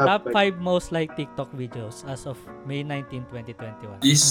Top 0.00 0.24
Top 0.24 0.32
5 0.32 0.56
most 0.58 0.90
liked 0.90 1.12
TikTok 1.14 1.52
videos 1.52 2.08
as 2.08 2.24
of 2.24 2.36
May 2.64 2.80
19, 2.80 3.28
2021. 3.28 4.00
Is 4.00 4.24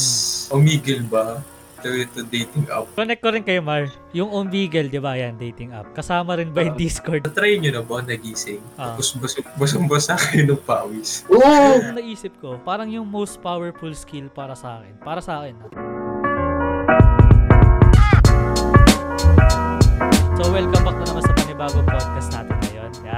Omegle 0.49 1.05
ba? 1.05 1.45
Ito, 1.77 1.87
ito 1.95 2.19
dating 2.25 2.65
app. 2.67 2.89
Connect 2.91 3.21
ko 3.21 3.29
rin 3.29 3.39
kay 3.39 3.61
Mar. 3.61 3.85
Yung 4.11 4.27
Omegle, 4.27 4.89
di 4.89 4.97
ba? 4.97 5.13
Yan, 5.13 5.37
dating 5.37 5.71
app. 5.71 5.93
Kasama 5.93 6.35
rin 6.35 6.49
ba 6.49 6.65
yung 6.65 6.73
Ah. 6.73 6.81
Discord? 6.81 7.21
Na-try 7.23 7.55
nyo 7.55 7.71
na 7.71 7.79
ba 7.79 8.01
nagising? 8.01 8.59
Ah. 8.75 8.97
Tapos 8.97 9.13
basang- 9.15 9.47
basang-basa 9.55 10.17
kayo 10.19 10.43
ng 10.49 10.59
pawis. 10.59 11.21
Oo! 11.29 11.39
Yung 11.77 11.95
naisip 11.95 12.33
ko, 12.39 12.57
parang 12.59 12.89
yung 12.89 13.05
most 13.05 13.37
powerful 13.39 13.93
skill 13.93 14.25
para 14.27 14.57
sa 14.57 14.81
akin. 14.81 14.93
Para 14.99 15.21
sa 15.21 15.39
akin, 15.39 15.53
ha? 15.55 15.67
So, 20.33 20.49
welcome 20.49 20.81
back 20.81 20.97
na 20.97 21.05
naman 21.05 21.21
sa 21.21 21.33
panibagong 21.33 21.85
podcast 21.85 22.29
natin. 22.33 22.48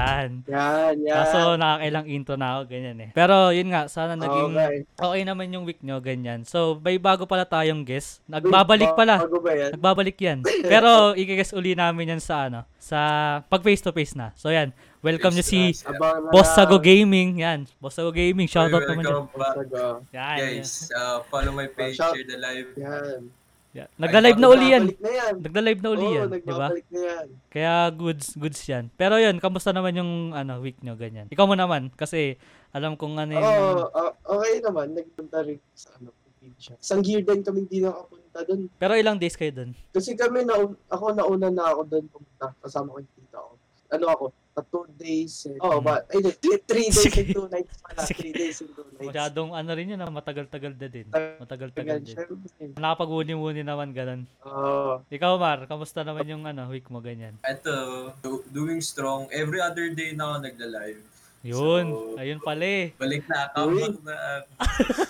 Yan. 0.01 0.29
Yan, 0.49 0.93
yan. 1.05 1.15
Kaso 1.15 1.39
nakakailang 1.57 2.05
intro 2.09 2.35
na 2.37 2.47
ako, 2.57 2.61
ganyan 2.69 2.97
eh. 2.97 3.09
Pero 3.13 3.53
yun 3.53 3.69
nga, 3.69 3.85
sana 3.85 4.17
naging 4.17 4.53
Okay. 4.57 4.77
okay 4.97 5.21
naman 5.23 5.53
yung 5.53 5.65
week 5.65 5.79
nyo, 5.85 6.01
ganyan. 6.01 6.41
So, 6.43 6.81
may 6.81 6.97
bago 6.97 7.29
pala 7.29 7.45
tayong 7.45 7.85
guest. 7.85 8.25
Nagbabalik 8.25 8.97
pala. 8.97 9.21
Bago 9.21 9.37
ba 9.39 9.51
yan? 9.53 9.71
Nagbabalik 9.77 10.17
yan. 10.17 10.39
Pero, 10.71 11.13
i-guess 11.13 11.53
uli 11.53 11.77
namin 11.77 12.17
yan 12.17 12.21
sa 12.21 12.49
ano, 12.49 12.65
sa 12.81 12.99
pag 13.45 13.61
face 13.61 13.81
to 13.85 13.93
face 13.93 14.17
na. 14.17 14.33
So, 14.33 14.49
yan. 14.49 14.73
Welcome 15.01 15.33
nyo 15.33 15.41
si 15.41 15.73
Abang 15.81 16.29
Boss. 16.29 16.53
Sago 16.53 16.77
Gaming. 16.77 17.41
Yan. 17.41 17.65
Boss 17.81 17.97
Sago 17.97 18.13
Gaming. 18.13 18.45
Shoutout 18.45 18.85
naman 18.85 19.01
dyan. 19.01 19.25
Welcome 19.25 19.41
back. 19.41 19.55
Sago. 19.57 19.85
Yan. 20.13 20.37
Guys, 20.37 20.71
uh, 20.93 21.25
follow 21.25 21.49
my 21.53 21.65
page, 21.65 21.97
share 21.97 22.21
the 22.21 22.37
live. 22.37 22.69
Yan. 22.77 23.40
Yan. 23.71 23.89
Nagla-live 23.95 24.39
na 24.39 24.47
uli 24.51 24.65
yan. 24.71 24.85
Na 24.99 25.11
yan. 25.11 25.33
Nagla-live 25.39 25.81
na 25.81 25.89
uli 25.95 26.07
Oo, 26.07 26.15
yan. 26.15 26.27
Di 26.31 26.53
ba? 26.53 26.67
na 26.71 26.99
yan. 26.99 27.27
Kaya 27.47 27.73
goods, 27.91 28.27
goods 28.35 28.61
yan. 28.67 28.91
Pero 28.99 29.15
yun, 29.15 29.39
kamusta 29.39 29.71
naman 29.71 29.95
yung 29.95 30.35
ano, 30.35 30.59
week 30.59 30.79
nyo, 30.83 30.99
ganyan. 30.99 31.31
Ikaw 31.31 31.45
mo 31.47 31.55
naman, 31.55 31.91
kasi 31.95 32.35
alam 32.75 32.99
kong 32.99 33.15
ano 33.15 33.31
yung... 33.35 33.43
Oo, 33.43 33.87
ah, 33.95 34.11
okay 34.27 34.59
naman. 34.59 34.95
Nagpunta 34.95 35.43
rin 35.43 35.59
sa 35.71 35.95
ano, 35.99 36.11
probinsya. 36.11 36.73
Isang 36.81 37.01
year 37.05 37.21
din 37.21 37.41
kami 37.45 37.69
hindi 37.69 37.79
nakapunta 37.85 38.39
doon. 38.47 38.61
Pero 38.75 38.93
ilang 38.97 39.21
days 39.21 39.37
kayo 39.37 39.51
dun? 39.53 39.71
Kasi 39.93 40.17
kami, 40.17 40.43
na, 40.43 40.57
ako 40.89 41.05
nauna 41.13 41.47
na 41.53 41.63
ako 41.71 41.81
doon 41.85 42.05
pumunta. 42.09 42.51
Kasama 42.59 42.95
ko 42.95 42.97
yung 42.99 43.13
tita 43.15 43.37
ko. 43.39 43.53
Ano 43.91 44.05
ako? 44.09 44.25
Uh, 44.51 44.59
two 44.67 44.83
days. 44.99 45.47
And, 45.47 45.55
oh, 45.63 45.79
ba? 45.79 46.03
Ay, 46.11 46.19
di, 46.19 46.31
three, 46.35 46.59
three 46.67 46.87
days 46.91 47.07
Sige. 47.07 47.23
and 47.23 47.31
two 47.31 47.47
nights 47.47 47.71
pala. 47.79 48.03
Sige. 48.03 48.19
Three 48.19 48.35
days 48.35 48.57
and 48.59 48.71
two 48.75 48.83
nights. 48.83 49.07
Masyadong 49.07 49.49
ano 49.55 49.69
rin 49.71 49.87
yun, 49.87 50.01
ah, 50.03 50.11
matagal-tagal 50.11 50.75
na 50.75 50.87
din. 50.91 51.07
Matagal-tagal 51.39 51.97
Tagal, 52.03 52.27
din. 52.59 52.71
Nakapag-uni-uni 52.75 53.63
naman, 53.63 53.95
ganun. 53.95 54.27
Oo. 54.43 54.99
Ikaw, 55.07 55.39
Mar, 55.39 55.63
kamusta 55.65 56.03
naman 56.03 56.27
yung 56.27 56.43
ano, 56.43 56.67
week 56.67 56.91
mo, 56.91 56.99
ganyan? 56.99 57.39
Ito, 57.41 58.11
do- 58.19 58.43
doing 58.51 58.83
strong. 58.83 59.31
Every 59.31 59.63
other 59.63 59.87
day 59.95 60.11
na 60.11 60.35
ako 60.35 60.37
nagla-live. 60.43 60.99
Yun, 61.41 61.85
So- 61.87 62.19
ayun 62.19 62.39
pala 62.43 62.65
eh. 62.67 62.85
Balik 62.99 63.23
na 63.25 63.47
account 63.47 63.97
na. 64.03 64.15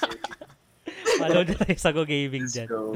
Follow 1.19 1.43
na 1.43 1.53
tayo 1.55 1.75
sa 1.77 1.91
Go 1.91 2.05
Gaming 2.05 2.45
Let's 2.45 2.55
dyan. 2.55 2.67
go. 2.69 2.93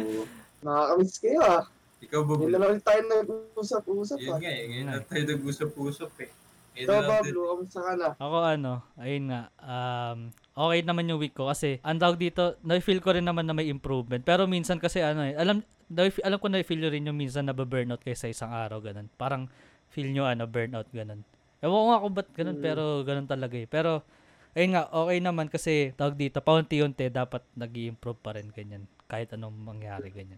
Nakakamiss 0.61 1.17
kayo 1.19 1.41
ah. 1.41 1.63
Ikaw 2.05 2.21
ba? 2.21 2.31
Hindi 2.37 2.53
na 2.53 2.59
lang 2.61 2.81
tayo 2.81 3.01
nag-usap-usap 3.03 4.17
Yun 4.21 4.29
ah. 4.29 4.39
nga 4.39 4.51
eh. 4.51 4.63
Ngayon 4.69 4.85
Nga 4.85 4.95
na 4.95 5.05
tayo 5.05 5.23
nag-usap-usap 5.25 6.11
eh. 6.21 6.29
Ngayon 6.75 6.85
So, 6.85 6.93
lang. 6.93 7.07
Pablo, 7.07 7.39
kamusta 7.49 7.79
ka 7.81 7.93
na? 7.95 8.09
Ako 8.19 8.35
ano, 8.43 8.71
ayun 8.99 9.25
nga, 9.31 9.41
um, 9.57 10.19
okay 10.53 10.79
naman 10.83 11.07
yung 11.07 11.19
week 11.19 11.31
ko 11.31 11.47
kasi 11.47 11.79
ang 11.81 11.97
tawag 11.97 12.19
dito, 12.19 12.59
na-feel 12.61 12.99
ko 12.99 13.15
rin 13.15 13.23
naman 13.23 13.47
na 13.47 13.55
may 13.55 13.71
improvement. 13.71 14.21
Pero 14.21 14.43
minsan 14.45 14.77
kasi 14.77 14.99
ano 14.99 15.23
eh, 15.23 15.33
alam, 15.33 15.63
na- 15.87 16.21
alam 16.21 16.37
ko 16.37 16.47
na-feel 16.51 16.83
nyo 16.83 16.91
rin 16.91 17.07
yung 17.07 17.15
minsan 17.15 17.47
na 17.47 17.55
burnout 17.55 18.03
kayo 18.03 18.19
sa 18.19 18.27
isang 18.27 18.51
araw, 18.51 18.83
ganun. 18.83 19.07
Parang 19.15 19.47
feel 19.87 20.11
nyo 20.11 20.27
ano, 20.27 20.43
burnout, 20.45 20.91
ganun. 20.91 21.23
Ewan 21.63 21.79
ko 21.79 21.87
nga 21.87 22.03
kung 22.03 22.13
ba't 22.13 22.29
ganun, 22.35 22.57
Mm. 22.59 22.63
pero 22.63 22.83
ganun 23.07 23.27
talaga 23.31 23.55
eh. 23.55 23.67
Pero, 23.71 24.03
ayun 24.51 24.75
nga, 24.75 24.91
okay 24.91 25.17
naman 25.23 25.47
kasi 25.47 25.95
tawag 25.95 26.19
dito, 26.19 26.43
paunti-unti 26.43 27.07
dapat 27.07 27.41
nag 27.55 27.71
improve 27.71 28.19
pa 28.19 28.35
rin, 28.35 28.51
ganyan. 28.51 28.83
Kahit 29.07 29.31
anong 29.31 29.55
mangyari, 29.55 30.11
ganyan. 30.11 30.37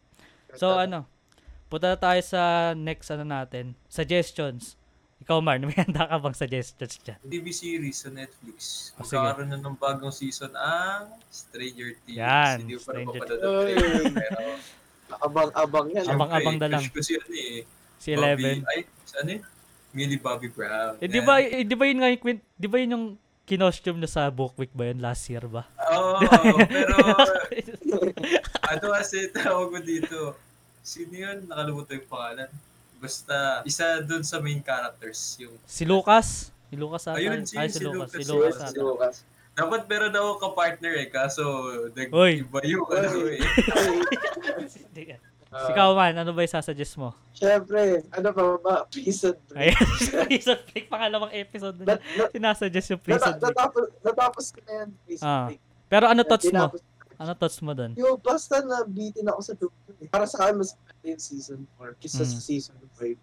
So 0.53 0.77
ano, 0.77 1.09
punta 1.67 1.93
na 1.93 1.99
tayo 1.99 2.21
sa 2.23 2.71
next 2.73 3.07
ano 3.11 3.23
natin, 3.23 3.75
suggestions. 3.87 4.75
Ikaw, 5.17 5.41
Mar, 5.41 5.57
may 5.61 5.73
handa 5.73 6.05
ka 6.05 6.15
bang 6.17 6.35
suggestions 6.35 6.95
dyan? 7.01 7.19
TV 7.21 7.45
series 7.49 7.97
sa 7.99 8.09
Netflix. 8.09 8.91
Oh. 8.95 9.03
Magkakaroon 9.03 9.49
na 9.49 9.57
ng 9.57 9.75
bagong 9.75 10.13
season 10.13 10.53
ang 10.53 11.11
Stranger 11.27 11.97
Things. 12.05 12.21
Yan, 12.21 12.55
Hindi 12.63 12.77
ko 12.77 12.81
pa 12.81 12.91
Stranger 12.93 13.21
Things. 13.21 13.35
pero 13.35 14.39
Abang-abang 15.23 15.87
yan. 15.89 16.03
Abang- 16.05 16.29
syempre, 16.29 16.43
abang 16.43 16.57
na 16.59 16.67
lang. 16.67 16.83
crush 16.83 16.91
ko 16.91 17.01
si 17.01 17.13
ano 17.15 17.31
eh. 17.33 17.59
Si 17.97 18.09
Eleven. 18.13 18.59
Bobby, 18.61 18.69
ay, 18.69 18.79
ano 19.17 19.29
eh? 19.33 19.41
Millie 19.95 20.21
Bobby 20.21 20.49
Brown. 20.51 20.93
Eh, 20.99 21.09
di 21.09 21.21
ba, 21.23 21.39
eh, 21.39 21.63
di 21.63 21.73
ba 21.73 21.85
yun 21.87 21.99
nga 22.03 22.09
yung, 22.11 22.21
di 22.37 22.67
ba 22.67 22.77
yun 22.77 22.93
yung 22.93 23.05
kinostume 23.47 24.03
na 24.03 24.09
sa 24.11 24.27
book 24.27 24.53
week 24.59 24.75
ba 24.75 24.91
yun 24.91 24.99
last 24.99 25.23
year 25.31 25.47
ba? 25.47 25.63
Oo, 25.89 26.19
pero 26.67 26.95
ano 28.67 28.85
kasi 28.93 29.31
tawag 29.31 29.71
ko 29.71 29.79
dito? 29.79 30.19
Sino 30.87 31.11
yun? 31.11 31.43
Nakalimutan 31.43 31.99
yung 31.99 32.07
pangalan. 32.07 32.49
Basta, 32.97 33.35
isa 33.61 33.99
dun 34.01 34.23
sa 34.23 34.39
main 34.39 34.57
characters. 34.59 35.35
Yung, 35.37 35.51
si 35.67 35.83
Lucas? 35.83 36.49
Si 36.65 36.75
Lucas 36.75 37.03
ata. 37.05 37.19
Ayun, 37.19 37.43
si- 37.43 37.53
Ay, 37.53 37.67
si 37.67 37.77
si 37.77 37.83
Lucas. 37.83 38.07
Si 38.09 38.23
Lucas, 38.23 38.31
Lucas 38.31 38.55
si 38.55 38.63
ata. 38.63 38.71
Si 38.71 38.79
Lucas. 38.79 39.15
dapat 39.53 39.81
meron 39.85 40.13
ako 40.13 40.29
ka-partner 40.39 40.93
eh, 40.95 41.09
kaso 41.09 41.43
nag-iba 41.91 42.59
yung 42.63 42.87
ano 42.87 43.19
eh. 43.27 43.41
Ah, 45.47 45.71
Ikaw 45.71 45.95
man, 45.95 46.11
ano 46.13 46.35
ba 46.35 46.43
yung 46.43 46.51
sasuggest 46.51 46.99
mo? 46.99 47.15
Siyempre, 47.31 48.03
ano 48.11 48.27
pa 48.29 48.43
ba? 48.59 48.75
Prison 48.85 49.31
break. 49.47 49.71
Ayun, 49.71 49.87
prison 50.27 50.59
break, 50.61 50.85
pangalawang 50.85 51.31
episode 51.31 51.75
na 51.79 51.95
nat- 51.95 52.03
sinasuggest 52.29 52.87
yung 52.91 52.99
prison 52.99 53.31
break. 53.31 53.55
natapos, 53.55 53.83
natapos 54.03 54.45
ko 54.51 54.59
na 54.61 54.71
yan, 54.75 54.89
prison 55.01 55.23
Ah. 55.23 55.47
break. 55.47 55.61
Pero 55.87 56.05
ano 56.05 56.21
thoughts 56.21 56.51
mo? 56.51 56.67
Ano 57.17 57.33
thoughts 57.33 57.59
mo 57.59 57.73
doon? 57.73 57.97
Yung 57.97 58.17
basta 58.17 58.61
na 58.61 58.85
bitin 58.85 59.25
ako 59.25 59.41
sa 59.41 59.53
dugo. 59.53 59.73
eh. 59.97 60.05
Para 60.05 60.23
sa 60.23 60.45
akin, 60.45 60.61
mas 60.61 60.77
yung 61.01 61.17
season 61.17 61.65
4 61.75 61.97
kisa 61.97 62.21
Mm. 62.21 62.29
sa 62.29 62.39
season 62.39 62.77
5. 62.93 63.17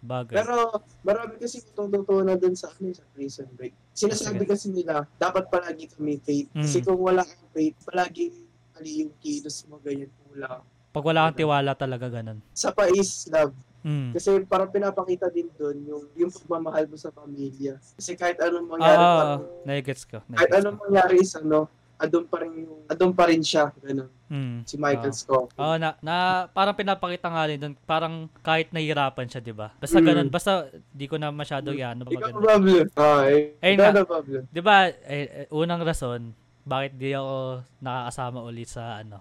Bagay. 0.00 0.32
Pero 0.32 0.54
marami 1.02 1.36
kasi 1.36 1.60
tututunan 1.60 2.32
dun 2.34 2.56
sa 2.56 2.70
ano 2.70 2.88
eh, 2.88 2.96
sa 2.96 3.04
prison 3.12 3.44
break. 3.52 3.74
Sinasabi 3.92 4.40
Sige. 4.40 4.48
kasi 4.48 4.66
nila, 4.72 5.04
dapat 5.18 5.44
palagi 5.46 5.92
kami 5.92 6.16
faith. 6.16 6.48
Kasi 6.50 6.80
Mm. 6.80 6.84
kung 6.86 7.00
wala 7.02 7.20
kang 7.20 7.50
faith, 7.52 7.76
palagi 7.84 8.32
mali 8.72 9.04
yung 9.04 9.12
kilos 9.20 9.60
mo, 9.66 9.76
ganyan 9.76 10.08
wala. 10.30 10.64
Pag 10.90 11.04
wala 11.04 11.28
kang 11.28 11.38
tiwala 11.38 11.76
talaga 11.76 12.08
ganun. 12.08 12.40
Sa 12.50 12.72
pais, 12.72 13.28
love. 13.28 13.52
Mm. 13.80 14.12
Kasi 14.12 14.30
parang 14.44 14.68
pinapakita 14.68 15.28
din 15.28 15.48
dun 15.50 15.76
yung, 15.84 16.04
yung 16.14 16.30
pagmamahal 16.30 16.84
mo 16.84 16.96
sa 16.96 17.08
pamilya. 17.10 17.76
Kasi 17.92 18.12
kahit 18.14 18.40
anong 18.40 18.68
mangyari, 18.70 19.00
Ah, 19.00 19.16
parang, 19.36 19.42
nagets 19.64 20.04
ko. 20.04 20.20
kahit 20.30 20.52
anong 20.54 20.78
mangyari 20.78 21.16
is 21.18 21.32
ano, 21.34 21.68
andun 22.00 22.24
pa 22.24 22.40
rin 22.40 22.52
yung, 22.56 22.80
andun 22.88 23.12
pa 23.12 23.28
rin 23.28 23.38
siya, 23.38 23.68
ganun. 23.76 24.08
Mm. 24.26 24.64
Si 24.64 24.74
Michael 24.74 25.12
Ah. 25.12 25.18
Scofield. 25.18 25.58
Oo, 25.58 25.76
na, 25.76 25.88
na 26.00 26.16
parang 26.48 26.72
pinapakita 26.72 27.28
nga 27.28 27.44
rin 27.44 27.58
doon, 27.58 27.74
parang 27.84 28.14
kahit 28.40 28.70
nahihirapan 28.70 29.26
siya, 29.26 29.38
'di 29.38 29.52
ba? 29.52 29.74
Basta 29.76 29.98
Mm. 29.98 30.06
ganun, 30.06 30.28
basta 30.28 30.52
di 30.88 31.04
ko 31.04 31.20
na 31.20 31.28
masyado 31.28 31.70
yan, 31.70 31.94
ano 31.94 32.08
Ikaw. 32.08 32.30
Pablo. 32.32 32.74
Ah, 32.94 33.26
eh. 33.26 33.52
Ayun 33.60 33.78
Pablo. 34.00 34.38
'Di 34.48 34.60
ba? 34.60 34.88
Eh, 35.04 35.44
eh, 35.44 35.48
unang 35.50 35.82
rason 35.82 36.32
bakit 36.62 36.94
di 36.94 37.10
ako 37.10 37.60
nakakasama 37.78 38.38
ulit 38.40 38.68
sa 38.68 38.98
ano, 38.98 39.18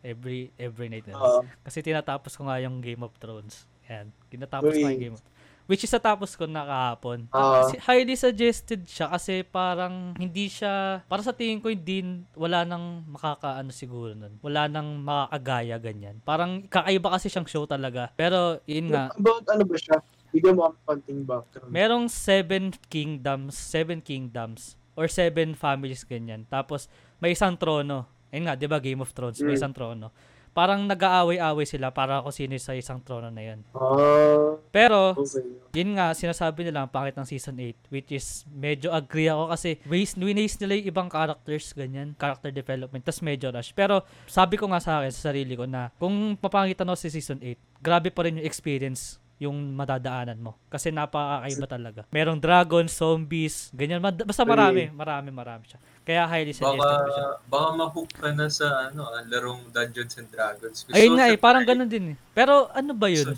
every 0.00 0.52
every 0.56 0.86
night. 0.86 1.08
Oo. 1.08 1.42
Kasi 1.60 1.80
tinatapos 1.80 2.36
ko 2.36 2.44
nga 2.44 2.60
yung 2.60 2.78
Game 2.78 3.00
of 3.00 3.16
Thrones. 3.16 3.64
Yan. 3.88 4.12
Tinatapos 4.28 4.70
ko 4.70 4.86
yung 4.86 5.00
Game 5.00 5.16
of 5.16 5.22
Which 5.70 5.86
is 5.86 5.94
natapos 5.94 6.34
ko 6.34 6.50
na 6.50 6.66
kahapon. 6.66 7.30
Ah. 7.30 7.62
Si- 7.64 7.78
highly 7.78 8.18
suggested 8.18 8.82
siya 8.82 9.06
kasi 9.06 9.46
parang 9.46 10.18
hindi 10.18 10.50
siya, 10.50 10.98
para 11.06 11.22
sa 11.22 11.30
tingin 11.30 11.62
ko 11.62 11.70
hindi, 11.70 12.02
wala 12.34 12.66
nang 12.66 13.06
makakaano 13.06 13.70
siguro 13.70 14.10
nun. 14.10 14.34
Wala 14.42 14.66
nang 14.66 14.98
makakagaya 14.98 15.78
ganyan. 15.78 16.18
Parang 16.20 16.66
kakaiba 16.66 17.14
kasi 17.14 17.30
siyang 17.30 17.46
show 17.46 17.62
talaga. 17.64 18.10
Pero 18.12 18.58
yun 18.66 18.90
nga, 18.90 19.14
About 19.14 19.46
ano 19.46 19.62
ba 19.62 19.78
siya? 19.78 20.02
Bigyan 20.30 20.54
mo 20.54 20.62
ang 20.64 20.76
konting 20.84 21.22
background. 21.22 21.70
merong 21.70 22.06
seven 22.06 22.70
kingdoms, 22.86 23.54
seven 23.54 23.98
kingdoms, 23.98 24.74
or 24.94 25.06
seven 25.06 25.54
families 25.54 26.02
ganyan. 26.02 26.46
Tapos 26.46 26.90
may 27.18 27.30
isang 27.30 27.54
trono. 27.54 28.10
Ayun 28.28 28.46
nga, 28.46 28.54
'di 28.54 28.66
ba 28.66 28.78
Game 28.78 28.98
of 28.98 29.10
Thrones, 29.10 29.38
may 29.38 29.54
Mm. 29.54 29.58
isang 29.58 29.70
trono. 29.70 30.10
Parang 30.50 30.82
nag-aaway-away 30.84 31.66
sila 31.66 31.94
para 31.94 32.20
kung 32.20 32.34
sino 32.34 32.58
sa 32.58 32.74
isang 32.74 32.98
trono 33.00 33.30
na 33.30 33.42
'yon. 33.42 33.60
Ah, 33.72 34.58
Pero 34.74 35.14
okay. 35.14 35.42
yun 35.74 35.94
nga, 35.94 36.10
sinasabi 36.14 36.66
nila 36.66 36.84
ang 36.86 36.90
pangit 36.90 37.14
ng 37.14 37.26
season 37.26 37.58
8, 37.58 37.90
which 37.90 38.10
is 38.10 38.42
medyo 38.50 38.90
agree 38.90 39.30
ako 39.30 39.50
kasi 39.54 39.78
waste, 39.86 40.18
winaste 40.18 40.62
nila 40.62 40.78
yung 40.78 40.88
ibang 40.90 41.08
characters, 41.10 41.74
ganyan, 41.74 42.14
character 42.18 42.50
development, 42.50 43.02
tas 43.02 43.22
medyo 43.22 43.50
rush. 43.50 43.70
Pero 43.74 44.02
sabi 44.26 44.58
ko 44.58 44.66
nga 44.70 44.82
sa 44.82 45.02
akin, 45.02 45.10
sa 45.14 45.30
sarili 45.30 45.54
ko 45.54 45.64
na 45.66 45.94
kung 45.98 46.34
mapangitan 46.38 46.86
ako 46.90 46.98
sa 46.98 47.10
season 47.10 47.38
8, 47.42 47.82
grabe 47.82 48.10
pa 48.10 48.26
rin 48.26 48.38
yung 48.42 48.46
experience 48.46 49.22
yung 49.40 49.72
madadaanan 49.72 50.36
mo. 50.36 50.60
Kasi 50.68 50.92
napakakaiba 50.92 51.64
talaga. 51.66 52.00
Merong 52.12 52.36
dragon, 52.36 52.84
zombies, 52.86 53.72
ganyan. 53.72 54.04
Basta 54.04 54.44
marami, 54.44 54.92
marami, 54.92 55.32
marami 55.32 55.64
siya. 55.64 55.80
Kaya 56.04 56.28
highly 56.28 56.52
suggested 56.52 56.76
Baka, 56.76 57.00
ko 57.00 57.08
siya. 57.08 57.28
baka 57.48 57.68
ma-hook 57.72 58.10
ka 58.12 58.28
na 58.36 58.46
sa 58.52 58.92
ano, 58.92 59.08
ah, 59.08 59.24
larong 59.24 59.72
Dungeons 59.72 60.20
and 60.20 60.28
Dragons. 60.28 60.84
Gusto 60.84 60.92
Ayun 60.92 61.16
nga 61.16 61.32
eh, 61.32 61.40
parang 61.40 61.64
ganun 61.64 61.88
din 61.88 62.12
eh. 62.12 62.16
Pero 62.36 62.68
ano 62.68 62.92
ba 62.92 63.08
yun? 63.08 63.32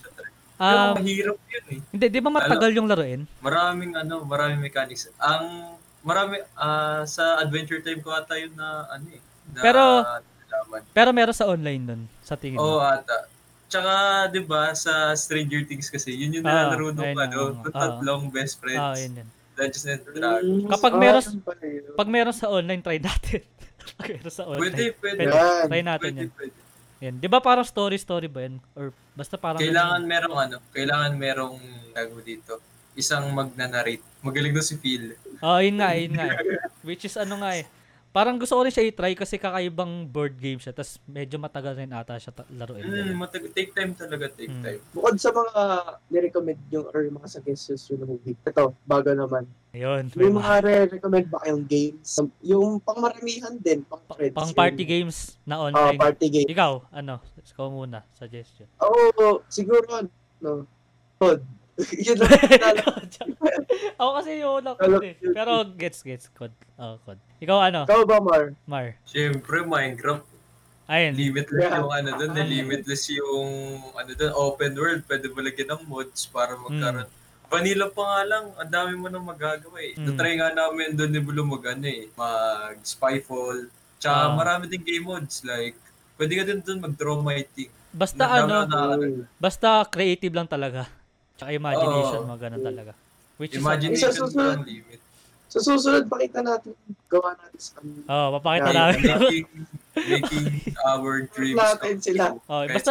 Um, 0.58 0.94
mahirap 0.98 1.38
yun 1.46 1.64
eh. 1.70 1.78
hindi, 1.90 2.06
di 2.10 2.20
ba 2.22 2.30
matagal 2.30 2.70
yung 2.74 2.90
laruin? 2.90 3.22
Maraming 3.38 3.94
ano, 3.94 4.26
maraming 4.26 4.58
mechanics. 4.58 5.06
Ang 5.22 5.74
marami, 6.02 6.42
ah, 6.58 7.06
sa 7.06 7.38
Adventure 7.38 7.78
Time 7.78 8.02
ko 8.02 8.10
ata 8.10 8.34
yun 8.34 8.58
na, 8.58 8.90
ano 8.90 9.06
eh, 9.06 9.22
na, 9.54 9.58
Pero- 9.62 10.02
nalaman. 10.02 10.80
Pero 10.90 11.10
meron 11.14 11.36
sa 11.36 11.46
online 11.46 11.82
nun, 11.82 12.02
sa 12.26 12.34
tingin 12.34 12.58
Oo, 12.58 12.78
mo. 12.78 12.82
ata. 12.82 13.30
Tsaka, 13.72 13.92
di 14.28 14.40
ba, 14.42 14.76
sa 14.76 14.92
Stranger 15.14 15.64
Things 15.64 15.88
kasi, 15.88 16.12
yun 16.12 16.28
yung 16.30 16.44
Ah, 16.44 16.68
nilalaro 16.68 16.92
nung, 16.92 17.08
ayun, 17.08 17.16
ano, 17.18 17.38
nung 17.56 17.64
oo. 17.64 17.72
tatlong 17.74 18.22
best 18.28 18.60
friends. 18.60 18.76
Ah, 18.78 18.92
yun 18.94 19.12
yun. 19.16 19.28
Dungeons 19.52 19.84
and 19.86 20.00
Dragons. 20.06 20.68
Kapag 20.68 20.92
meron- 20.94 21.24
yun. 21.24 21.92
Pag 21.92 22.08
meron 22.08 22.34
sa 22.34 22.46
online, 22.48 22.80
try 22.80 23.00
natin. 23.00 23.40
Pag 23.98 24.08
meron 24.10 24.28
sa 24.30 24.44
online. 24.44 24.60
Pwede, 24.62 24.84
pwede. 24.94 25.16
Pwede. 25.18 25.32
Yan. 25.32 25.64
Try 25.66 25.82
natin 25.82 26.04
Pwede, 26.06 26.20
yan. 26.20 26.30
pwede. 26.36 26.56
Yan. 27.00 27.14
Di 27.16 27.26
ba 27.26 27.38
parang 27.40 27.64
story-story 27.64 28.28
ba 28.28 28.40
yan? 28.42 28.60
Or 28.72 28.84
basta 29.12 29.34
parang... 29.34 29.58
Kailangan 29.58 30.00
merong 30.04 30.36
ano, 30.38 30.56
kailangan 30.70 31.12
merong 31.16 31.56
tago 31.90 32.20
dito. 32.20 32.60
Isang 32.92 33.32
magnanarrate. 33.32 34.04
Magaling 34.20 34.52
doon 34.52 34.62
si 34.62 34.76
Phil. 34.76 35.16
Oh, 35.40 35.58
yun 35.58 35.80
nga, 35.80 35.96
yun 35.96 36.12
nga. 36.12 36.28
Which 36.80 37.02
is 37.02 37.16
ano 37.16 37.40
nga 37.40 37.56
eh. 37.56 37.64
Parang 38.12 38.36
gusto 38.36 38.52
ko 38.52 38.60
rin 38.60 38.68
siya 38.68 38.84
i-try 38.84 39.16
kasi 39.16 39.40
kakaibang 39.40 40.04
board 40.04 40.36
game 40.36 40.56
siya. 40.56 40.70
Tapos 40.70 41.00
medyo 41.02 41.40
matagal 41.40 41.72
rin 41.74 41.88
ata 41.88 42.12
siya 42.14 42.28
ta- 42.30 42.44
laruin. 42.46 42.84
Mm, 42.84 43.16
matag- 43.16 43.48
take 43.50 43.72
time 43.72 43.96
talaga, 43.96 44.28
take 44.28 44.52
Mm. 44.52 44.60
time. 44.60 44.80
Bukod 44.92 45.16
sa 45.16 45.32
mga 45.32 45.52
nirecommend 46.06 46.60
yung 46.68 46.86
or 46.86 47.00
yung 47.00 47.16
mga 47.16 47.28
suggestions 47.30 47.88
yung 47.88 48.04
movie. 48.04 48.36
Ito, 48.38 48.76
bago 48.84 49.08
naman. 49.08 49.48
Ayun. 49.72 50.12
May 50.12 50.28
mga 50.28 50.52
re-recommend 50.60 51.26
ba 51.26 51.40
kayong 51.40 51.64
games? 51.64 52.08
Yung 52.42 52.76
pangmaramihan 52.78 53.56
din, 53.56 53.80
pang 53.82 54.04
friends. 54.06 54.36
Pang 54.36 54.44
yung- 54.46 54.60
party 54.60 54.84
games 54.84 55.16
na 55.42 55.54
Ah, 55.56 55.64
online. 55.64 55.96
party 55.96 56.26
game. 56.28 56.46
Ikaw, 56.46 56.72
ano? 56.92 57.16
Ikaw 57.34 57.66
muna, 57.66 58.04
suggestion. 58.12 58.68
Oo, 58.78 59.40
siguro, 59.48 60.04
no. 60.38 60.68
Cod. 61.16 61.40
Yun 62.06 62.16
lang 62.20 62.30
ko. 62.78 62.90
Ako 64.00 64.10
kasi 64.20 64.30
yung 64.38 64.60
Call 64.60 64.76
code 64.76 64.94
of 64.94 65.02
eh. 65.02 65.14
Pero 65.18 65.52
gets, 65.72 66.00
gets. 66.02 66.26
Code. 66.28 66.52
Oh, 66.76 67.00
code. 67.02 67.20
Ikaw 67.40 67.58
ano? 67.62 67.80
Ikaw 67.86 68.00
ba, 68.04 68.18
Mar? 68.20 68.44
Mar. 68.66 68.86
Siyempre, 69.02 69.64
Minecraft, 69.64 70.26
Ayun. 70.86 71.12
limitless 71.16 71.62
Yeah. 71.62 71.78
yung 71.80 71.90
ano 71.90 72.08
doon, 72.14 72.30
Ah. 72.34 72.44
limitless 72.44 73.04
yung 73.10 73.50
ano 73.94 74.10
doon, 74.12 74.32
open 74.34 74.72
world, 74.74 75.02
pwede 75.06 75.26
mo 75.28 75.40
lagyan 75.40 75.68
ng 75.72 75.82
mods 75.86 76.26
para 76.26 76.52
magkaroon. 76.54 77.08
Hmm. 77.08 77.20
Vanilla 77.48 77.86
pa 77.88 78.02
nga 78.02 78.20
lang, 78.26 78.44
ang 78.54 78.70
dami 78.70 78.92
mo 78.96 79.06
nang 79.06 79.24
magagawa 79.24 79.76
eh. 79.78 79.92
Mm. 79.92 80.04
Natry 80.08 80.32
nga 80.34 80.48
namin 80.50 80.96
doon 80.96 81.12
ni 81.12 81.20
Bulo 81.20 81.44
mag 81.44 81.60
ano 81.66 81.84
eh, 81.84 82.08
mag 82.14 82.80
Spyfall. 82.80 83.68
Tsaka 83.98 84.20
Ah. 84.24 84.32
marami 84.32 84.64
din 84.66 84.80
game 84.80 85.04
mods 85.04 85.44
like, 85.44 85.76
pwede 86.16 86.32
ka 86.32 86.42
din 86.42 86.60
doon 86.60 86.80
mag-draw 86.80 87.20
mighty. 87.20 87.68
Basta 87.92 88.24
dami 88.24 88.48
ano, 88.48 88.56
na- 88.64 88.96
Mm. 88.96 89.28
basta 89.36 89.84
creative 89.84 90.32
lang 90.32 90.48
talaga. 90.48 90.88
Imagination 91.48 92.20
Oo. 92.20 92.28
mo, 92.28 92.34
ganun 92.36 92.60
talaga. 92.60 92.92
Which 93.36 93.52
is, 93.52 93.58
Imagination 93.58 94.10
Isa 94.10 94.20
susunod. 94.20 94.60
lang 94.60 94.64
limit. 94.64 95.00
Sa 95.48 95.58
susunod, 95.58 96.06
pakita 96.06 96.40
natin, 96.40 96.72
gawa 97.06 97.34
natin 97.34 97.58
sa 97.58 97.72
kanila. 97.76 98.00
oh, 98.06 98.28
papakita 98.34 98.68
Yeah, 98.68 98.76
namin. 98.78 99.00
making, 99.12 99.46
making 99.96 100.46
our 100.80 101.12
dreams 101.26 101.58
Natin 101.58 101.92
come 101.92 102.00
sila. 102.00 102.24
true. 102.30 102.40
Oh, 102.46 102.62
basta. 102.64 102.90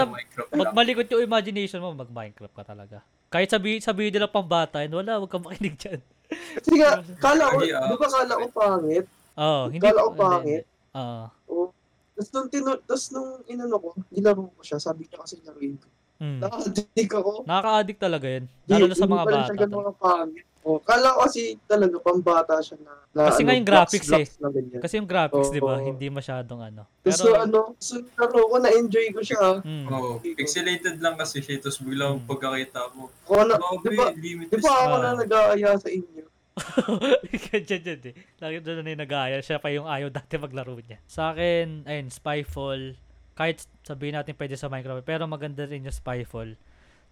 Magmalikot 0.51 1.07
yung 1.07 1.23
imagination 1.23 1.79
mo, 1.79 1.95
mag-Minecraft 1.95 2.53
ka 2.53 2.65
talaga. 2.67 2.97
Kahit 3.27 3.47
sabi, 3.47 3.79
sabi 3.79 4.09
nila 4.09 4.27
pang 4.27 4.45
bata, 4.45 4.83
yun, 4.83 4.93
wala, 4.93 5.17
wag 5.17 5.27
kang 5.27 5.41
makinig 5.41 5.73
dyan. 5.75 5.97
Kasi 6.29 6.71
nga, 6.75 6.99
kala 7.25 7.49
ko, 7.49 7.57
ah. 7.59 7.87
di 7.87 7.95
ba 7.95 8.07
kala 8.07 8.33
ko 8.35 8.47
pangit? 8.51 9.05
Oo, 9.33 9.61
hindi. 9.67 9.81
Kala 9.81 9.99
ko 10.01 10.11
pangit. 10.13 10.63
Oo. 10.91 11.23
Oo. 11.47 11.65
Tapos 12.11 12.29
nung, 12.29 12.47
tinu- 12.47 12.81
tapos 12.83 13.05
nung 13.09 13.31
inano 13.47 13.75
ko, 13.79 13.89
nilaro 14.11 14.51
ko 14.51 14.61
siya, 14.61 14.77
sabi 14.77 15.07
niya 15.07 15.17
kasi 15.17 15.41
laruin 15.41 15.73
ko. 15.75 15.87
Mm. 16.21 16.37
Nakadinig 16.39 17.09
ako. 17.11 17.31
Nakaka-addict 17.43 17.99
talaga 17.99 18.27
yun. 18.29 18.45
Di, 18.45 18.69
Lalo 18.69 18.85
na 18.85 18.93
sa 18.93 19.01
hindi 19.01 19.11
mga 19.11 19.17
pa 19.17 19.25
rin 19.25 19.33
bata. 19.33 19.47
siya 19.47 19.57
ganun 19.57 19.85
kapangit. 19.89 20.45
Oh, 20.61 20.77
kala 20.77 21.07
ko 21.09 21.25
kasi 21.25 21.41
talaga 21.65 21.95
pambata 21.97 22.53
siya 22.61 22.77
na, 22.79 22.93
na 23.11 23.21
Kasi 23.27 23.41
nga 23.41 23.57
yung 23.57 23.65
blocks, 23.65 23.81
graphics 23.89 24.05
eh. 24.05 24.13
blocks 24.13 24.35
na 24.37 24.47
ganyan. 24.51 24.77
Kasi 24.77 24.93
yung 24.95 25.09
graphics, 25.09 25.49
Oo. 25.49 25.55
di 25.57 25.59
ba, 25.59 25.73
hindi 25.81 26.07
masyadong 26.07 26.61
ano. 26.61 26.81
Gusto 27.01 27.27
ano, 27.33 27.59
gusto 27.73 27.95
laro 28.13 28.39
ko, 28.45 28.55
na-enjoy 28.61 29.09
ko 29.09 29.19
siya. 29.19 29.39
ah. 29.41 29.57
mm. 29.59 29.85
Oo, 29.89 30.09
pixelated 30.21 31.01
lang 31.01 31.17
kasi 31.17 31.41
siya, 31.41 31.57
tapos 31.57 31.81
biglang 31.81 32.21
Hmm. 32.21 32.29
pagkakita 32.29 32.93
mo. 32.93 33.09
Ako 33.25 33.41
na, 33.41 33.55
Grabe, 33.57 33.81
di 33.81 33.89
ba, 33.91 34.05
limitless 34.13 34.53
di 34.53 34.57
ba 34.61 34.71
ako 34.77 34.95
na 34.95 35.09
nag-aaya 35.17 35.69
sa 35.75 35.89
inyo? 35.89 36.23
Ganyan 37.47 37.81
dyan 37.81 38.01
eh. 38.03 38.13
Lagi 38.37 38.57
doon 38.59 38.77
na 38.79 38.91
yung 38.91 39.01
nag-aaya. 39.01 39.37
Siya 39.39 39.57
pa 39.57 39.71
yung 39.71 39.87
ayaw 39.87 40.13
dati 40.13 40.37
maglaro 40.37 40.77
niya. 40.77 41.01
Sa 41.05 41.33
akin, 41.33 41.89
ayun, 41.89 42.07
Spyfall. 42.07 42.93
Kahit 43.33 43.63
sabihin 43.85 44.17
natin 44.17 44.35
pwede 44.35 44.55
sa 44.59 44.67
Minecraft, 44.67 45.05
pero 45.05 45.23
maganda 45.25 45.63
rin 45.63 45.87
yung 45.87 45.95
Spyfall. 45.95 46.59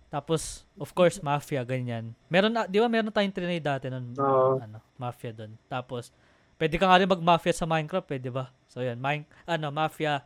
Tapos, 0.10 0.66
of 0.76 0.90
course, 0.98 1.22
Mafia, 1.22 1.62
ganyan. 1.62 2.18
Meron 2.34 2.50
na, 2.50 2.66
di 2.66 2.82
ba 2.82 2.90
meron 2.90 3.14
tayong 3.14 3.34
trinay 3.36 3.62
dati 3.62 3.94
nun, 3.94 4.18
Oo. 4.18 4.58
ano, 4.58 4.82
Mafia 4.98 5.30
doon. 5.30 5.54
Tapos, 5.70 6.10
pwede 6.58 6.82
ka 6.82 6.90
nga 6.90 6.98
rin 6.98 7.06
mag-Mafia 7.06 7.54
sa 7.54 7.70
Minecraft, 7.70 8.10
pwede 8.10 8.30
ba? 8.34 8.50
So, 8.66 8.82
yan, 8.82 8.98
mine, 8.98 9.30
ano, 9.46 9.70
Mafia. 9.70 10.26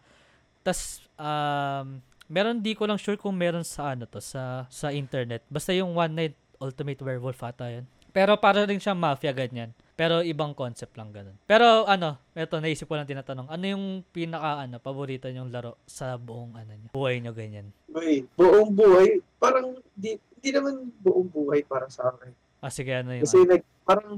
Tapos, 0.64 1.04
um, 1.20 2.00
meron 2.32 2.64
di 2.64 2.72
ko 2.74 2.88
lang 2.88 2.96
sure 2.96 3.20
kung 3.20 3.36
meron 3.36 3.68
sa 3.68 3.92
ano 3.92 4.08
to, 4.08 4.24
sa, 4.24 4.64
sa 4.72 4.96
internet. 4.96 5.44
Basta 5.52 5.76
yung 5.76 5.92
One 5.92 6.16
Night 6.16 6.36
Ultimate 6.64 7.04
Werewolf 7.04 7.44
ata 7.44 7.68
yun. 7.68 7.86
Pero 8.16 8.40
para 8.40 8.64
rin 8.64 8.80
siya 8.80 8.96
Mafia, 8.96 9.36
ganyan. 9.36 9.76
Pero 9.94 10.26
ibang 10.26 10.58
concept 10.58 10.98
lang 10.98 11.14
ganun. 11.14 11.38
Pero 11.46 11.86
ano, 11.86 12.18
eto 12.34 12.58
naisip 12.58 12.90
ko 12.90 12.98
lang 12.98 13.06
tinatanong, 13.06 13.46
ano 13.46 13.64
yung 13.64 13.86
pinaka 14.10 14.66
ano, 14.66 14.82
paborito 14.82 15.30
niyong 15.30 15.54
laro 15.54 15.78
sa 15.86 16.18
buong 16.18 16.58
ano 16.58 16.72
niyo? 16.74 16.90
Buhay 16.90 17.22
niyo 17.22 17.30
ganyan. 17.30 17.70
Wait, 17.94 18.26
buong 18.34 18.74
buhay, 18.74 19.22
parang, 19.38 19.78
di, 19.94 20.18
di 20.42 20.50
naman 20.50 20.90
buong 20.98 21.30
buhay 21.30 21.62
para 21.62 21.86
sa 21.94 22.10
akin. 22.10 22.34
Ah, 22.58 22.74
sige, 22.74 22.90
ano 22.90 23.14
yung 23.14 23.22
Kasi 23.30 23.38
ano? 23.38 23.50
like, 23.54 23.66
parang, 23.86 24.18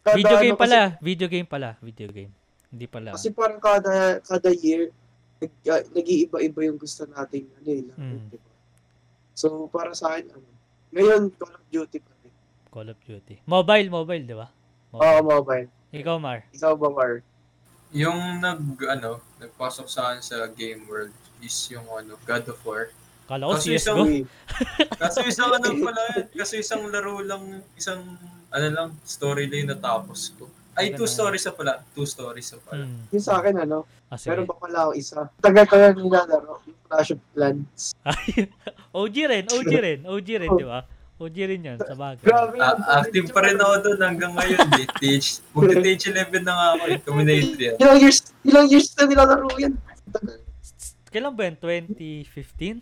kada 0.00 0.16
Video 0.16 0.36
game 0.40 0.56
ano, 0.56 0.62
pala, 0.64 0.80
video 1.04 1.28
game 1.28 1.44
pala, 1.44 1.70
video 1.84 2.08
game. 2.08 2.32
Hindi 2.72 2.86
pala. 2.88 3.12
Kasi, 3.12 3.28
kasi 3.28 3.36
parang 3.36 3.60
kada, 3.60 4.24
kada 4.24 4.48
year, 4.56 4.88
nag, 5.36 5.52
uh, 5.68 5.82
nag-iiba-iba 5.92 6.60
yung 6.64 6.80
gusto 6.80 7.04
nating 7.04 7.44
ano 7.60 7.68
eh, 7.68 7.82
Mm. 7.92 8.24
di 8.32 8.38
ba? 8.40 8.50
So, 9.36 9.68
para 9.68 9.92
sa 9.92 10.16
akin, 10.16 10.32
ano, 10.32 10.48
ngayon, 10.96 11.28
Call 11.36 11.52
of 11.52 11.64
Duty 11.68 11.98
pa 12.00 12.12
rin. 12.24 12.32
Call 12.72 12.88
of 12.88 12.98
Duty. 13.04 13.44
Mobile, 13.44 13.88
mobile, 13.92 14.24
di 14.24 14.32
ba? 14.32 14.48
Oo, 14.90 15.18
mobile. 15.22 15.68
Ikaw, 15.90 16.16
Mar. 16.18 16.42
Ikaw 16.50 16.72
ba, 16.74 16.88
Mar? 16.90 17.12
Yung 17.90 18.38
nag, 18.38 18.60
ano, 18.86 19.18
nagpasok 19.38 19.86
sa 19.86 20.10
akin 20.10 20.22
sa 20.22 20.46
game 20.48 20.86
world 20.86 21.10
is 21.42 21.54
yung 21.68 21.86
ano, 21.86 22.14
God 22.22 22.46
of 22.46 22.58
War. 22.62 22.90
Kala 23.26 23.46
ko 23.46 23.54
Kasi 23.54 23.78
CSGO. 23.78 24.02
Uy, 24.02 24.26
Kaso 24.98 25.22
isang 25.22 25.50
ano 25.50 25.70
pala, 25.86 26.00
yan, 26.14 26.26
kaso 26.32 26.54
isang 26.58 26.82
laro 26.90 27.22
lang, 27.22 27.42
isang, 27.74 28.02
ano 28.50 28.66
lang, 28.66 28.88
storyline 29.02 29.70
na 29.70 29.78
tapos 29.78 30.34
ko. 30.34 30.50
Ay, 30.74 30.94
two 30.94 31.06
stories 31.06 31.42
na 31.42 31.52
pala. 31.52 31.72
Two 31.94 32.06
stories 32.06 32.46
na 32.50 32.58
pala. 32.62 32.82
Hmm. 32.86 33.02
yung 33.10 33.22
sa 33.22 33.38
akin, 33.38 33.54
ano, 33.60 33.86
Ah, 34.10 34.18
sige. 34.18 34.34
meron 34.34 34.46
pa 34.46 34.58
pala 34.58 34.78
ako 34.86 34.92
isa. 34.98 35.18
Tagal 35.38 35.64
ko 35.66 35.74
yan 35.78 35.94
nilalaro, 35.94 36.54
yung 36.66 36.78
Clash 36.82 37.14
of 37.14 37.22
Clans. 37.30 37.94
OG 38.98 39.16
rin, 39.30 39.44
OG 39.46 39.72
rin, 39.78 40.00
OG 40.02 40.28
rin, 40.42 40.50
di 40.50 40.66
ba? 40.66 40.82
OG 41.20 41.36
rin 41.46 41.60
yun, 41.62 41.76
sa 41.76 41.92
bagay. 41.92 42.24
Grabe. 42.24 42.56
Ah, 42.56 42.74
active 42.98 43.28
pa 43.28 43.44
rin 43.44 43.54
ako 43.54 43.74
doon 43.82 44.00
hanggang 44.00 44.32
ngayon. 44.32 44.56
Eh. 44.74 44.88
TH, 44.90 45.44
Magti-TH 45.52 46.04
11 46.10 46.40
na 46.40 46.52
nga 46.52 46.66
ako 46.72 46.84
eh. 46.86 46.98
Kuminate 46.98 47.60
yan. 47.60 47.74
Ilang 47.76 47.98
years, 48.00 48.18
ilang 48.42 48.66
years 48.66 48.88
na 48.94 49.04
nilalaro 49.04 49.48
yan. 49.54 49.76
Kailan 51.06 51.30
ba 51.30 51.42
yun? 51.44 51.56
2015? 51.60 52.80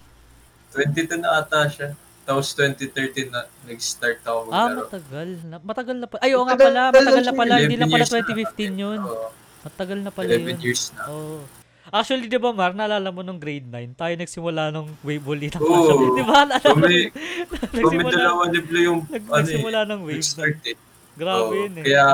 22 0.71 1.19
na 1.19 1.29
ata 1.37 1.67
siya. 1.67 1.99
Tapos 2.23 2.53
2013 2.53 3.27
na 3.27 3.41
nag-start 3.65 4.21
ako 4.23 4.39
Ah, 4.47 4.69
maglaro. 4.69 4.79
matagal. 4.85 5.29
Na, 5.43 5.57
matagal 5.59 5.97
na 5.97 6.07
pala. 6.07 6.21
Ay, 6.21 6.33
oo 6.33 6.45
nga 6.45 6.55
pala. 6.55 6.83
matagal 6.91 7.25
na 7.25 7.35
pala. 7.35 7.55
Hindi 7.59 7.75
lang 7.75 7.89
11 7.89 7.91
pala 7.91 7.99
years 7.99 8.13
na. 8.13 8.23
2015 8.55 8.77
yun. 8.79 9.01
Oo, 9.03 9.29
Matagal 9.59 9.99
na 9.99 10.11
pala 10.13 10.29
11 10.31 10.47
yun. 10.47 10.59
years 10.63 10.83
na. 10.93 11.03
Oo. 11.09 11.41
Actually, 11.89 12.29
di 12.29 12.37
ba, 12.37 12.53
Mar, 12.53 12.73
naalala 12.73 13.09
mo 13.09 13.21
nung 13.21 13.37
grade 13.37 13.65
9, 13.65 13.97
tayo 13.97 14.13
nagsimula 14.15 14.69
nung 14.69 14.93
wave 15.01 15.21
bully 15.21 15.49
ng 15.49 15.61
Oo. 15.61 15.89
Of- 15.89 16.17
Di 16.17 16.23
ba? 16.23 16.45
Naalala 16.45 16.69
mo? 16.69 16.85
Kami, 16.85 16.99
kami 17.09 17.75
nagsimula, 17.75 18.11
dalawa 18.13 18.43
ni 18.47 18.61
Blue 18.61 18.85
yung 18.85 19.01
nag, 19.07 19.23
ano 19.23 19.33
eh, 19.33 19.41
nagsimula 19.43 19.81
ng 19.85 20.01
wave. 20.05 20.25
eh. 20.65 20.77
Grabe 21.19 21.43
Oo, 21.43 21.55
yun 21.57 21.73
eh. 21.75 21.83
Kaya 21.83 22.05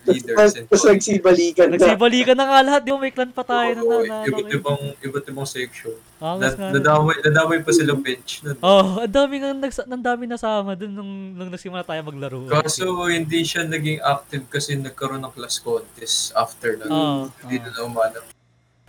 leaders 0.00 0.56
and 0.56 0.64
Tapos 0.64 0.88
nagsibalikan 0.88 1.66
na. 1.68 1.76
Nagsibalikan 1.76 2.32
na 2.32 2.44
nga 2.48 2.60
lahat. 2.64 2.80
Di 2.80 2.88
ba, 2.88 2.96
may 2.96 3.12
clan 3.12 3.28
pa 3.28 3.44
tayo 3.44 3.68
na 3.68 3.82
Oo, 3.84 4.00
na. 4.00 4.16
iba't 4.24 4.48
ibang, 4.48 4.80
iba't 4.96 5.24
ibang 5.28 5.44
section. 5.44 5.92
Angas 6.16 6.56
nga. 6.56 6.72
Na, 6.72 6.80
nadamay, 6.80 7.16
nadamay 7.20 7.58
pa 7.60 7.68
sila 7.70 7.92
bench 7.92 8.40
nun. 8.40 8.56
Oh, 8.60 8.96
ang 8.98 9.12
dami 9.12 9.44
nga 9.44 9.52
nags 9.52 9.76
ang 9.76 10.00
dami 10.00 10.24
nasama 10.24 10.72
dun 10.72 10.88
nung 10.88 11.12
nung 11.34 11.52
nagsimula 11.52 11.84
tayo 11.84 12.00
maglaro. 12.00 12.48
Kaso 12.48 12.88
hindi 13.06 13.44
siya 13.44 13.68
naging 13.68 14.00
active 14.00 14.48
kasi 14.48 14.72
nagkaroon 14.72 15.20
ng 15.20 15.34
class 15.36 15.60
contest 15.60 16.32
after 16.32 16.80
na. 16.80 16.84
Oo, 16.86 17.20
Hindi 17.44 17.56
oo. 17.58 17.64
na 17.66 17.80
umanap. 17.84 18.24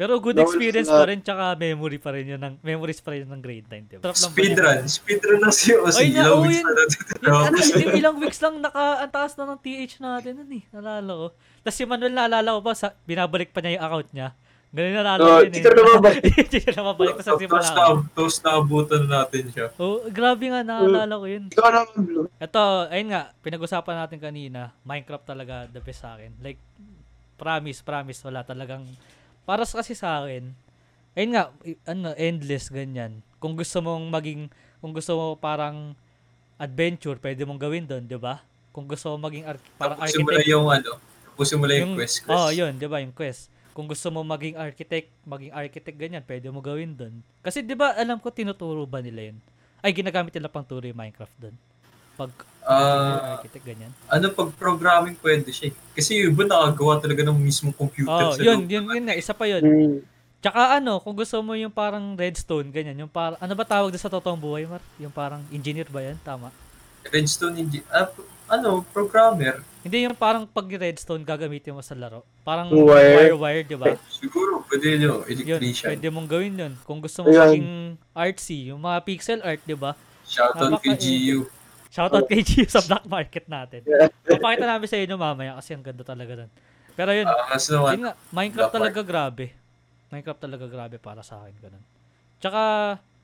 Pero 0.01 0.17
good 0.17 0.33
experience 0.35 0.89
sila. 0.89 0.97
pa 0.97 1.05
rin 1.05 1.21
tsaka 1.21 1.53
memory 1.55 1.97
pa 1.97 2.09
rin 2.09 2.25
yun 2.27 2.41
ng 2.41 2.57
memories 2.59 2.97
pa 2.97 3.13
rin 3.13 3.21
yun 3.21 3.31
ng 3.31 3.37
grade 3.39 3.69
9, 3.69 3.85
diba? 3.87 4.09
Speedrun. 4.11 4.81
Speedrun 4.89 5.39
ng 5.39 5.53
COC. 5.53 5.93
Ay, 5.93 6.09
na- 6.09 6.25
Ilang 6.25 6.41
weeks 6.41 6.57
yun. 6.57 6.65
na 6.65 6.73
natin 6.73 7.87
ilang 7.93 8.17
weeks 8.17 8.39
lang 8.39 8.55
naka 8.57 8.85
ang 8.99 9.11
taas 9.11 9.37
na 9.37 9.45
ng 9.47 9.61
TH 9.61 9.93
natin 9.99 10.33
nun 10.35 10.51
eh. 10.51 10.63
Nalala 10.71 11.11
ko. 11.13 11.27
Tapos 11.61 11.75
si 11.75 11.85
Manuel 11.85 12.11
naalala 12.11 12.49
ko 12.51 12.61
pa, 12.61 12.73
sa, 12.73 12.97
binabalik 13.03 13.49
pa 13.49 13.61
niya 13.61 13.77
yung 13.77 13.85
account 13.85 14.09
niya. 14.11 14.29
Ganun 14.71 14.95
na 14.97 15.03
lalo 15.05 15.21
Oh, 15.21 15.37
yun 15.37 15.47
eh. 15.47 15.53
dito 15.53 15.69
na 15.69 15.83
mabalik. 15.85 16.23
Dito 16.47 16.69
na 16.71 16.81
mabalik 16.83 17.15
sa 17.19 17.29
Tapos 17.29 17.41
simula. 17.43 17.69
na, 17.69 17.83
tapos 18.09 18.35
naabutan 18.41 19.03
natin 19.05 19.43
siya. 19.51 19.67
Oh, 19.77 20.01
grabe 20.07 20.45
nga, 20.47 20.61
naalala 20.63 21.13
ko 21.13 21.25
yun. 21.27 21.43
Ikaw 21.47 21.69
Blue. 21.93 22.25
Ito, 22.35 22.61
ayun 22.87 23.09
nga, 23.11 23.21
pinag-usapan 23.37 23.95
natin 23.99 24.17
kanina, 24.17 24.73
Minecraft 24.81 25.27
talaga 25.27 25.69
the 25.69 25.77
best 25.77 26.01
sa 26.01 26.15
akin. 26.15 26.33
Like, 26.39 26.57
promise, 27.35 27.81
promise, 27.81 28.17
wala 28.21 28.41
talagang, 28.41 28.81
para 29.43 29.63
sa- 29.63 29.79
kasi 29.79 29.93
sa 29.93 30.23
akin, 30.23 30.53
ayun 31.13 31.31
nga, 31.33 31.43
ano, 31.85 32.13
endless, 32.15 32.69
ganyan. 32.69 33.19
Kung 33.37 33.57
gusto 33.57 33.81
mong 33.81 34.07
maging, 34.09 34.41
kung 34.79 34.93
gusto 34.93 35.11
mo 35.13 35.25
parang 35.35 35.93
adventure, 36.57 37.17
pwede 37.17 37.41
mong 37.43 37.59
gawin 37.59 37.85
doon, 37.85 38.05
di 38.05 38.17
ba? 38.17 38.45
Kung 38.71 38.85
gusto 38.85 39.11
mo 39.13 39.27
maging 39.27 39.43
ar- 39.49 39.61
parang 39.75 39.97
mo 39.97 40.05
architect, 40.05 40.37
na 40.37 40.45
yung 40.47 40.67
ano, 40.69 40.91
tapusin 41.41 41.57
mo 41.57 41.65
na 41.65 41.73
yung, 41.73 41.97
quest 41.97 42.21
quest. 42.21 42.37
Oh, 42.37 42.49
yun, 42.53 42.77
'di 42.77 42.85
ba, 42.85 43.01
yung 43.01 43.11
quest. 43.11 43.49
Kung 43.73 43.89
gusto 43.89 44.07
mo 44.13 44.21
maging 44.21 44.55
architect, 44.59 45.09
maging 45.25 45.51
architect 45.51 45.97
ganyan, 45.97 46.21
pwede 46.21 46.53
mo 46.53 46.61
gawin 46.61 46.93
doon. 46.93 47.25
Kasi 47.41 47.65
'di 47.65 47.73
ba, 47.73 47.97
alam 47.97 48.21
ko 48.21 48.29
tinuturo 48.29 48.85
ba 48.85 49.01
nila 49.01 49.31
'yun? 49.31 49.37
Ay 49.81 49.91
ginagamit 49.91 50.29
nila 50.29 50.45
pang 50.47 50.61
turo 50.61 50.85
yung 50.85 50.95
Minecraft 50.95 51.33
doon. 51.41 51.55
Pag 52.21 52.31
Ah, 52.61 53.41
architect 53.41 53.65
ganyan. 53.65 53.89
ano 54.05 54.29
pag 54.29 54.53
programming 54.53 55.17
pwede 55.17 55.49
siya. 55.49 55.69
eh. 55.69 55.75
Kasi 55.91 56.21
yung 56.21 56.31
iba 56.31 56.45
nakagawa 56.45 57.01
talaga 57.01 57.25
ng 57.25 57.33
mismong 57.33 57.73
computer 57.73 58.13
Oh, 58.23 58.31
sa 58.31 58.39
yun, 58.39 58.61
loob 58.61 58.69
yun, 58.69 58.83
yun 58.87 59.03
nga, 59.03 59.17
isa 59.17 59.33
pa 59.33 59.49
yun. 59.49 59.61
Mm. 59.61 59.95
Tsaka 60.39 60.77
ano, 60.77 60.97
kung 60.97 61.13
gusto 61.15 61.37
mo 61.39 61.53
yung 61.53 61.69
parang 61.69 62.13
redstone, 62.13 62.69
ganyan, 62.69 62.93
yung 62.95 63.09
parang, 63.09 63.37
ano 63.37 63.53
ba 63.53 63.61
tawag 63.63 63.89
doon 63.89 63.97
sa 63.99 64.09
totoong 64.09 64.37
buhay, 64.37 64.65
Mar? 64.65 64.77
Yung 64.97 65.09
parang 65.09 65.41
engineer 65.49 65.85
ba 65.85 66.01
yan? 66.03 66.17
Tama. 66.19 66.53
Redstone 67.03 67.57
Engi- 67.57 67.85
ah, 67.89 68.05
ano, 68.47 68.85
programmer. 68.87 69.65
Hindi 69.81 70.05
yung 70.05 70.13
parang 70.13 70.45
pag 70.45 70.65
redstone 70.67 71.21
gagamitin 71.23 71.73
mo 71.73 71.81
sa 71.81 71.93
laro. 71.93 72.21
Parang 72.39 72.69
Wire. 72.69 73.33
wire-wire, 73.33 73.65
di 73.65 73.73
ba? 73.73 73.97
Siguro, 74.07 74.61
pwede 74.63 74.97
nyo, 74.97 75.25
Yun, 75.25 75.33
electrician. 75.59 75.89
pwede 75.89 76.07
mong 76.07 76.29
gawin 76.29 76.53
yun. 76.55 76.73
Kung 76.85 77.01
gusto 77.01 77.21
mo 77.21 77.27
Ayan. 77.27 77.41
maging 77.43 77.69
artsy, 78.11 78.69
yung 78.69 78.77
mga 78.79 78.97
pixel 79.01 79.41
art, 79.41 79.61
di 79.61 79.73
ba? 79.73 79.97
Shoutout 80.23 80.77
kay 80.79 80.93
GU. 80.95 81.49
Shoutout 81.91 82.25
kay 82.25 82.39
Gio 82.41 82.63
sa 82.65 82.79
black 82.79 83.03
market 83.05 83.45
natin. 83.45 83.83
Yeah. 83.83 84.07
Papakita 84.31 84.63
namin 84.63 84.87
sa 84.87 84.95
inyo 84.95 85.15
mamaya 85.15 85.59
kasi 85.59 85.75
ang 85.75 85.83
ganda 85.83 86.01
talaga 86.01 86.39
nun. 86.39 86.51
Pero 86.91 87.11
yun, 87.11 87.27
mas 87.27 87.65
naman, 87.67 87.91
yun 87.91 88.03
nga, 88.03 88.13
Minecraft 88.31 88.67
Black 88.67 88.75
talaga 88.79 88.99
grabe. 89.01 89.45
Minecraft 90.07 90.41
talaga 90.41 90.65
grabe 90.67 90.95
para 90.97 91.19
sa 91.19 91.43
akin, 91.43 91.55
ganun. 91.57 91.83
Tsaka, 92.39 92.61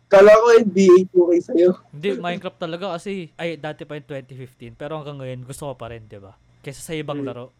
Kala 0.07 0.31
ko 0.31 0.47
NBA 0.57 1.11
2K 1.11 1.31
sa'yo. 1.43 1.69
hindi, 1.91 2.15
Minecraft 2.15 2.55
talaga 2.57 2.95
kasi, 2.95 3.27
ay, 3.35 3.59
dati 3.59 3.83
pa 3.83 3.95
yung 3.95 4.07
2015, 4.07 4.71
pero 4.73 4.95
hanggang 4.95 5.19
ngayon, 5.19 5.43
gusto 5.43 5.67
ko 5.67 5.75
pa 5.75 5.91
rin, 5.91 6.07
di 6.07 6.15
ba? 6.15 6.31
Kaysa 6.59 6.79
sa 6.79 6.95
ibang 6.95 7.19
Mm. 7.19 7.27
laro. 7.27 7.51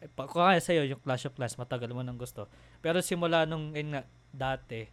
Eh, 0.00 0.08
pa, 0.08 0.28
kung 0.28 0.44
kaya 0.44 0.60
sa'yo, 0.60 0.84
yung 0.84 1.00
Clash 1.00 1.24
of 1.24 1.32
Clans, 1.32 1.56
matagal 1.56 1.88
mo 1.90 2.04
nang 2.04 2.20
gusto. 2.20 2.44
Pero 2.80 3.00
simula 3.00 3.48
nung, 3.48 3.72
yun 3.72 3.96
nga, 3.96 4.04
dati, 4.30 4.84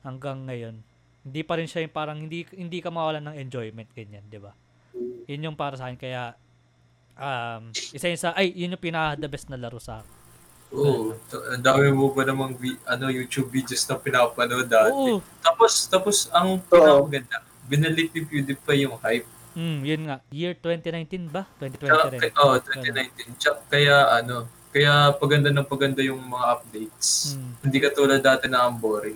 hanggang 0.00 0.48
ngayon, 0.48 0.80
hindi 1.20 1.40
pa 1.44 1.60
rin 1.60 1.68
siya 1.68 1.84
yung 1.84 1.92
parang, 1.92 2.16
hindi, 2.18 2.48
hindi 2.50 2.80
ka 2.80 2.88
mawalan 2.88 3.24
ng 3.24 3.36
enjoyment, 3.38 3.92
ganyan, 3.92 4.24
di 4.24 4.40
ba? 4.40 4.56
Yun 5.26 5.46
yung 5.46 5.56
para 5.56 5.74
sa 5.74 5.86
akin, 5.86 5.96
kaya, 5.96 6.36
um, 7.14 7.70
isa 7.90 8.06
yun 8.06 8.18
sa, 8.18 8.32
ay, 8.32 8.50
yun 8.50 8.72
yung 8.72 8.82
pinaka-the 8.82 9.26
best 9.26 9.48
na 9.48 9.56
laro 9.56 9.78
sa 9.78 10.00
akin. 10.00 10.12
Oo. 10.74 11.14
Oh, 11.14 11.54
ang 11.54 11.62
dami 11.62 11.86
mo 11.88 12.10
ba 12.10 12.26
namang 12.26 12.58
vi- 12.58 12.80
ano, 12.84 13.06
YouTube 13.06 13.46
videos 13.48 13.86
na 13.86 13.94
pinapanood 13.94 14.66
dati. 14.66 14.90
Oo, 14.90 15.22
Tapos, 15.38 15.86
tapos 15.86 16.16
ang 16.28 16.58
pinakaganda, 16.60 17.38
binalik 17.64 18.10
ni 18.10 18.20
PewDiePie 18.22 18.82
yung 18.82 18.98
hype. 18.98 19.28
mm, 19.54 19.78
yun 19.86 20.02
nga, 20.04 20.16
year 20.28 20.52
2019 20.52 21.30
ba? 21.30 21.46
2020 21.56 21.86
Tsaka, 21.86 22.06
rin. 22.10 22.20
kay- 22.20 22.34
oh, 22.36 22.58
2019. 22.58 23.38
Tsaka, 23.38 23.58
kaya 23.70 23.96
ano, 24.12 24.36
kaya 24.68 25.14
paganda 25.14 25.54
ng 25.54 25.62
paganda 25.62 26.02
yung 26.02 26.18
mga 26.18 26.46
updates. 26.52 27.38
Mm. 27.38 27.52
Hindi 27.62 27.78
katulad 27.78 28.18
dati 28.18 28.50
na 28.50 28.66
ang 28.66 28.74
boring. 28.74 29.14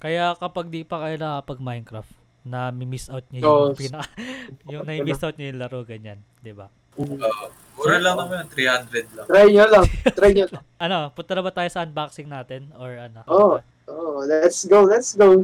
Kaya 0.00 0.32
kapag 0.34 0.72
di 0.72 0.80
pa 0.80 1.04
kayo 1.04 1.20
nakapag 1.20 1.60
Minecraft, 1.60 2.12
na 2.44 2.68
miss 2.68 3.08
out 3.08 3.24
niyo 3.32 3.42
Oo. 3.48 3.60
yung 3.72 3.76
pinaka 3.76 4.12
yung 4.72 4.84
na-miss 4.84 5.24
out 5.24 5.34
niyo 5.40 5.48
yung 5.48 5.60
laro 5.64 5.80
ganyan, 5.82 6.20
'di 6.44 6.52
ba? 6.52 6.68
Uh, 6.94 7.18
mura 7.74 7.98
lang 7.98 8.14
naman, 8.14 8.46
300 8.54 9.18
lang. 9.18 9.26
Try 9.26 9.46
nyo 9.50 9.64
lang. 9.66 9.84
Try 10.14 10.30
nyo 10.30 10.46
lang. 10.46 10.62
Ano, 10.84 11.10
punta 11.10 11.32
na 11.34 11.42
ba 11.42 11.50
tayo 11.50 11.66
sa 11.66 11.82
unboxing 11.82 12.28
natin 12.30 12.70
or 12.78 12.94
ano? 13.00 13.24
Oo. 13.26 13.56
Oh, 13.88 14.22
let's 14.28 14.62
go, 14.68 14.86
let's 14.86 15.16
go. 15.18 15.42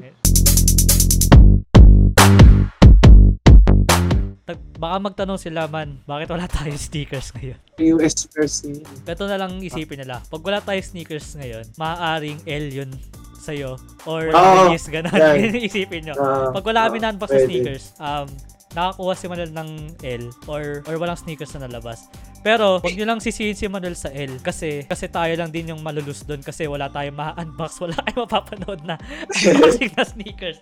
Tag- 4.47 4.69
baka 4.79 4.97
magtanong 5.01 5.41
sila 5.41 5.67
man, 5.67 5.99
bakit 6.07 6.31
wala 6.31 6.47
tayong 6.55 6.79
sneakers 6.79 7.35
ngayon? 7.35 7.59
US 7.99 8.31
first 8.31 8.69
yun. 8.69 8.85
Ito 9.09 9.25
na 9.27 9.41
lang 9.41 9.59
isipin 9.59 10.07
nila. 10.07 10.23
Pag 10.31 10.45
wala 10.45 10.63
tayong 10.63 10.87
sneakers 10.87 11.35
ngayon, 11.35 11.67
maaaring 11.75 12.39
L 12.47 12.67
yun 12.71 12.93
sa'yo 13.41 13.81
or 14.05 14.29
Oo, 14.31 14.69
release 14.69 14.87
ganun. 14.93 15.11
Ganun 15.11 15.57
isipin 15.69 16.05
nyo. 16.07 16.15
Ah, 16.21 16.53
Pag 16.53 16.65
wala 16.69 16.87
kami 16.87 17.01
ah, 17.01 17.03
na-unbox 17.09 17.29
na 17.33 17.41
sneakers, 17.49 17.85
um, 17.97 18.29
nakakuha 18.77 19.13
si 19.17 19.27
Manuel 19.27 19.53
ng 19.57 19.71
L 20.05 20.25
or 20.47 20.63
or 20.87 20.95
walang 21.01 21.19
sneakers 21.19 21.51
na 21.57 21.67
nalabas. 21.67 22.07
Pero, 22.41 22.81
wag 22.81 22.93
nyo 22.93 23.05
lang 23.05 23.19
sisihin 23.19 23.53
si 23.53 23.67
Manuel 23.67 23.93
sa 23.93 24.09
L 24.09 24.41
kasi 24.41 24.83
kasi 24.83 25.07
tayo 25.07 25.29
lang 25.35 25.49
din 25.49 25.71
yung 25.71 25.81
malulus 25.81 26.25
doon 26.25 26.41
kasi 26.41 26.65
wala 26.65 26.89
tayong 26.89 27.13
ma-unbox, 27.13 27.77
wala 27.83 27.93
tayong 27.95 28.25
mapapanood 28.25 28.81
na 28.83 28.97
unboxing 29.45 29.93
na 29.97 30.03
sneakers. 30.03 30.59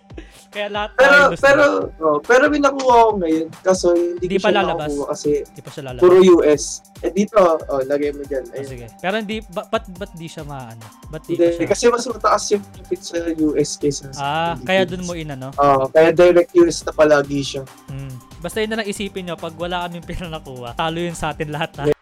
Kaya 0.49 0.67
lahat 0.67 0.91
tayo 0.93 1.07
Pero, 1.07 1.23
pero, 1.37 1.63
oh, 1.99 2.17
pero 2.19 2.43
may 2.47 2.59
nakuha 2.59 2.95
ko 3.05 3.11
ngayon. 3.17 3.47
Kaso 3.59 3.85
hindi 3.91 4.25
Hindi 4.25 4.35
ko 4.35 4.43
pa 4.43 4.49
siya 4.49 4.59
lalabas. 4.59 4.89
nakuha 4.89 5.07
kasi 5.09 5.29
Hindi 5.41 5.61
pa 5.61 5.69
siya 5.69 5.83
lalabas. 5.85 6.03
puro 6.03 6.17
US. 6.35 6.63
Eh 6.99 7.11
dito, 7.11 7.39
oh, 7.39 7.81
lagay 7.81 8.11
mo 8.11 8.23
dyan. 8.23 8.43
Oh, 8.45 8.55
Ayun. 8.55 8.67
sige. 8.67 8.85
Pero 8.99 9.15
hindi, 9.15 9.37
ba, 9.45 9.61
ba't, 9.65 9.85
ba't 9.93 10.11
di 10.13 10.27
siya 10.27 10.43
maano? 10.43 10.83
Ba't 11.07 11.23
di 11.23 11.33
Hindi, 11.33 11.47
siya? 11.55 11.63
kasi 11.65 11.83
mas 11.87 12.03
mataas 12.03 12.43
yung 12.49 12.63
profit 12.65 13.01
sa 13.01 13.15
US 13.23 13.69
kaysa 13.75 14.05
sa 14.09 14.19
Ah, 14.19 14.27
Philippines. 14.53 14.67
kaya 14.67 14.81
dun 14.83 15.03
mo 15.05 15.13
inano? 15.13 15.49
Oo, 15.55 15.87
kaya 15.87 16.11
direct 16.11 16.51
US 16.55 16.83
na 16.83 16.91
palagi 16.91 17.39
siya. 17.41 17.63
Hmm. 17.87 18.11
Basta 18.39 18.63
yun 18.63 18.71
na 18.71 18.79
lang 18.79 18.87
isipin 18.87 19.27
nyo, 19.27 19.35
pag 19.35 19.51
wala 19.59 19.83
kaming 19.83 20.07
pera 20.07 20.31
nakuha, 20.31 20.71
talo 20.71 21.03
yun 21.03 21.11
sa 21.11 21.35
atin 21.35 21.51
lahat 21.51 21.71
ha. 21.75 21.98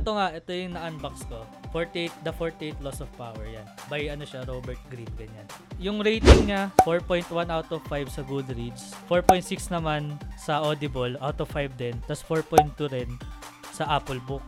Ito 0.00 0.16
nga, 0.16 0.32
ito 0.32 0.48
yung 0.50 0.72
na-unbox 0.72 1.28
ko. 1.28 1.44
48, 1.76 2.24
the 2.24 2.32
48 2.32 2.80
Laws 2.80 3.04
of 3.04 3.10
Power 3.20 3.44
yan. 3.44 3.68
By 3.92 4.08
ano 4.08 4.24
siya, 4.24 4.42
Robert 4.48 4.80
Greene, 4.88 5.12
ganyan. 5.14 5.46
Yung 5.76 6.00
rating 6.00 6.48
niya, 6.48 6.72
4.1 6.82 7.28
out 7.52 7.68
of 7.68 7.84
5 7.86 8.08
sa 8.08 8.24
Goodreads. 8.24 8.96
4.6 9.06 9.70
naman 9.70 10.16
sa 10.40 10.64
Audible, 10.64 11.20
out 11.20 11.38
of 11.38 11.52
5 11.52 11.76
din. 11.76 11.94
Tapos 12.08 12.24
4.2 12.26 12.90
rin 12.90 13.10
sa 13.70 14.00
Apple 14.00 14.18
Book. 14.24 14.42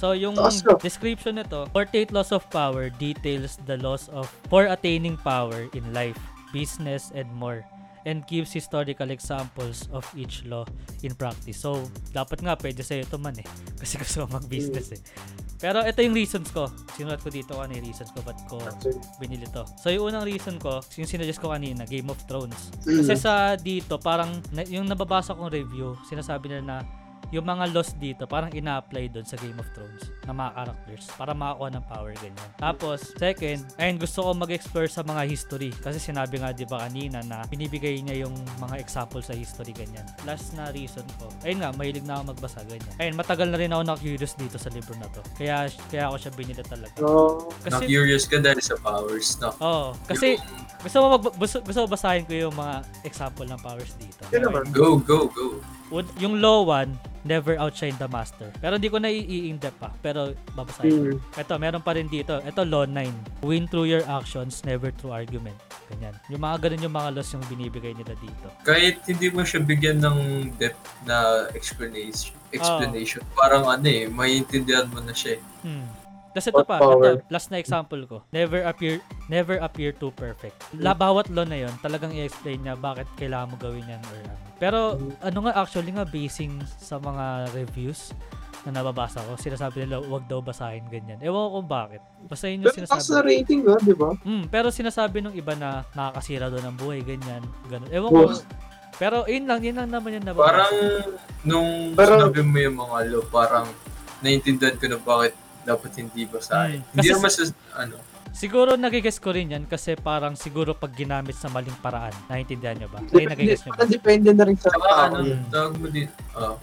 So 0.00 0.16
yung 0.16 0.38
no? 0.38 0.48
description 0.80 1.36
nito, 1.36 1.68
48 1.74 2.14
Laws 2.14 2.32
of 2.32 2.48
Power 2.48 2.88
details 2.88 3.60
the 3.68 3.76
laws 3.76 4.08
of 4.08 4.30
for 4.48 4.70
attaining 4.70 5.20
power 5.20 5.68
in 5.76 5.84
life, 5.92 6.18
business, 6.54 7.12
and 7.12 7.28
more 7.36 7.60
and 8.04 8.26
gives 8.26 8.50
historical 8.50 9.08
examples 9.10 9.86
of 9.94 10.06
each 10.18 10.42
law 10.46 10.66
in 11.02 11.14
practice. 11.14 11.62
So, 11.62 11.86
dapat 12.10 12.42
nga 12.42 12.58
pwede 12.58 12.82
sa'yo 12.82 13.06
ito 13.06 13.16
man 13.18 13.38
eh. 13.38 13.46
Kasi 13.80 13.98
gusto 13.98 14.26
ko 14.26 14.38
mag-business 14.38 14.98
eh. 14.98 15.00
Pero 15.62 15.86
ito 15.86 16.02
yung 16.02 16.18
reasons 16.18 16.50
ko. 16.50 16.66
Sinulat 16.98 17.22
ko 17.22 17.30
dito 17.30 17.54
ano 17.62 17.70
yung 17.70 17.86
reasons 17.86 18.10
ko 18.10 18.18
ba't 18.26 18.40
ko 18.50 18.58
binili 19.22 19.46
to. 19.54 19.62
So, 19.78 19.94
yung 19.94 20.10
unang 20.10 20.26
reason 20.26 20.58
ko, 20.58 20.82
yung 20.98 21.06
sinuggest 21.06 21.38
ko 21.38 21.54
kanina, 21.54 21.86
Game 21.86 22.10
of 22.10 22.18
Thrones. 22.26 22.74
Mm. 22.82 23.06
Kasi 23.06 23.14
sa 23.14 23.54
dito, 23.54 24.02
parang 24.02 24.42
yung 24.66 24.90
nababasa 24.90 25.38
kong 25.38 25.54
review, 25.54 25.94
sinasabi 26.10 26.50
nila 26.50 26.62
na 26.66 26.76
yung 27.32 27.48
mga 27.48 27.72
laws 27.72 27.96
dito, 27.96 28.28
parang 28.28 28.52
ina-apply 28.52 29.08
doon 29.08 29.24
sa 29.24 29.40
Game 29.40 29.56
of 29.56 29.64
Thrones 29.72 30.04
ng 30.28 30.36
mga 30.36 30.50
characters 30.52 31.04
para 31.16 31.32
makakuha 31.32 31.68
ng 31.72 31.84
power 31.88 32.12
ganyan. 32.20 32.50
Tapos, 32.60 33.16
second, 33.16 33.64
ayun, 33.80 33.96
gusto 33.96 34.20
ko 34.20 34.36
mag-explore 34.36 34.84
sa 34.92 35.00
mga 35.00 35.24
history. 35.24 35.72
Kasi 35.72 35.96
sinabi 35.96 36.44
nga 36.44 36.52
di 36.52 36.68
ba 36.68 36.84
kanina 36.84 37.24
na 37.24 37.40
binibigay 37.48 38.04
niya 38.04 38.28
yung 38.28 38.36
mga 38.60 38.76
example 38.76 39.24
sa 39.24 39.32
history 39.32 39.72
ganyan. 39.72 40.04
Last 40.28 40.52
na 40.52 40.68
reason 40.76 41.08
ko, 41.16 41.32
ayun 41.40 41.64
nga, 41.64 41.72
mahilig 41.72 42.04
na 42.04 42.20
ako 42.20 42.36
magbasa 42.36 42.60
ganyan. 42.68 42.92
Ayun, 43.00 43.16
matagal 43.16 43.48
na 43.48 43.56
rin 43.56 43.72
ako 43.72 43.82
na-curious 43.88 44.36
dito 44.36 44.60
sa 44.60 44.68
libro 44.68 44.92
na 45.00 45.08
to. 45.08 45.24
Kaya, 45.40 45.72
kaya 45.88 46.12
ako 46.12 46.16
siya 46.20 46.32
binili 46.36 46.60
talaga. 46.60 46.92
So, 47.00 47.48
Kasi, 47.64 47.88
Na-curious 47.88 48.28
ka 48.28 48.36
dahil 48.44 48.60
sa 48.60 48.76
powers, 48.76 49.40
no? 49.40 49.56
Oo, 49.56 49.96
kasi 50.04 50.36
Yung- 50.36 50.84
gusto 50.84 50.96
mo 51.00 51.06
mag, 51.16 51.24
gusto, 51.32 51.56
gusto 51.64 51.78
mo 51.80 51.88
basahin 51.88 52.28
ko 52.28 52.32
yung 52.36 52.52
mga 52.52 52.84
example 53.08 53.48
ng 53.48 53.60
powers 53.64 53.96
dito. 53.96 54.20
Yun 54.28 54.52
naman. 54.52 54.62
Go, 54.68 55.00
go, 55.00 55.32
go. 55.32 55.64
Would- 55.92 56.08
yung 56.16 56.40
law 56.40 56.64
1, 56.64 56.96
never 57.22 57.54
outshine 57.60 57.94
the 58.00 58.08
master. 58.08 58.50
Pero 58.58 58.80
hindi 58.80 58.90
ko 58.90 58.98
na 58.98 59.12
i-in-depth 59.12 59.78
pa. 59.78 59.92
Pero 60.02 60.34
babasahin 60.56 60.90
ko. 60.90 61.04
mm. 61.20 61.38
Ito, 61.38 61.54
meron 61.60 61.82
pa 61.84 61.94
rin 61.94 62.08
dito. 62.10 62.40
Ito, 62.42 62.66
law 62.66 62.88
9. 62.88 63.44
Win 63.46 63.70
through 63.70 63.86
your 63.86 64.02
actions, 64.08 64.64
never 64.66 64.90
through 64.90 65.14
argument. 65.14 65.54
Ganyan. 65.92 66.16
Yung 66.32 66.42
mga 66.42 66.56
ganun 66.66 66.80
yung 66.88 66.96
mga 66.96 67.08
laws 67.14 67.30
yung 67.36 67.44
binibigay 67.46 67.92
nila 67.92 68.16
dito. 68.18 68.46
Kahit 68.64 69.04
hindi 69.04 69.28
mo 69.28 69.44
siya 69.44 69.60
bigyan 69.62 70.00
ng 70.00 70.18
depth 70.56 70.80
na 71.04 71.46
explanation, 71.52 72.32
explanation 72.50 73.20
parang 73.36 73.68
ano 73.68 73.86
eh, 73.86 74.08
maiintindihan 74.08 74.88
mo 74.88 75.04
na 75.04 75.12
siya 75.12 75.36
eh. 75.36 75.40
Hmm. 75.68 75.86
Tapos 76.32 76.48
ito 76.48 76.64
pa, 76.64 76.76
ito, 76.80 77.20
last 77.28 77.52
na 77.52 77.60
example 77.60 78.02
ko. 78.08 78.16
Never 78.32 78.64
appear 78.64 79.04
never 79.28 79.60
appear 79.60 79.92
too 79.92 80.08
perfect. 80.12 80.56
La 80.74 80.96
bawat 80.96 81.28
law 81.28 81.44
na 81.44 81.60
'yon, 81.60 81.72
talagang 81.78 82.08
i-explain 82.10 82.64
niya 82.64 82.72
bakit 82.74 83.04
kailangan 83.14 83.52
mo 83.52 83.56
gawin 83.60 83.84
'yan 83.84 84.00
or 84.02 84.16
ano. 84.16 84.34
Pero 84.56 84.78
ano 85.20 85.38
nga 85.44 85.52
actually 85.60 85.92
nga 85.92 86.08
basing 86.08 86.56
sa 86.80 86.96
mga 86.96 87.52
reviews 87.52 88.16
na 88.62 88.78
nababasa 88.78 89.18
ko, 89.26 89.34
sinasabi 89.34 89.84
nila 89.84 89.98
wag 90.00 90.24
daw 90.24 90.38
basahin 90.38 90.86
ganyan. 90.86 91.18
Ewan 91.18 91.42
ko 91.42 91.50
kung 91.58 91.68
bakit. 91.68 92.00
Basta 92.30 92.46
yun 92.46 92.62
yung 92.62 92.70
Pero 92.70 92.86
sinasabi. 92.86 93.26
rating 93.42 93.60
nga, 93.66 93.74
di 93.82 93.90
ba? 93.90 94.10
Mm, 94.22 94.44
pero 94.48 94.70
sinasabi 94.70 95.18
nung 95.18 95.34
iba 95.34 95.52
na 95.58 95.82
nakakasira 95.92 96.46
daw 96.46 96.62
ng 96.62 96.76
buhay, 96.78 97.02
ganyan. 97.02 97.42
Ganun. 97.66 97.90
Ewan 97.90 98.08
ko. 98.08 98.22
Oh. 98.30 98.38
Pero 98.96 99.26
yun 99.26 99.50
lang, 99.50 99.66
yun 99.66 99.74
lang 99.74 99.90
naman 99.90 100.14
yung 100.14 100.26
nababasa. 100.30 100.46
Parang 100.46 100.72
nung 101.42 101.70
Pero- 101.98 102.22
sinabi 102.22 102.40
mo 102.40 102.56
yung 102.56 102.76
mga 102.78 102.96
law, 103.10 103.22
parang 103.28 103.66
naiintindihan 104.22 104.78
ko 104.78 104.86
na 104.86 104.98
bakit 105.02 105.34
dapat 105.62 105.90
hindi 105.98 106.26
basahin. 106.26 106.80
Mm. 106.82 106.88
Hindi 106.94 107.08
naman 107.12 107.30
sa, 107.30 107.42
ano, 107.78 107.94
Siguro 108.32 108.80
nagigess 108.80 109.20
ko 109.20 109.36
rin 109.36 109.52
yan 109.52 109.68
kasi 109.68 109.92
parang 109.92 110.32
siguro 110.32 110.72
pag 110.72 110.88
ginamit 110.96 111.36
sa 111.36 111.52
maling 111.52 111.76
paraan. 111.84 112.16
Naiintindihan 112.32 112.80
nyo 112.80 112.88
ba? 112.88 113.04
Ay, 113.12 113.28
nagigess 113.28 113.60
nyo 113.68 113.76
ba? 113.76 113.84
depende 113.84 114.32
na 114.32 114.48
rin 114.48 114.56
sa 114.56 114.72
Tsaka 114.72 114.88
tao. 114.88 115.04
ano, 115.12 115.16
yun. 115.20 115.40
tawag 115.52 115.74
mo 115.76 115.86
din, 115.92 116.08
ah. 116.32 116.56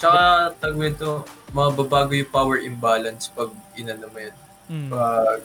tsaka 0.00 0.20
tawag 0.64 0.76
mo 0.80 0.84
ito, 0.88 1.10
mababago 1.52 2.12
yung 2.16 2.32
power 2.32 2.56
imbalance 2.64 3.28
pag 3.28 3.52
inano 3.76 4.08
mo 4.08 4.16
yan. 4.16 4.36
Mm. 4.72 4.88
Pag 4.88 5.40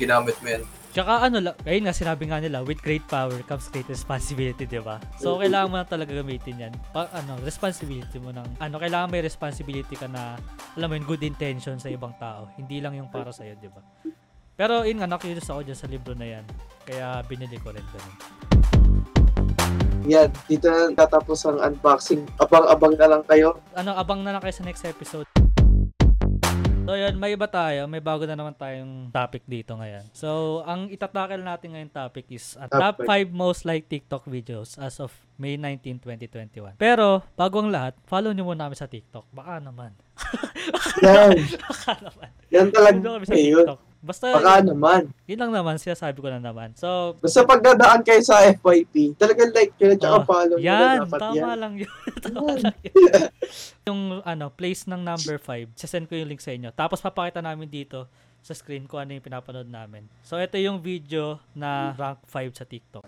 ginamit 0.00 0.36
mo 0.40 0.48
yan. 0.48 0.64
Tsaka 0.94 1.26
ano 1.26 1.42
ayun 1.66 1.90
nga 1.90 1.90
sinabi 1.90 2.30
nga 2.30 2.38
nila, 2.38 2.62
with 2.62 2.78
great 2.78 3.02
power 3.10 3.34
comes 3.50 3.66
great 3.66 3.90
responsibility, 3.90 4.62
di 4.62 4.78
ba? 4.78 5.02
So, 5.18 5.42
kailangan 5.42 5.66
mo 5.66 5.76
na 5.82 5.82
talaga 5.82 6.14
gamitin 6.14 6.70
yan. 6.70 6.74
Pa, 6.94 7.10
ano, 7.10 7.34
responsibility 7.42 8.22
mo 8.22 8.30
ng, 8.30 8.62
ano, 8.62 8.78
kailangan 8.78 9.10
may 9.10 9.18
responsibility 9.18 9.98
ka 9.98 10.06
na, 10.06 10.38
alam 10.78 10.86
mo 10.86 10.94
yun, 10.94 11.02
good 11.02 11.26
intention 11.26 11.82
sa 11.82 11.90
ibang 11.90 12.14
tao. 12.22 12.46
Hindi 12.54 12.78
lang 12.78 12.94
yung 12.94 13.10
para 13.10 13.34
sa'yo, 13.34 13.58
di 13.58 13.66
ba? 13.74 13.82
Pero, 14.54 14.86
yun 14.86 15.02
nga, 15.02 15.10
na-curious 15.10 15.50
ako 15.50 15.66
dyan 15.66 15.78
sa 15.82 15.90
libro 15.90 16.14
na 16.14 16.30
yan. 16.30 16.46
Kaya, 16.86 17.26
binili 17.26 17.58
ko 17.58 17.74
rin 17.74 17.82
ganun. 17.90 18.16
Yan, 20.06 20.30
dito 20.46 20.70
na 20.70 20.94
tatapos 20.94 21.42
ang 21.50 21.58
unboxing. 21.58 22.22
Abang-abang 22.38 22.94
na 22.94 23.18
lang 23.18 23.22
kayo. 23.26 23.58
ano, 23.74 23.98
abang 23.98 24.22
na 24.22 24.30
lang 24.30 24.42
kayo 24.46 24.54
sa 24.54 24.62
next 24.62 24.86
episode. 24.86 25.26
So 26.84 26.92
yun, 26.92 27.16
may 27.16 27.32
iba 27.32 27.48
tayo. 27.48 27.88
May 27.88 28.04
bago 28.04 28.28
na 28.28 28.36
naman 28.36 28.52
tayong 28.52 29.08
topic 29.08 29.40
dito 29.48 29.72
ngayon. 29.72 30.04
So, 30.12 30.60
ang 30.68 30.92
itatakil 30.92 31.40
natin 31.40 31.72
ngayong 31.72 31.96
topic 31.96 32.28
is 32.28 32.60
uh, 32.60 32.68
top 32.68 33.00
Top 33.00 33.08
5 33.08 33.32
most 33.32 33.64
liked 33.64 33.88
TikTok 33.88 34.28
videos 34.28 34.76
as 34.76 35.00
of 35.00 35.08
May 35.40 35.56
19, 35.56 36.04
2021. 36.04 36.76
Pero, 36.76 37.24
bago 37.40 37.64
ang 37.64 37.72
lahat, 37.72 37.96
follow 38.04 38.36
nyo 38.36 38.52
muna 38.52 38.68
kami 38.68 38.76
sa 38.76 38.84
TikTok. 38.84 39.24
Baka 39.32 39.64
naman. 39.64 39.96
Baka 41.64 41.92
naman. 42.04 42.28
yan 42.52 42.68
Follow 42.68 42.92
talaga 42.92 43.08
kami 43.16 43.24
sa 43.24 43.32
yun. 43.32 43.64
TikTok. 43.64 43.80
Basta, 44.04 44.28
Baka 44.30 44.60
naman. 44.60 45.08
yun 45.24 45.40
lang 45.40 45.48
naman. 45.50 45.80
Sinasabi 45.80 46.20
ko 46.20 46.28
na 46.28 46.36
naman. 46.36 46.76
So, 46.76 47.16
Basta 47.16 47.40
pag 47.42 47.64
dadaan 47.64 48.04
kayo 48.04 48.20
sa 48.20 48.44
FYP, 48.44 49.16
talagang 49.16 49.48
like 49.50 49.72
nyo, 49.74 49.96
tsaka 49.96 50.12
Oh, 50.14 50.22
follow 50.22 50.56
nyo 50.56 50.68
na 50.68 50.76
yan. 50.84 50.96
dapat 51.02 51.18
Tama 51.18 51.34
yan. 51.34 51.56
lang 51.56 51.74
yun. 51.80 51.92
tama 52.28 52.52
lang 52.60 52.76
yun. 52.84 53.22
yung 53.82 54.00
ano, 54.20 54.46
place 54.48 54.84
ng 54.84 55.00
number 55.00 55.40
5, 55.40 55.72
sasend 55.74 56.04
ko 56.04 56.14
yung 56.14 56.28
link 56.28 56.38
sa 56.38 56.52
inyo. 56.52 56.68
Tapos 56.70 57.00
papakita 57.00 57.40
namin 57.40 57.66
dito 57.66 58.04
sa 58.38 58.52
screen 58.52 58.84
ko 58.84 59.00
ano 59.00 59.10
yung 59.10 59.24
pinapanood 59.24 59.64
namin. 59.66 60.04
So 60.20 60.36
ito 60.36 60.60
yung 60.60 60.76
video 60.78 61.40
na 61.50 61.96
rank 61.96 62.20
5 62.28 62.52
sa 62.52 62.68
TikTok. 62.68 63.04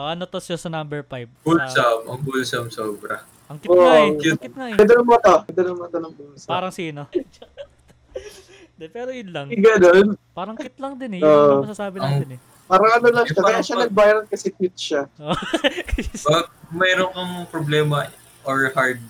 Oh, 0.00 0.08
ano 0.08 0.24
to 0.24 0.40
siya 0.40 0.56
sa 0.56 0.72
number 0.72 1.04
5? 1.04 1.44
Wholesome, 1.44 2.00
ang 2.08 2.20
wholesome 2.24 2.68
sobra. 2.72 3.20
ang 3.44 3.60
cute 3.60 3.68
Oh, 3.68 3.76
nga 3.76 3.94
eh. 3.98 4.08
cute. 4.16 4.32
Ang 4.32 4.40
cute 4.40 4.56
nga 4.56 4.66
eh. 4.66 4.76
Ganda 4.80 4.94
mo 4.98 5.14
to. 5.18 5.36
Ganda 5.52 5.72
mo 5.74 5.84
to 5.84 5.98
ng 6.00 6.14
pusa. 6.14 6.46
Parang 6.48 6.72
sino? 6.72 7.04
De, 8.80 8.88
pero 8.88 9.12
yun 9.12 9.28
lang. 9.28 9.52
Ganun. 9.52 10.16
Parang 10.32 10.56
cute 10.56 10.80
lang 10.80 10.96
din 10.96 11.18
eh. 11.18 11.20
Yun 11.20 11.28
Oo. 11.28 11.52
ang 11.52 11.64
masasabi 11.68 12.00
natin 12.00 12.30
eh. 12.32 12.40
Parang 12.64 12.90
ano 12.94 13.06
lang 13.10 13.24
siya. 13.26 13.42
Kaya 13.44 13.60
siya 13.60 13.76
nag-viral 13.78 14.24
kasi 14.24 14.48
cute 14.48 14.78
siya. 14.80 15.02
Pag 16.24 16.46
mayroon 16.72 17.12
kang 17.12 17.34
problema 17.50 18.08
or 18.40 18.72
hard 18.72 19.04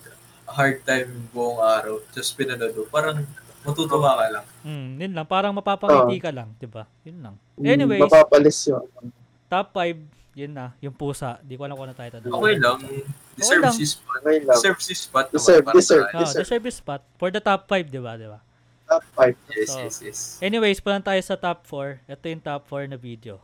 hard 0.50 0.82
time 0.82 1.06
buong 1.30 1.62
araw, 1.62 2.02
just 2.10 2.34
pinanood 2.34 2.74
mo, 2.74 2.82
parang 2.90 3.22
matutuwa 3.62 4.18
ka 4.18 4.26
lang. 4.32 4.44
Hmm, 4.66 4.98
yun 4.98 5.14
lang. 5.14 5.22
Parang 5.22 5.54
mapapangiti 5.54 6.18
ka 6.18 6.34
lang, 6.34 6.50
di 6.58 6.66
ba? 6.66 6.90
Yun 7.06 7.22
lang. 7.22 7.34
Mm, 7.54 7.66
Anyways, 7.68 8.02
Mapapalis 8.02 8.58
yun. 8.66 8.82
top 9.46 9.70
5, 9.70 9.94
yun 10.40 10.56
na. 10.56 10.72
Yung 10.80 10.96
pusa. 10.96 11.36
Di 11.44 11.54
ko 11.54 11.68
alam 11.68 11.76
kung 11.76 11.84
ano 11.84 11.92
title. 11.92 12.24
Okay 12.24 12.54
lang. 12.56 12.80
Deserve 13.36 13.62
lang. 13.68 13.74
si 13.76 13.84
spot. 13.84 14.16
Okay 14.24 14.38
lang. 14.40 14.56
Deserve 14.56 14.80
si 14.80 14.94
spot 14.96 15.26
naman. 15.28 15.36
Deserve, 15.36 15.64
deserve. 15.76 16.04
akin. 16.04 16.16
Oh, 16.16 16.20
Deserve. 16.24 16.40
deserve 16.40 16.62
your 16.64 16.76
spot. 16.76 17.00
For 17.20 17.28
the 17.28 17.42
top 17.44 17.68
5, 17.68 17.92
di 17.92 18.00
ba? 18.00 18.16
Di 18.16 18.24
ba? 18.24 18.40
Top 18.88 19.04
5. 19.14 19.36
Yes, 19.52 19.68
So, 19.68 19.78
yes, 19.84 19.96
yes. 20.00 20.18
Anyways, 20.40 20.80
punta 20.80 21.12
tayo 21.12 21.20
sa 21.20 21.36
top 21.36 21.68
4. 21.68 22.08
Ito 22.08 22.24
yung 22.26 22.42
top 22.42 22.62
4 22.66 22.88
na 22.88 22.96
video. 22.96 23.36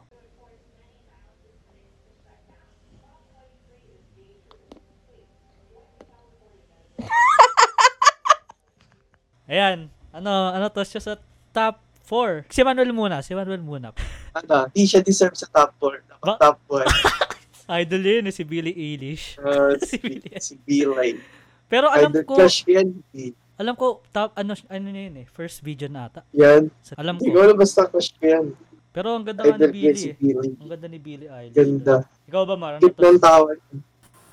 Ayan. 9.50 9.88
Ano, 10.10 10.50
ano 10.50 10.66
to 10.72 10.82
siya 10.82 11.00
sa 11.02 11.14
top 11.52 11.78
4. 12.08 12.46
Si 12.50 12.62
Manuel 12.62 12.92
muna. 12.94 13.20
Si 13.22 13.34
Manuel 13.34 13.62
muna. 13.62 13.92
Ano, 14.32 14.66
di 14.72 14.86
siya 14.86 15.02
deserve 15.02 15.36
sa 15.36 15.46
top 15.50 15.74
4. 15.78 16.05
Ba- 16.26 16.38
top 16.38 16.58
1. 16.68 16.84
Idol 17.82 18.02
yun, 18.02 18.24
eh, 18.26 18.34
si 18.34 18.42
Billie 18.42 18.74
Eilish. 18.74 19.38
Uh, 19.38 19.74
Si 19.82 19.94
si, 19.94 19.96
Billy. 19.98 20.30
si 20.38 20.54
B-Line. 20.58 21.18
Pero 21.66 21.86
alam 21.88 22.10
Idol 22.10 22.22
ko, 22.22 22.34
ko 22.38 22.46
yan. 22.66 22.88
Hindi. 22.94 23.34
alam 23.56 23.74
ko, 23.74 23.86
top, 24.10 24.30
ano, 24.34 24.52
ano 24.66 24.86
na 24.86 25.00
yun 25.02 25.16
eh, 25.18 25.26
first 25.26 25.62
video 25.62 25.86
na 25.86 26.06
ata. 26.06 26.20
Yan. 26.30 26.70
Sa- 26.80 26.94
Alam 26.94 27.18
Hindi 27.18 27.30
ko. 27.30 27.34
ko 27.34 27.42
alam 27.42 27.56
basta 27.56 27.86
crush 27.86 28.10
ko 28.14 28.22
yan. 28.22 28.46
Pero 28.90 29.12
ang 29.12 29.24
ganda 29.24 29.42
ni 29.42 29.50
Idol 29.50 29.60
yan 29.60 29.72
Billie 29.72 29.96
si 29.96 30.08
eh. 30.08 30.16
B-Line. 30.16 30.54
Ang 30.56 30.70
ganda 30.70 30.86
ni 30.86 30.98
Billie 30.98 31.28
Eilish. 31.28 31.56
Ganda. 31.56 31.96
Ikaw 32.24 32.42
ba, 32.42 32.54
Mar? 32.54 32.72
Ano 32.76 32.82
Cute 32.82 32.98
ng 32.98 33.18
tawa. 33.18 33.50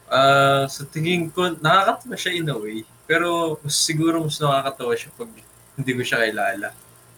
Ah, 0.08 0.66
sa 0.68 0.86
tingin 0.86 1.26
ko, 1.28 1.58
nakakatawa 1.58 2.14
siya 2.14 2.32
in 2.34 2.46
a 2.48 2.54
way. 2.54 2.86
Pero 3.04 3.58
mas 3.60 3.76
siguro 3.76 4.22
mas 4.22 4.38
nakakatawa 4.38 4.94
siya 4.94 5.10
pag 5.12 5.30
hindi 5.74 5.92
ko 5.92 6.02
siya 6.06 6.22
kilala. 6.24 6.70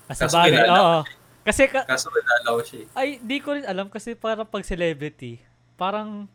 Ah, 0.07 0.15
sa 0.15 0.25
bagay, 0.25 0.63
oo. 0.63 0.99
Kasi, 1.45 1.69
ka, 1.69 1.85
Kaso 1.85 2.09
kilala 2.09 2.57
ko 2.57 2.61
siya 2.65 2.79
eh. 2.81 2.87
ay, 2.97 3.07
di 3.21 3.37
ko 3.37 3.53
rin 3.53 3.63
alam 3.63 3.85
kasi 3.85 4.17
parang 4.17 4.43
pag 4.43 4.65
celebrity, 4.65 5.37
parang, 5.77 6.25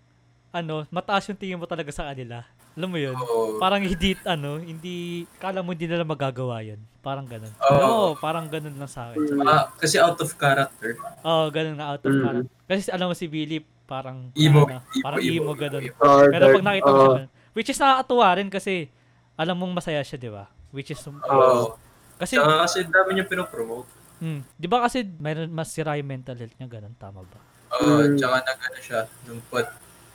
ano, 0.49 0.87
mataas 0.89 1.27
yung 1.27 1.37
tingin 1.37 1.59
mo 1.59 1.67
talaga 1.67 1.91
sa 1.91 2.07
kanila. 2.07 2.47
Alam 2.79 2.95
mo 2.95 2.99
yun? 3.03 3.19
Oo. 3.19 3.59
Parang 3.59 3.83
hindi, 3.83 4.15
ano, 4.23 4.63
hindi, 4.63 5.27
kala 5.37 5.61
mo 5.61 5.75
hindi 5.75 5.91
nila 5.91 6.07
magagawa 6.07 6.63
yun. 6.63 6.79
Parang 7.03 7.27
ganun. 7.27 7.51
Oo. 7.61 7.83
Oo, 7.83 8.09
parang 8.15 8.47
ganun 8.47 8.79
lang 8.79 8.87
sa 8.87 9.11
akin. 9.11 9.19
Mm. 9.19 9.43
Ah, 9.43 9.67
kasi 9.75 9.99
out 9.99 10.15
of 10.15 10.31
character. 10.39 10.95
Oo, 11.27 11.51
ganun 11.51 11.75
na 11.75 11.91
out 11.91 12.01
of 12.01 12.09
Mm. 12.09 12.23
character. 12.23 12.55
Kasi 12.65 12.89
alam 12.89 13.11
mo 13.11 13.15
si 13.19 13.27
Billy, 13.27 13.59
parang, 13.91 14.31
Emo, 14.39 14.63
ano, 14.63 14.79
emo, 14.79 15.03
parang 15.03 15.19
emo, 15.19 15.35
emo, 15.43 15.53
ganun. 15.59 15.83
emo. 15.83 15.99
Uh, 15.99 16.31
Pero 16.31 16.45
pag 16.55 16.65
nakita 16.65 16.87
mo 16.87 16.95
uh, 16.95 17.03
siya, 17.11 17.27
which 17.51 17.67
is 17.69 17.81
nakakatuwa 17.83 18.29
rin 18.39 18.47
kasi, 18.49 18.87
alam 19.35 19.59
mong 19.59 19.75
masaya 19.75 20.01
siya, 20.01 20.19
di 20.23 20.31
ba? 20.31 20.47
Which 20.71 20.95
is, 20.95 21.03
Oo. 21.03 21.75
kasi, 22.15 22.39
Tsaka 22.39 22.63
kasi 22.63 22.87
dami 22.87 23.19
niya 23.19 23.27
pinopromote. 23.27 23.91
Hmm, 24.21 24.41
di 24.55 24.67
ba 24.67 24.85
kasi, 24.85 25.03
mayroon 25.03 25.51
mas 25.51 25.69
sira 25.69 25.97
yung 25.97 26.07
mental 26.07 26.37
health 26.37 26.55
niya, 26.55 26.69
ganun, 26.71 26.95
tama 26.95 27.21
ba? 27.21 27.39
Oo, 27.73 28.03
Mm. 28.03 28.17
tsaka 28.17 28.37
nag 28.41 28.59
ano 28.61 28.79
siya, 28.81 29.01
yung 29.25 29.41
pot, 29.47 29.67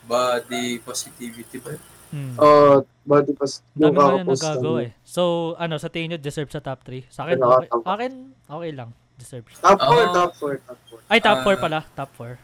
body 0.04 0.78
positivity 0.80 1.58
ba? 1.58 1.74
Hmm. 2.06 2.38
uh, 2.38 2.78
body 3.02 3.34
pas 3.34 3.58
Dami 3.74 3.82
yung 3.82 3.96
kakapost 4.22 4.38
nagagawa 4.38 4.78
eh. 4.80 4.92
So, 5.02 5.22
ano, 5.56 5.74
sa 5.76 5.90
tingin 5.90 6.14
nyo, 6.14 6.18
deserve 6.18 6.48
sa 6.48 6.62
top 6.62 6.86
3? 6.86 7.02
Sa 7.08 7.26
akin, 7.26 7.34
Ano, 7.36 7.50
okay, 7.52 7.68
akin, 7.84 8.12
okay 8.46 8.70
lang. 8.72 8.90
Deserve. 9.16 9.48
Top 9.58 9.74
4, 9.74 9.82
Ah. 9.82 10.12
top 10.14 10.32
4, 10.36 10.54
top 10.60 10.78
4. 10.86 11.00
Ay, 11.08 11.18
top 11.18 11.38
4 11.42 11.56
Ah. 11.56 11.58
pala. 11.58 11.78
Top 11.96 12.10
4. 12.14 12.38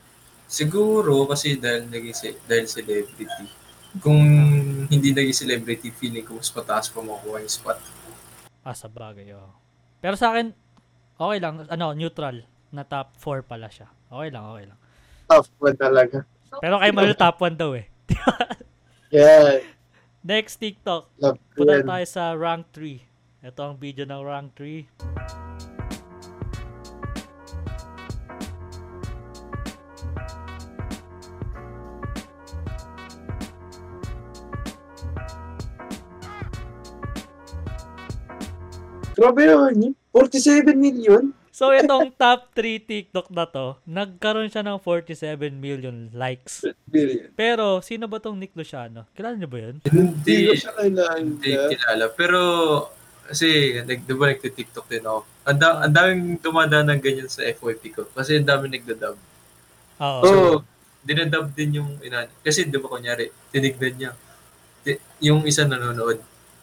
Siguro 0.48 1.24
kasi 1.24 1.56
dahil 1.56 1.86
naging 1.86 2.12
dahil 2.44 2.66
celebrity. 2.66 3.24
Kung 4.00 4.20
hindi 4.88 5.12
naging 5.12 5.36
celebrity, 5.38 5.88
feeling 5.90 6.24
ko 6.24 6.34
mas 6.34 6.48
mataas 6.48 6.88
pa 6.88 6.98
makuha 6.98 7.38
yung 7.38 7.52
spot. 7.52 7.78
Ah, 8.60 8.72
sa 8.72 8.88
bagay, 8.88 9.30
oh. 9.32 9.52
Pero 9.98 10.16
sa 10.16 10.32
akin, 10.32 10.56
okay 11.22 11.38
lang. 11.38 11.54
Ano, 11.68 11.94
neutral. 11.94 12.42
Na 12.72 12.82
top 12.82 13.14
4 13.20 13.44
pala 13.44 13.68
siya. 13.68 13.86
Okay 14.08 14.28
lang, 14.32 14.44
okay 14.48 14.64
lang. 14.66 14.78
Top 15.28 15.46
1 15.60 15.76
talaga. 15.76 16.24
Pero 16.58 16.80
kay 16.80 16.90
Malu 16.92 17.14
top 17.14 17.36
1 17.40 17.56
daw 17.56 17.72
eh. 17.76 17.86
Yeah, 19.12 19.60
Next 20.24 20.56
TikTok. 20.56 21.12
love 21.20 21.36
Punta 21.52 21.76
yan. 21.76 21.84
tayo 21.84 22.06
sa 22.08 22.32
rank 22.32 22.72
3. 22.72 23.44
Ito 23.44 23.60
ang 23.60 23.76
video 23.76 24.08
ng 24.08 24.22
rank 24.24 24.56
3. 24.56 24.88
Grabe 39.12 39.44
yun. 39.44 39.92
47 40.12 40.76
million? 40.76 41.32
So, 41.52 41.68
itong 41.68 42.16
top 42.16 42.56
3 42.56 42.80
TikTok 42.80 43.28
na 43.28 43.44
to, 43.44 43.76
nagkaroon 43.84 44.48
siya 44.48 44.64
ng 44.64 44.80
47 44.80 45.52
million 45.52 46.08
likes. 46.12 46.64
Billion. 46.88 47.28
Pero, 47.32 47.84
sino 47.84 48.08
ba 48.08 48.16
tong 48.16 48.40
Nick 48.40 48.56
Luciano? 48.56 49.04
Kilala 49.12 49.36
niyo 49.36 49.52
ba 49.52 49.58
yun? 49.60 49.76
Hindi 49.84 50.00
Hindi, 50.16 50.36
ko 50.48 50.52
siya 50.56 50.72
kailangan. 50.72 51.20
hindi 51.20 51.50
kilala. 51.52 52.04
Pero, 52.08 52.40
kasi, 53.28 53.48
nag, 53.84 54.00
di 54.00 54.14
ba 54.16 54.32
nagtitiktok 54.32 54.86
din 54.88 55.04
ako. 55.04 55.20
Ang, 55.44 55.58
da, 55.60 55.68
ang 55.84 55.92
daming 55.92 56.24
dumadaan 56.40 56.88
ng 56.88 57.00
ganyan 57.00 57.28
sa 57.28 57.44
FYP 57.44 57.82
ko. 57.92 58.02
Kasi 58.08 58.40
ang 58.40 58.48
daming 58.48 58.72
nagdadab. 58.72 59.16
Oo. 60.00 60.22
Oo. 60.24 60.52
Dinadab 61.04 61.52
din 61.52 61.82
yung 61.82 62.00
ina. 62.00 62.32
Kasi 62.40 62.64
di 62.64 62.80
ba 62.80 62.88
kunyari, 62.88 63.28
tinignan 63.52 63.94
niya. 63.98 64.10
Di- 64.80 65.02
yung 65.20 65.44
isa 65.44 65.68
nanonood, 65.68 66.16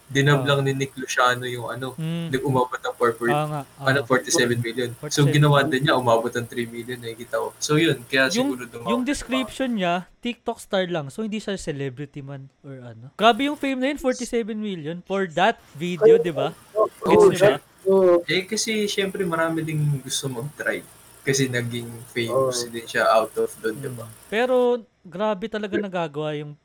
dinab 0.10 0.42
Oo. 0.42 0.48
lang 0.50 0.60
ni 0.66 0.74
Nick 0.74 0.98
Luciano 0.98 1.46
yung 1.46 1.70
ano, 1.70 1.94
Mm. 1.94 2.34
nag 2.34 2.42
umabot 2.42 2.76
ng 2.76 2.96
4 2.98 3.30
Oo 3.30 3.48
nga. 3.48 3.62
oo. 3.64 3.86
ano, 3.86 4.00
47 4.04 4.58
million. 4.58 4.90
So 5.06 5.22
47 5.24 5.32
ginawa 5.32 5.62
din 5.62 5.86
niya, 5.86 5.96
umabot 5.96 6.28
ng 6.28 6.48
3 6.50 6.66
million, 6.66 6.98
nakikita 6.98 7.38
ko. 7.38 7.54
So 7.62 7.78
yun, 7.78 8.02
kaya 8.04 8.26
Yung- 8.34 8.58
siguro 8.58 8.64
dumawa. 8.66 8.90
Yung 8.90 9.04
description 9.06 9.70
niya, 9.72 10.10
TikTok 10.20 10.60
star 10.60 10.84
lang. 10.84 11.08
So, 11.08 11.24
hindi 11.24 11.40
siya 11.40 11.56
celebrity 11.56 12.20
man 12.20 12.52
or 12.60 12.76
ano. 12.84 13.16
Grabe 13.16 13.48
yung 13.48 13.56
fame 13.56 13.80
na 13.80 13.88
yun, 13.88 14.00
47 14.00 14.52
million 14.52 15.00
for 15.00 15.24
that 15.32 15.56
video, 15.74 16.20
di 16.20 16.34
ba? 16.34 16.52
Gets 16.76 17.08
Oo, 17.08 17.32
niyo 17.32 17.40
ba? 17.40 17.56
Oo. 17.88 18.14
Eh 18.28 18.44
kasi 18.44 18.84
syempre 18.86 19.24
marami 19.24 19.64
ding 19.64 19.80
gusto 20.04 20.28
mag-try. 20.28 20.84
Kasi 21.22 21.48
naging 21.48 21.88
famous 22.10 22.66
Oo. 22.66 22.72
din 22.74 22.84
siya 22.84 23.06
out 23.08 23.32
of 23.38 23.54
doon, 23.62 23.78
di 23.78 23.92
ba? 23.92 24.10
Pero, 24.28 24.82
grabe 25.02 25.48
talaga 25.48 25.78
nagagawa 25.78 26.36
yung 26.36 26.58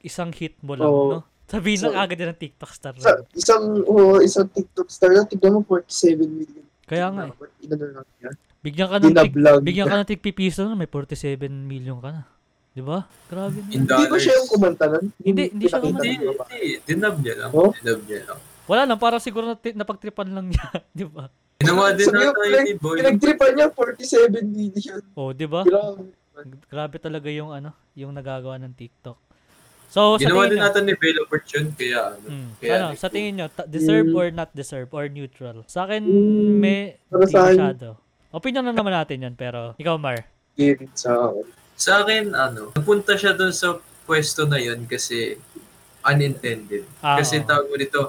isang 0.00 0.32
hit 0.32 0.56
mo 0.60 0.72
lang, 0.72 0.86
Oo. 0.86 1.10
no? 1.10 1.20
Sabihin 1.44 1.78
So- 1.78 1.92
lang 1.92 2.00
agad 2.00 2.16
din 2.16 2.28
ng 2.32 2.40
TikTok 2.40 2.72
star. 2.72 2.92
Sa, 2.96 3.20
isang, 3.36 3.84
oo, 3.84 4.20
isang 4.24 4.48
TikTok 4.48 4.88
star 4.88 5.12
na, 5.12 5.28
tignan 5.28 5.60
mo 5.60 5.60
47 5.66 6.24
million. 6.24 6.64
Kaya 6.84 7.08
nga 7.12 7.28
eh. 7.28 7.64
Inano 7.64 7.84
lang. 8.00 8.06
Bigyan 8.64 8.88
ka 8.88 8.96
ng 8.96 9.12
tig, 9.12 9.34
bigyan 9.60 9.86
ka 9.92 9.96
ng 10.00 10.08
tigpipiso 10.08 10.64
na, 10.64 10.72
may 10.72 10.88
47 10.88 11.52
million 11.52 12.00
ka 12.00 12.10
na. 12.12 12.22
Di 12.74 12.80
ba? 12.80 13.04
Grabe 13.28 13.60
na. 13.60 13.70
In 13.70 13.84
Hindi 13.84 14.04
ba 14.08 14.16
siya 14.16 14.34
yung 14.40 14.48
kumanta 14.50 14.84
nun? 14.88 15.06
Hindi, 15.20 15.42
hindi 15.52 15.66
siya 15.68 15.78
pinakita 15.78 16.00
Hindi, 16.00 16.32
hindi. 16.32 16.68
Dinab 16.88 17.14
niya 17.20 17.34
lang. 17.44 17.50
Oh? 17.52 17.70
Dinab 17.76 18.00
niya 18.08 18.20
lang. 18.24 18.38
Wala 18.64 18.82
lang, 18.88 18.98
parang 18.98 19.20
siguro 19.20 19.44
nati- 19.52 19.76
napagtripan 19.76 20.28
lang 20.32 20.48
niya. 20.48 20.64
di 20.96 21.04
ba? 21.04 21.28
Ginawa 21.60 21.92
din 21.92 22.08
na 22.08 22.32
ko, 22.32 22.40
tayo 22.40 22.64
ni 22.64 22.74
Boy. 22.80 22.96
Pinagtripan 22.98 23.50
niya 23.52 23.68
47 23.68 24.42
million. 24.48 25.00
Oh, 25.14 25.30
di 25.30 25.46
ba? 25.46 25.62
Grabe. 25.62 26.08
Grabe 26.66 26.96
talaga 26.98 27.30
yung 27.30 27.54
ano, 27.54 27.70
yung 27.94 28.10
nagagawa 28.10 28.58
ng 28.58 28.74
TikTok. 28.74 29.18
So, 29.94 30.18
sa 30.18 30.26
Ginawa 30.26 30.42
tingin 30.42 30.50
din 30.50 30.58
nyo, 30.58 30.66
natin 30.66 30.82
ni 30.82 30.94
Bella 30.98 31.22
Fortune, 31.24 31.68
kaya 31.70 32.00
ano. 32.10 32.26
Hmm. 32.26 32.50
Kaya 32.58 32.74
ano, 32.74 32.86
sa 32.98 33.06
tingin 33.06 33.32
nyo, 33.32 33.46
ta- 33.46 33.62
deserve 33.64 34.10
Mm. 34.10 34.18
or 34.18 34.26
not 34.32 34.50
deserve 34.50 34.90
or 34.90 35.06
neutral? 35.06 35.62
Sa 35.66 35.86
akin, 35.86 36.02
Mm, 36.02 36.54
may 36.58 36.98
para 37.06 37.24
sa 37.24 37.38
akin- 37.46 37.54
masyado. 37.54 37.88
Opinion 38.28 38.66
na 38.66 38.74
naman 38.74 38.90
natin 38.92 39.22
yun, 39.22 39.34
pero 39.34 39.78
ikaw, 39.78 39.94
Mar. 39.94 40.26
Game 40.58 40.90
sa 40.92 41.30
akin. 41.30 41.46
Sa 41.76 42.02
akin, 42.02 42.34
ano, 42.34 42.74
napunta 42.74 43.14
siya 43.14 43.38
doon 43.38 43.54
sa 43.54 43.78
pwesto 44.02 44.42
na 44.44 44.58
yun 44.58 44.82
kasi 44.82 45.38
unintended. 46.02 46.82
Ah, 46.98 47.14
kasi 47.16 47.38
oo. 47.38 47.46
tawag 47.46 47.70
mo 47.70 47.78
dito, 47.78 48.00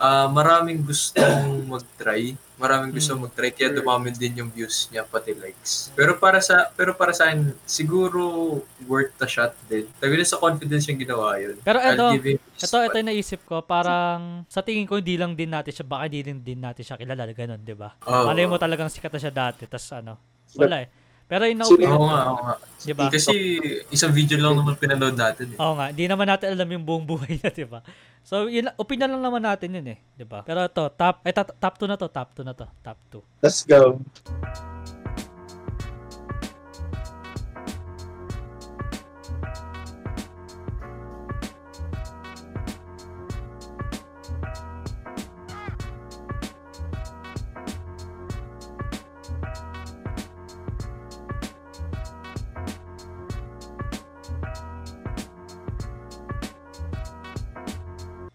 ah, 0.00 0.26
maraming 0.26 0.80
gustong 0.80 1.68
mag-try. 1.68 2.32
Maraming 2.56 2.92
gustong 2.92 3.20
Hmm. 3.20 3.24
mag-try 3.28 3.52
kaya 3.52 3.72
dumamin 3.72 4.12
din 4.12 4.40
yung 4.40 4.50
views 4.52 4.88
niya 4.88 5.04
pati 5.04 5.32
likes. 5.32 5.88
Pero 5.96 6.16
para 6.16 6.40
sa 6.44 6.68
pero 6.72 6.92
para 6.92 7.12
sa 7.12 7.28
akin 7.28 7.56
siguro 7.64 8.20
worth 8.84 9.16
the 9.16 9.28
shot 9.28 9.56
din. 9.64 9.88
Tabi 9.96 10.20
sa 10.24 10.36
confidence 10.36 10.84
yung 10.88 11.00
ginawa 11.00 11.40
yun. 11.40 11.56
Pero 11.64 11.80
ito, 11.80 12.04
ito 12.20 12.36
spot. 12.60 12.92
yung 12.92 13.08
naisip 13.08 13.40
ko, 13.48 13.64
parang 13.64 14.44
sa 14.44 14.60
tingin 14.60 14.84
ko, 14.84 15.00
hindi 15.00 15.16
lang 15.16 15.32
din 15.32 15.48
natin 15.48 15.72
siya, 15.72 15.88
baka 15.88 16.08
hindi 16.08 16.20
din, 16.20 16.44
din 16.44 16.60
natin 16.60 16.84
siya 16.84 17.00
kilala, 17.00 17.24
ganun, 17.32 17.60
di 17.64 17.72
ba? 17.72 17.96
Oo. 18.04 18.28
Malay 18.28 18.44
mo 18.44 18.60
talagang 18.60 18.92
sikat 18.92 19.08
na 19.08 19.20
siya 19.20 19.32
dati, 19.32 19.64
tas 19.64 19.88
ano, 19.96 20.20
wala 20.56 20.84
eh. 20.84 20.99
Pero 21.30 21.46
yung 21.46 21.62
na-opinion, 21.62 21.94
Oo 21.94 22.06
nga, 22.10 22.20
oo 22.26 22.42
nga. 22.42 22.54
di 22.82 22.90
ba? 22.90 23.06
Kasi 23.06 23.32
isang 23.94 24.10
video 24.10 24.34
lang 24.42 24.58
naman 24.58 24.74
pinanood 24.74 25.14
natin. 25.14 25.54
Eh. 25.54 25.58
Oo 25.62 25.78
nga, 25.78 25.94
di 25.94 26.10
naman 26.10 26.26
natin 26.26 26.58
alam 26.58 26.66
yung 26.66 26.82
buong 26.82 27.06
buhay 27.06 27.38
niya, 27.38 27.54
di 27.54 27.62
ba? 27.70 27.86
So, 28.26 28.50
yun, 28.50 28.66
opinion 28.74 29.14
lang 29.14 29.22
naman 29.22 29.46
natin 29.46 29.78
yun 29.78 29.86
eh, 29.94 29.98
di 30.18 30.26
ba? 30.26 30.42
Pero 30.42 30.66
ito, 30.66 30.90
top, 30.90 31.22
eh, 31.22 31.30
top 31.30 31.74
2 31.78 31.86
na 31.86 31.94
to, 31.94 32.10
top 32.10 32.34
2 32.34 32.42
na 32.42 32.54
to, 32.58 32.66
top 32.82 32.98
2. 33.14 33.46
Let's 33.46 33.62
go. 33.62 34.02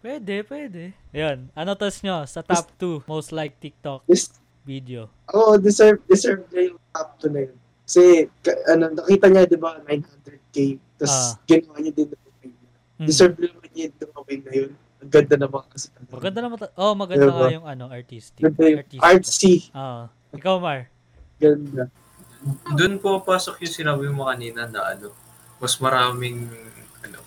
Pwede, 0.06 0.46
pwede. 0.46 0.82
Yun, 1.10 1.50
ano 1.50 1.70
tos 1.74 1.98
nyo 1.98 2.22
sa 2.24 2.38
top 2.38 2.70
2 2.78 3.10
most 3.10 3.34
like 3.34 3.58
TikTok 3.58 4.06
This, 4.06 4.30
video? 4.62 5.10
ako, 5.26 5.58
deserve, 5.58 5.98
deserve 6.06 6.46
niya 6.46 6.70
yung 6.70 6.78
top 6.94 7.08
2 7.18 7.34
na 7.34 7.40
yun. 7.42 7.56
Kasi, 7.82 8.02
ka- 8.38 8.60
ano, 8.68 8.94
nakita 8.94 9.26
niya, 9.26 9.50
di 9.50 9.58
ba, 9.58 9.82
900k. 9.82 10.56
Tapos, 10.94 11.10
Ah. 11.10 11.34
ginawa 11.42 11.76
niya 11.76 11.90
din 11.92 12.06
dumawin 12.06 12.50
niya. 12.54 12.70
Hmm. 12.96 13.06
Deserve 13.10 13.34
naman 13.34 13.66
niya 13.66 13.82
yung 13.82 13.96
dumawin 13.98 14.40
na 14.40 14.52
yun. 14.54 14.70
Ang 14.96 15.10
ganda 15.10 15.34
naman 15.36 15.62
kasi. 15.66 15.86
Maganda 16.06 16.38
naman, 16.38 16.56
ta- 16.56 16.74
oh, 16.76 16.94
maganda 16.94 17.26
Diba? 17.26 17.34
nga 17.36 17.50
yung 17.50 17.66
ano, 17.66 17.84
artistic. 17.90 18.40
Ganda 18.40 18.62
yung 18.62 18.78
Artistic. 18.86 19.02
artsy. 19.02 19.54
Oo. 19.74 20.02
Ikaw, 20.32 20.54
Mar. 20.56 20.80
Ganda. 21.36 21.90
Doon 22.72 22.94
po 23.02 23.18
pasok 23.22 23.58
yung 23.58 23.74
sinabi 23.74 24.06
mo 24.06 24.30
kanina 24.30 24.70
na 24.70 24.86
ano, 24.88 25.10
mas 25.58 25.74
maraming 25.76 26.46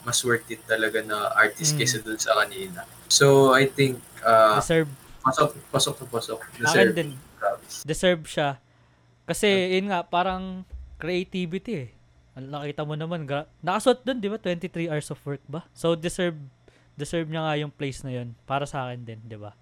mas 0.02 0.20
worth 0.22 0.48
it 0.48 0.62
talaga 0.64 1.02
na 1.02 1.30
artist 1.34 1.74
Mm. 1.74 1.78
kaysa 1.78 1.98
doon 2.00 2.18
sa 2.18 2.34
kanina. 2.36 2.82
So, 3.06 3.52
I 3.52 3.66
think 3.66 3.96
uh, 4.22 4.58
Deserve. 4.58 4.90
pasok 5.22 5.50
pasok 5.70 5.96
na 5.96 6.06
pasok. 6.08 6.40
Akin 6.40 6.62
Deserve. 6.62 6.94
din. 6.94 7.10
Promise. 7.36 7.76
Deserve 7.84 8.24
siya. 8.26 8.50
Kasi, 9.24 9.48
yun 9.76 9.88
nga, 9.88 10.02
parang 10.02 10.64
creativity 10.98 11.74
eh. 11.78 11.90
Ang 12.34 12.50
Nakita 12.50 12.82
mo 12.82 12.94
naman, 12.94 13.24
gra- 13.24 13.48
nakasuot 13.60 14.02
dun, 14.02 14.18
di 14.18 14.28
ba? 14.28 14.36
23 14.36 14.88
hours 14.88 15.08
of 15.08 15.20
work 15.22 15.44
ba? 15.46 15.64
So, 15.72 15.94
deserve, 15.94 16.36
deserve 16.94 17.28
niya 17.28 17.42
nga 17.42 17.56
yung 17.56 17.70
place 17.70 18.02
na 18.02 18.12
yun. 18.12 18.34
Para 18.44 18.64
sa 18.64 18.86
akin 18.86 19.06
din, 19.06 19.20
di 19.22 19.36
ba? 19.36 19.54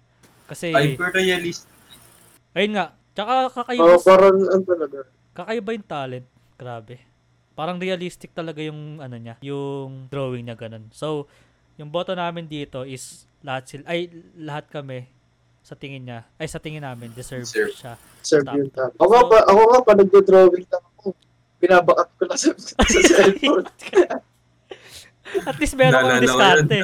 Kasi, 0.46 0.70
Hyper 0.70 1.12
realist. 1.12 1.68
ayun 2.52 2.72
nga, 2.72 2.86
tsaka 3.12 3.34
kakaiba, 3.52 3.84
Oo, 3.84 4.00
parang, 4.00 4.36
ano 4.36 4.62
talaga. 4.64 4.98
kakaiba 5.32 5.70
yung 5.70 5.86
talent. 5.86 6.26
Grabe. 6.54 6.96
Parang 7.58 7.82
realistic 7.82 8.30
talaga 8.30 8.62
yung, 8.62 9.02
ano 9.02 9.18
niya, 9.18 9.34
yung 9.42 10.06
drawing 10.06 10.46
niya 10.46 10.54
ganun. 10.54 10.86
So, 10.94 11.26
yung 11.74 11.90
boto 11.90 12.14
namin 12.14 12.46
dito 12.46 12.86
is 12.86 13.26
lahat 13.42 13.66
sila, 13.66 13.82
ay, 13.90 14.06
lahat 14.38 14.70
kami, 14.70 15.10
sa 15.66 15.74
tingin 15.74 16.06
niya, 16.06 16.22
ay 16.38 16.46
sa 16.46 16.62
tingin 16.62 16.86
namin, 16.86 17.10
deserve, 17.10 17.42
Deserve. 17.42 17.74
siya. 17.74 17.94
Serve 18.22 18.46
Top 18.46 18.56
yung 18.56 18.70
top. 18.70 18.94
Ako 18.94 19.10
nga 19.10 19.22
pa, 19.26 19.38
ako 19.50 19.60
nga 19.66 19.80
pa, 19.82 19.92
nagdo-drawing 19.98 20.66
lang 20.70 20.84
ako. 20.94 21.06
Binabakat 21.58 22.08
ko 22.14 22.22
lang 22.30 22.38
sa, 22.38 22.50
sa 22.54 22.78
cellphone. 23.18 23.66
At 25.44 25.56
least 25.58 25.74
meron 25.74 25.98
yun, 26.08 26.22
diskarte. 26.24 26.78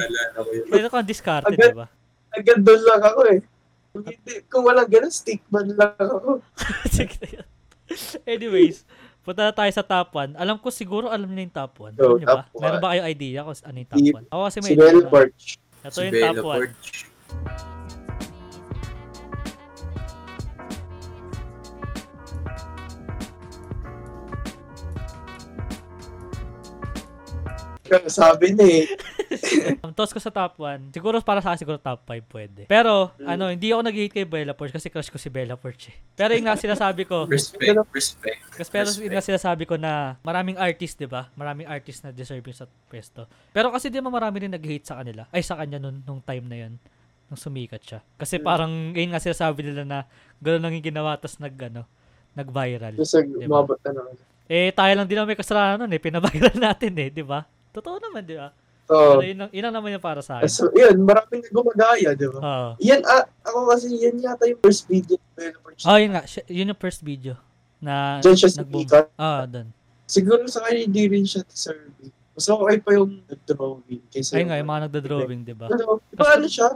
Meron 0.67 0.91
kang 0.91 1.07
diskarte, 1.07 1.55
Agad- 1.55 1.71
di 1.71 1.79
ba? 1.79 1.87
Hanggang 2.35 2.61
doon 2.67 2.81
lang 2.83 3.01
ako 3.01 3.21
eh. 3.31 3.39
Kung, 3.95 4.03
hindi, 4.03 4.33
kung 4.51 4.63
walang 4.67 4.91
ganun, 4.91 5.07
stickman 5.07 5.71
lang 5.71 5.95
ako. 5.95 6.43
Na. 7.31 7.43
Anyways, 8.27 8.83
punta 9.25 9.41
na 9.41 9.51
tayo 9.51 9.71
sa 9.71 9.81
top 9.81 10.13
1. 10.13 10.37
Alam 10.37 10.61
ko 10.61 10.69
siguro 10.69 11.09
alam 11.09 11.25
niyo 11.27 11.43
yung 11.43 11.55
top 11.55 11.73
1. 11.81 11.97
Go, 11.97 12.05
Alam 12.05 12.17
niyo 12.21 12.27
ba? 12.27 12.35
top 12.37 12.53
one. 12.53 12.61
Meron 12.61 12.79
ba 12.79 12.89
kayong 12.93 13.09
idea 13.09 13.39
kung 13.41 13.55
ano 13.59 13.75
yung 13.75 13.89
top 13.89 13.99
Si- 13.99 14.13
1? 14.13 14.31
Ako 14.31 14.41
kasi 14.45 14.57
may 14.57 14.69
Si 14.69 14.73
idea. 14.75 15.09
Barch. 15.09 15.43
Ito 15.81 15.89
Si 15.91 15.99
yung 15.99 16.13
Bella 16.13 16.29
top 16.29 16.37
1. 16.37 16.43
Porch. 16.45 16.87
Sabi 28.07 28.47
niya 28.51 28.67
eh. 28.81 28.85
Ang 29.79 29.91
toss 29.91 30.09
ko 30.09 30.17
sa 30.17 30.29
top 30.29 30.57
1, 30.57 30.91
siguro 30.91 31.17
para 31.19 31.39
sa 31.39 31.49
akin 31.49 31.61
siguro 31.61 31.77
top 31.77 32.01
5 32.03 32.23
pwede. 32.27 32.65
Pero, 32.65 33.11
Mm. 33.15 33.27
ano, 33.27 33.43
hindi 33.49 33.67
ako 33.69 33.81
nag-hate 33.81 34.13
kay 34.13 34.23
Bella 34.23 34.51
Porsche 34.51 34.73
kasi 34.73 34.87
crush 34.87 35.07
ko 35.07 35.15
si 35.15 35.27
Bella 35.27 35.53
Porsche. 35.53 35.89
eh. 35.89 35.97
Pero 36.13 36.31
yung 36.31 36.43
nga 36.43 36.55
sinasabi 36.55 37.03
ko, 37.03 37.25
Respect, 37.25 37.63
respect. 37.91 38.39
Kasi 38.51 38.69
pero 38.69 38.87
Respect. 38.87 39.01
yun 39.01 39.11
nga 39.11 39.23
sinasabi 39.25 39.63
ko 39.63 39.75
na 39.75 39.91
maraming 40.21 40.55
artist, 40.55 40.95
'di 40.95 41.05
ba? 41.05 41.27
Maraming 41.33 41.65
artist 41.65 42.01
na 42.01 42.09
deserve 42.09 42.43
yung 42.43 42.55
sa 42.55 42.67
pwesto. 42.87 43.27
Pero 43.51 43.67
kasi 43.69 43.87
di 43.87 43.97
ba 43.97 44.07
marami 44.07 44.39
rin 44.39 44.51
nag-hate 44.51 44.85
sa 44.85 44.95
kanila. 44.95 45.27
Ay 45.29 45.41
sa 45.41 45.55
kanya 45.55 45.77
nun 45.77 45.99
nung 46.01 46.19
time 46.19 46.45
na 46.45 46.57
'yon. 46.57 46.73
Nung 47.25 47.35
sumikat 47.35 47.81
siya. 47.81 47.99
Kasi 48.15 48.37
Hmm. 48.37 48.45
parang 48.45 48.71
yun 48.91 49.09
nga 49.09 49.19
sinasabi 49.19 49.59
nila 49.61 49.81
na 49.81 49.99
gano'n 50.39 50.61
lang 50.61 50.73
yung 50.73 50.85
ginawa 50.85 51.15
tas 51.15 51.35
nag 51.35 51.57
ano, 51.59 51.83
nag-viral. 52.31 52.95
Kasi 52.95 53.25
Diba? 53.25 53.65
na 53.65 53.91
naman. 53.91 54.15
Eh 54.45 54.69
tayo 54.71 54.93
lang 54.93 55.05
din 55.05 55.17
naman 55.17 55.29
may 55.29 55.39
kasalanan 55.39 55.81
nun 55.81 55.89
eh, 55.89 55.99
pinaviral 55.99 56.53
natin 56.61 56.93
eh, 56.95 57.09
'di 57.09 57.23
ba? 57.23 57.43
Totoo 57.71 57.97
naman, 57.97 58.23
'di 58.23 58.37
ba? 58.37 58.53
So, 58.85 59.17
Pero 59.17 59.25
yun, 59.25 59.39
ang- 59.39 59.51
yun 59.51 59.65
ang 59.65 59.73
naman 59.73 59.89
yung 59.91 60.03
para 60.03 60.21
sa 60.21 60.37
akin. 60.37 60.45
so 60.45 60.69
yun, 60.71 61.01
maraming 61.01 61.41
gumagaya, 61.49 62.13
di 62.13 62.29
ba? 62.29 62.37
Oo. 62.37 62.69
Yan, 62.79 63.01
ah, 63.01 63.25
ako 63.41 63.73
kasi 63.73 63.89
yan 63.91 64.15
yata 64.17 64.45
yung 64.45 64.61
first 64.61 64.85
video 64.85 65.17
developer. 65.33 65.73
Oh, 65.83 65.97
yun 65.97 66.13
nga. 66.13 66.23
Siya- 66.23 66.45
Yun 66.47 66.69
yung 66.69 66.77
first 66.79 67.01
video 67.01 67.33
na 67.79 68.21
Diyan 68.21 68.37
siya 68.37 68.49
nag-boom. 68.55 68.85
sikat. 68.85 69.05
Ah, 69.15 69.43
doon. 69.43 69.73
Siguro 70.05 70.45
sa 70.45 70.61
kanya 70.61 70.85
hindi 70.85 71.03
rin 71.07 71.25
siya 71.25 71.41
deserving. 71.43 72.13
Mas 72.31 72.45
okay 72.45 72.77
pa 72.77 72.91
yung 72.93 73.11
drawing 73.41 74.03
kaysa 74.07 74.37
Ayun 74.37 74.47
nga, 74.47 74.57
yung 74.59 74.69
mga 74.69 74.81
nagda-drawing, 74.85 75.41
di 75.41 75.55
ba? 75.55 75.65
Ano, 75.65 75.97
di 76.03 76.15
ba 76.15 76.35
ano 76.35 76.45
siya? 76.45 76.67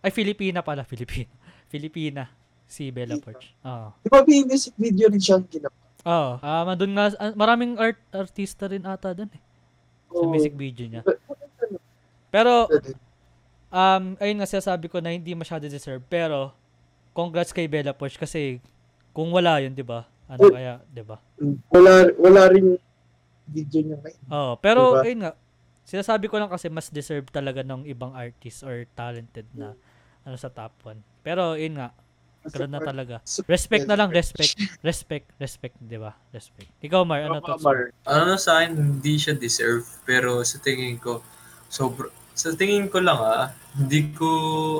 Ay, 0.00 0.10
Filipina 0.10 0.64
pala, 0.64 0.82
Filipina. 0.82 1.28
Filipina. 1.72 2.32
Si 2.64 2.88
Bella 2.88 3.20
Porch. 3.20 3.52
Oo. 3.60 3.92
Di 4.00 4.08
ba 4.08 4.24
may 4.24 4.40
music 4.42 4.72
video 4.74 5.12
rin 5.12 5.20
siyang 5.20 5.44
ginawa? 5.44 5.76
Oo. 6.02 6.32
Ah, 6.40 6.64
mandun 6.64 6.96
nga, 6.96 7.12
ah, 7.12 7.36
maraming 7.36 7.76
art 7.76 8.00
artista 8.08 8.64
rin 8.64 8.80
ata 8.82 9.12
doon 9.12 9.28
eh. 9.28 9.42
Sa 10.12 10.26
music 10.28 10.54
video 10.54 10.86
niya. 10.88 11.02
Pero, 12.32 12.68
um, 13.68 14.04
ayun 14.16 14.36
nga 14.40 14.48
sinasabi 14.48 14.88
ko 14.88 15.00
na 15.00 15.12
hindi 15.12 15.32
masyado 15.36 15.68
deserve. 15.68 16.04
Pero, 16.08 16.52
congrats 17.12 17.52
kay 17.52 17.68
Bella 17.68 17.92
Porch 17.92 18.16
kasi 18.16 18.60
kung 19.12 19.28
wala 19.32 19.60
yun, 19.60 19.76
di 19.76 19.84
ba? 19.84 20.08
Ano 20.28 20.48
kaya, 20.48 20.80
di 20.88 21.04
ba? 21.04 21.20
Wala, 21.68 22.08
wala 22.16 22.42
rin 22.48 22.80
video 23.52 23.80
niya 23.84 23.96
ngayon. 24.00 24.22
Oo. 24.32 24.52
Pero, 24.60 24.82
Diba? 24.96 25.04
ayun 25.04 25.20
nga, 25.28 25.32
sinasabi 25.84 26.26
ko 26.32 26.40
lang 26.40 26.48
kasi 26.48 26.72
mas 26.72 26.88
deserve 26.88 27.28
talaga 27.28 27.60
ng 27.60 27.84
ibang 27.84 28.16
artist 28.16 28.64
or 28.64 28.88
talented 28.96 29.44
na 29.52 29.76
ano 30.24 30.36
sa 30.40 30.48
top 30.48 30.72
1. 30.88 30.96
Pero, 31.20 31.52
yun 31.60 31.76
nga, 31.76 31.92
Ganun 32.50 32.72
na 32.74 32.82
talaga. 32.82 33.16
Respect 33.46 33.86
na 33.86 33.94
lang, 33.94 34.10
respect. 34.10 34.58
Respect, 34.88 35.30
respect, 35.38 35.76
di 35.78 35.94
ba? 35.94 36.10
Respect. 36.34 36.66
Ikaw, 36.82 37.06
Mar, 37.06 37.22
ano 37.22 37.38
to? 37.38 37.54
Mar. 37.62 37.94
Ano 38.02 38.34
sa 38.34 38.58
akin, 38.58 38.74
hindi 38.74 39.14
siya 39.14 39.38
deserve. 39.38 39.86
Pero 40.02 40.42
sa 40.42 40.58
tingin 40.58 40.98
ko, 40.98 41.22
sobra, 41.70 42.10
sa 42.34 42.50
tingin 42.50 42.90
ko 42.90 42.98
lang 42.98 43.20
ah, 43.22 43.54
hindi 43.78 44.10
ko, 44.10 44.26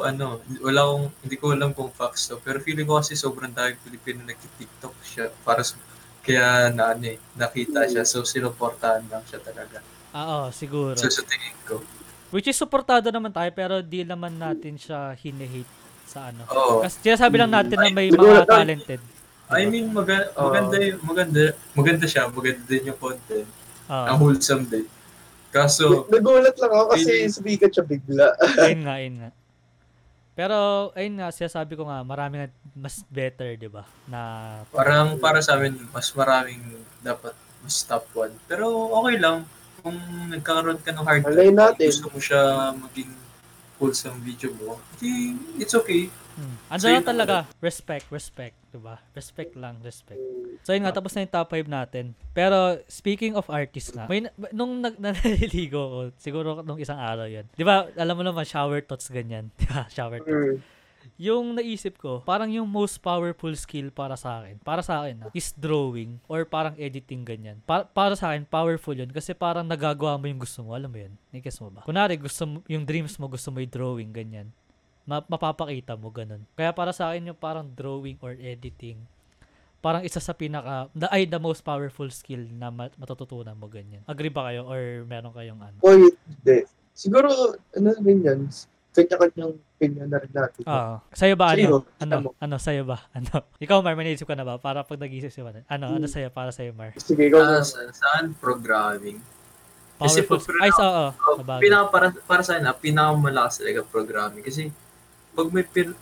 ano, 0.03 0.42
wala 0.59 0.81
akong, 0.83 1.07
hindi 1.22 1.37
ko 1.38 1.44
alam 1.55 1.70
kung 1.70 1.94
facts 1.94 2.35
to. 2.35 2.42
Pero 2.42 2.59
feeling 2.59 2.88
ko 2.88 2.98
kasi 2.98 3.14
sobrang 3.14 3.55
daming 3.55 3.79
Pilipino 3.87 4.27
nag-tiktok 4.27 4.96
siya. 5.07 5.31
Para 5.46 5.62
sa, 5.62 5.79
kaya 6.27 6.75
na, 6.75 6.98
ano 6.98 7.14
eh, 7.14 7.18
nakita 7.38 7.87
siya. 7.87 8.03
So, 8.03 8.27
sinuportahan 8.27 9.07
lang 9.07 9.22
siya 9.31 9.38
talaga. 9.38 9.79
Ah, 10.11 10.27
oo, 10.27 10.46
siguro. 10.51 10.98
So, 10.98 11.07
sa 11.07 11.22
tingin 11.22 11.55
ko. 11.62 11.79
Which 12.35 12.48
is 12.48 12.59
supportado 12.59 13.07
naman 13.12 13.31
tayo, 13.31 13.53
pero 13.55 13.85
di 13.85 14.03
naman 14.03 14.40
natin 14.40 14.81
siya 14.81 15.14
hine-hate 15.14 15.82
sa 16.12 16.29
ano. 16.29 16.44
Oo. 16.46 16.85
Kasi 16.85 17.01
sinasabi 17.03 17.37
lang 17.37 17.48
natin 17.48 17.72
na 17.75 17.88
may 17.88 18.09
mga 18.09 18.44
talented. 18.44 19.01
I 19.48 19.64
mean, 19.64 19.88
maga- 19.90 20.33
maganda, 20.35 20.77
yung- 20.79 21.01
maganda, 21.03 21.42
maganda 21.72 22.05
siya. 22.05 22.29
Maganda 22.29 22.62
din 22.62 22.88
yung 22.88 22.98
content. 22.98 23.48
Ah, 23.85 24.12
Ang 24.12 24.18
wholesome 24.20 24.64
din. 24.64 24.85
Kaso, 25.48 26.09
Nagulat 26.09 26.57
lang 26.57 26.72
ako 26.72 26.85
kasi 26.92 27.29
sumikat 27.29 27.68
siya 27.70 27.85
bigla. 27.85 28.33
ayun 28.64 28.81
nga, 28.83 28.94
ayun 28.96 29.16
nga. 29.18 29.31
Pero, 30.33 30.57
ayun 30.96 31.20
nga, 31.20 31.29
sinasabi 31.29 31.77
ko 31.77 31.85
nga, 31.85 32.01
marami 32.01 32.40
nga 32.40 32.48
mas 32.72 33.05
better, 33.07 33.53
di 33.55 33.68
ba? 33.68 33.85
Na, 34.09 34.20
Parang 34.72 35.20
para 35.20 35.44
sa 35.44 35.61
amin, 35.61 35.77
mas 35.92 36.09
maraming 36.12 36.64
dapat 37.05 37.37
mas 37.61 37.85
top 37.85 38.09
1. 38.16 38.33
Pero 38.48 38.64
okay 38.96 39.20
lang. 39.20 39.44
Kung 39.83 39.98
nagkakaroon 40.31 40.81
ka 40.81 40.88
ng 40.90 41.05
hard 41.05 41.22
Malay 41.22 41.51
natin. 41.53 41.90
gusto 41.90 42.09
mo 42.09 42.16
siya 42.16 42.40
maging 42.72 43.12
wholesome 43.83 44.23
video 44.23 44.55
mo, 44.55 44.79
di, 45.03 45.35
it's 45.59 45.75
okay. 45.75 46.07
hmm. 46.38 46.55
ano 46.71 46.79
So, 46.79 46.87
lang 46.87 47.03
talaga, 47.03 47.51
respect, 47.59 48.07
respect, 48.14 48.55
di 48.71 48.79
ba? 48.79 49.03
Respect 49.18 49.59
lang, 49.59 49.83
respect. 49.83 50.23
So 50.62 50.71
yun 50.71 50.87
nga, 50.87 50.95
tapos 50.95 51.11
na 51.18 51.27
yung 51.27 51.35
top 51.35 51.51
5 51.51 51.66
natin. 51.66 52.14
Pero 52.31 52.79
speaking 52.87 53.35
of 53.35 53.51
artists 53.51 53.90
nga, 53.90 54.07
may, 54.07 54.23
na- 54.23 54.31
nung 54.55 54.79
nag, 54.79 54.95
naliligo 55.03 55.83
ko, 55.83 55.99
siguro 56.14 56.62
nung 56.62 56.79
isang 56.79 57.03
araw 57.03 57.27
yun. 57.27 57.42
Di 57.59 57.66
ba, 57.66 57.90
alam 57.99 58.14
mo 58.14 58.23
naman, 58.23 58.47
shower 58.47 58.79
thoughts 58.87 59.11
ganyan. 59.11 59.51
Di 59.59 59.66
ba, 59.66 59.90
shower 59.90 60.23
thoughts. 60.23 60.62
Yung 61.23 61.55
naisip 61.55 62.03
ko, 62.03 62.19
parang 62.27 62.51
yung 62.51 62.67
most 62.67 62.99
powerful 62.99 63.55
skill 63.55 63.95
para 63.95 64.19
sa 64.19 64.43
akin, 64.43 64.59
para 64.59 64.83
sa 64.83 65.07
akin, 65.07 65.23
ah, 65.23 65.31
is 65.31 65.55
drawing 65.55 66.19
or 66.27 66.43
parang 66.43 66.75
editing 66.75 67.23
ganyan. 67.23 67.63
Pa- 67.63 67.87
para 67.87 68.19
sa 68.19 68.35
akin, 68.35 68.43
powerful 68.43 68.91
yun 68.91 69.07
kasi 69.07 69.31
parang 69.31 69.63
nagagawa 69.63 70.19
mo 70.19 70.27
yung 70.27 70.43
gusto 70.43 70.67
mo. 70.67 70.75
Alam 70.75 70.91
mo 70.91 70.99
yun? 70.99 71.15
Nikis 71.31 71.63
mo 71.63 71.71
ba? 71.71 71.87
Kunwari, 71.87 72.19
gusto 72.19 72.43
mo, 72.43 72.57
yung 72.67 72.83
dreams 72.83 73.15
mo, 73.23 73.31
gusto 73.31 73.55
mo 73.55 73.63
yung 73.63 73.71
drawing, 73.71 74.11
ganyan. 74.11 74.51
Ma- 75.07 75.23
mapapakita 75.23 75.95
mo, 75.95 76.11
ganun. 76.11 76.43
Kaya 76.59 76.75
para 76.75 76.91
sa 76.91 77.15
akin, 77.15 77.31
yung 77.31 77.39
parang 77.39 77.71
drawing 77.71 78.19
or 78.19 78.35
editing, 78.35 78.99
parang 79.79 80.03
isa 80.03 80.19
sa 80.19 80.35
pinaka, 80.35 80.91
the, 80.91 81.07
ay, 81.07 81.23
the 81.23 81.39
most 81.39 81.63
powerful 81.63 82.11
skill 82.11 82.43
na 82.51 82.75
mat- 82.75 82.99
matututunan 82.99 83.55
mo, 83.55 83.71
ganyan. 83.71 84.03
Agree 84.11 84.35
ba 84.35 84.51
kayo 84.51 84.67
or 84.67 85.07
meron 85.07 85.31
kayong 85.31 85.63
ano? 85.63 85.79
Oy, 85.87 86.03
hindi. 86.27 86.67
Siguro, 86.99 87.55
ano 87.79 87.89
rin 88.03 88.27
yan, 88.27 88.51
kanya-kanyang 88.93 89.53
opinion 89.57 90.07
na 90.07 90.19
rin 90.19 90.31
natin. 90.31 90.63
Ah, 90.65 91.01
sa'yo 91.11 91.33
ba 91.33 91.51
ano? 91.51 91.57
Sa'yo, 91.57 91.77
Ano? 91.99 92.15
mo. 92.19 92.31
Ano 92.37 92.55
sa'yo 92.57 92.83
ba? 92.85 92.99
Ano? 93.17 93.33
Ikaw 93.57 93.79
Mar, 93.81 93.95
may 93.95 94.05
naisip 94.05 94.25
ka 94.25 94.37
na 94.37 94.45
ba 94.45 94.57
para 94.57 94.85
pag 94.85 94.99
nag-isip 94.99 95.29
si 95.29 95.41
Juan? 95.41 95.65
Ano? 95.67 95.89
Ano 95.91 96.05
Hmm. 96.05 96.13
sa'yo 96.13 96.29
para 96.29 96.51
sa'yo 96.51 96.73
Mar? 96.73 96.93
Sige, 96.97 97.25
ikaw 97.25 97.41
na. 97.41 97.61
sa, 97.63 97.81
saan 97.91 98.37
programming? 98.37 99.17
Kasi 99.97 100.21
Powerful. 100.21 100.45
pag- 100.51 100.61
Ay, 100.61 100.71
so, 100.71 100.83
oo. 100.83 101.07
Oh, 101.11 101.37
Sabagay. 101.39 101.63
pinaka 101.63 101.85
para 101.89 102.07
para 102.23 102.43
sa 102.43 102.53
akin, 102.55 102.69
pinakamalakas 102.77 103.55
talaga 103.59 103.81
programming 103.83 104.43
kasi 104.43 104.69
pag 105.33 105.49
may 105.49 105.65
pin, 105.65 105.95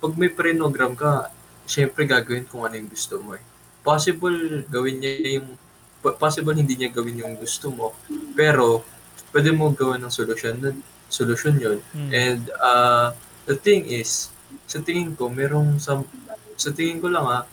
pag 0.00 0.12
may 0.16 0.28
prenogram 0.28 0.92
ka, 0.92 1.30
syempre 1.64 2.02
gagawin 2.04 2.42
kung 2.44 2.64
ano 2.64 2.74
yung 2.74 2.88
gusto 2.88 3.16
mo 3.16 3.32
eh. 3.32 3.42
Possible 3.82 4.34
gawin 4.66 4.98
niya 4.98 5.12
yung 5.38 5.54
po- 6.00 6.16
possible 6.16 6.50
hindi 6.52 6.74
niya 6.74 6.90
gawin 6.90 7.14
yung 7.18 7.36
gusto 7.36 7.68
mo, 7.68 7.94
pero 8.32 8.82
pwede 9.30 9.50
mo 9.50 9.70
gawa 9.70 9.94
ng 9.96 10.10
solusyon 10.10 10.58
nun- 10.58 10.82
solusyon 11.12 11.60
yun. 11.60 11.78
Hmm. 11.92 12.10
And 12.10 12.42
uh, 12.56 13.12
the 13.44 13.60
thing 13.60 13.84
is, 13.84 14.32
sa 14.64 14.80
tingin 14.80 15.12
ko, 15.12 15.28
merong 15.28 15.76
some, 15.76 16.08
sa 16.56 16.72
tingin 16.72 17.04
ko 17.04 17.12
lang 17.12 17.28
ah, 17.28 17.44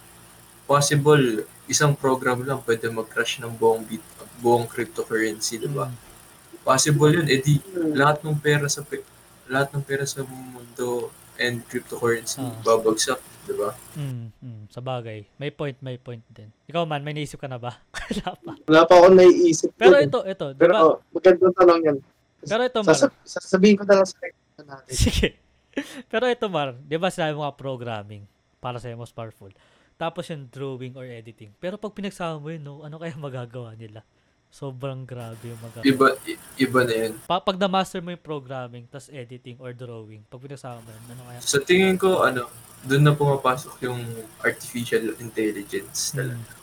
possible 0.63 1.43
isang 1.69 1.93
program 1.93 2.41
lang 2.47 2.63
pwede 2.65 2.89
mag-crash 2.89 3.37
ng 3.43 3.53
buong 3.59 3.85
bit, 3.85 4.01
buong 4.41 4.65
cryptocurrency, 4.65 5.61
di 5.61 5.69
ba? 5.69 5.91
Hmm. 5.91 5.97
Possible 6.65 7.11
yun. 7.13 7.27
Eh 7.29 7.37
di, 7.43 7.61
lahat 7.93 8.23
ng 8.25 8.39
pera 8.39 8.65
sa 8.65 8.81
lahat 9.49 9.69
ng 9.75 9.83
pera 9.85 10.05
sa 10.07 10.25
mundo 10.25 11.13
and 11.37 11.61
cryptocurrency 11.69 12.41
Ah. 12.41 12.57
babagsak, 12.65 13.21
di 13.45 13.53
ba? 13.53 13.69
Hmm. 13.93 14.33
Hmm. 14.41 14.65
Sabagay. 14.73 15.29
May 15.37 15.53
point, 15.53 15.77
may 15.85 16.01
point 16.01 16.25
din. 16.33 16.49
Ikaw 16.65 16.89
man, 16.89 17.05
may 17.05 17.13
naisip 17.13 17.37
ka 17.37 17.45
na 17.45 17.61
ba? 17.61 17.77
Wala 18.09 18.29
pa. 18.33 18.51
Wala 18.65 18.81
pa 18.89 18.93
ako 18.97 19.07
naiisip. 19.13 19.69
Pero 19.77 19.97
eh. 19.97 20.09
ito, 20.09 20.19
ito. 20.25 20.45
Di 20.57 20.59
Pero 20.61 20.73
ba? 20.73 20.81
oh, 20.81 20.95
magandang 21.13 21.53
tanong 21.53 21.81
yan. 21.85 21.97
Pero 22.41 22.62
ito, 22.62 22.80
Mar. 22.80 22.93
Sasab- 22.93 23.17
sasabihin 23.21 23.75
ko 23.75 23.84
na 23.84 23.95
lang 23.97 24.08
sa 24.08 24.15
natin. 24.60 24.91
Sige. 25.02 25.36
Pero 26.08 26.25
ito, 26.25 26.45
Mar. 26.47 26.75
Di 26.75 26.95
ba 26.95 27.08
sinabi 27.08 27.34
mo 27.34 27.41
nga 27.41 27.54
programming 27.54 28.23
para 28.58 28.78
sa'yo 28.78 28.95
most 28.95 29.12
powerful. 29.12 29.52
Tapos 29.95 30.28
yung 30.28 30.47
drawing 30.47 30.95
or 30.95 31.04
editing. 31.04 31.52
Pero 31.58 31.75
pag 31.75 31.91
pinagsama 31.91 32.38
mo 32.38 32.47
yun, 32.47 32.62
no, 32.62 32.82
ano 32.82 32.95
kaya 32.95 33.15
magagawa 33.19 33.73
nila? 33.73 34.04
Sobrang 34.49 35.04
grabe 35.04 35.45
yung 35.45 35.62
magagawa. 35.62 35.86
Iba, 35.86 36.08
i- 36.25 36.39
iba 36.58 36.80
na 36.82 36.95
yun. 36.97 37.13
Pa- 37.23 37.39
pag 37.39 37.56
na-master 37.56 37.99
mo 37.99 38.10
yung 38.10 38.19
programming, 38.19 38.84
tas 38.86 39.06
editing 39.08 39.56
or 39.58 39.69
drawing, 39.71 40.25
pag 40.25 40.39
pinagsama 40.39 40.80
mo 40.80 40.89
yun, 40.89 41.04
ano 41.08 41.21
kaya? 41.23 41.39
Sa 41.39 41.60
tingin 41.60 41.95
ko, 41.95 42.23
ano, 42.23 42.49
doon 42.82 43.04
na 43.04 43.13
pumapasok 43.13 43.78
yung 43.84 43.99
artificial 44.39 45.13
intelligence 45.19 46.12
talaga. 46.12 46.39
Hmm. 46.39 46.58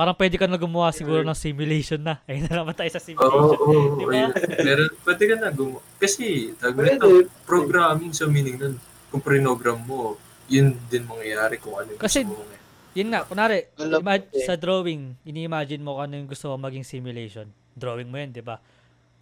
Parang 0.00 0.16
pwede 0.16 0.40
ka 0.40 0.48
na 0.48 0.56
gumawa 0.56 0.88
siguro 0.90 1.20
ng 1.20 1.36
simulation 1.36 2.00
na. 2.00 2.24
Ayun 2.24 2.48
na 2.48 2.56
naman 2.56 2.72
tayo 2.72 2.88
sa 2.88 2.96
simulation. 2.96 3.36
oo, 3.36 3.52
oo. 3.52 4.00
Di 4.00 4.04
ba? 4.08 4.32
Meron, 4.58 4.88
pwede 5.04 5.22
ka 5.28 5.34
na 5.36 5.48
gumawa. 5.52 5.80
Kasi, 6.00 6.56
nito, 6.56 6.72
Pwede. 6.72 7.28
programming 7.44 8.16
sa 8.16 8.24
meaning 8.24 8.56
nun, 8.56 8.80
kung 9.12 9.20
prinogram 9.20 9.76
mo, 9.76 10.16
yun 10.48 10.72
din 10.88 11.04
mangyayari 11.04 11.60
kung 11.60 11.76
ano 11.76 11.92
yung 11.92 12.00
Kasi- 12.00 12.24
gusto 12.24 12.32
mo 12.32 12.40
mangyayari. 12.40 12.58
Yun 12.90 13.08
nga, 13.12 13.20
kunwari, 13.22 13.56
Alam 13.76 14.00
ima- 14.00 14.16
ko 14.18 14.32
eh. 14.32 14.42
sa 14.42 14.54
drawing, 14.56 15.02
ini-imagine 15.22 15.78
mo 15.78 15.94
kung 15.94 16.04
ano 16.08 16.14
yung 16.16 16.26
gusto 16.26 16.48
mo 16.48 16.56
maging 16.58 16.82
simulation. 16.82 17.46
Drawing 17.70 18.08
mo 18.08 18.16
yun, 18.16 18.32
di 18.32 18.40
ba? 18.40 18.56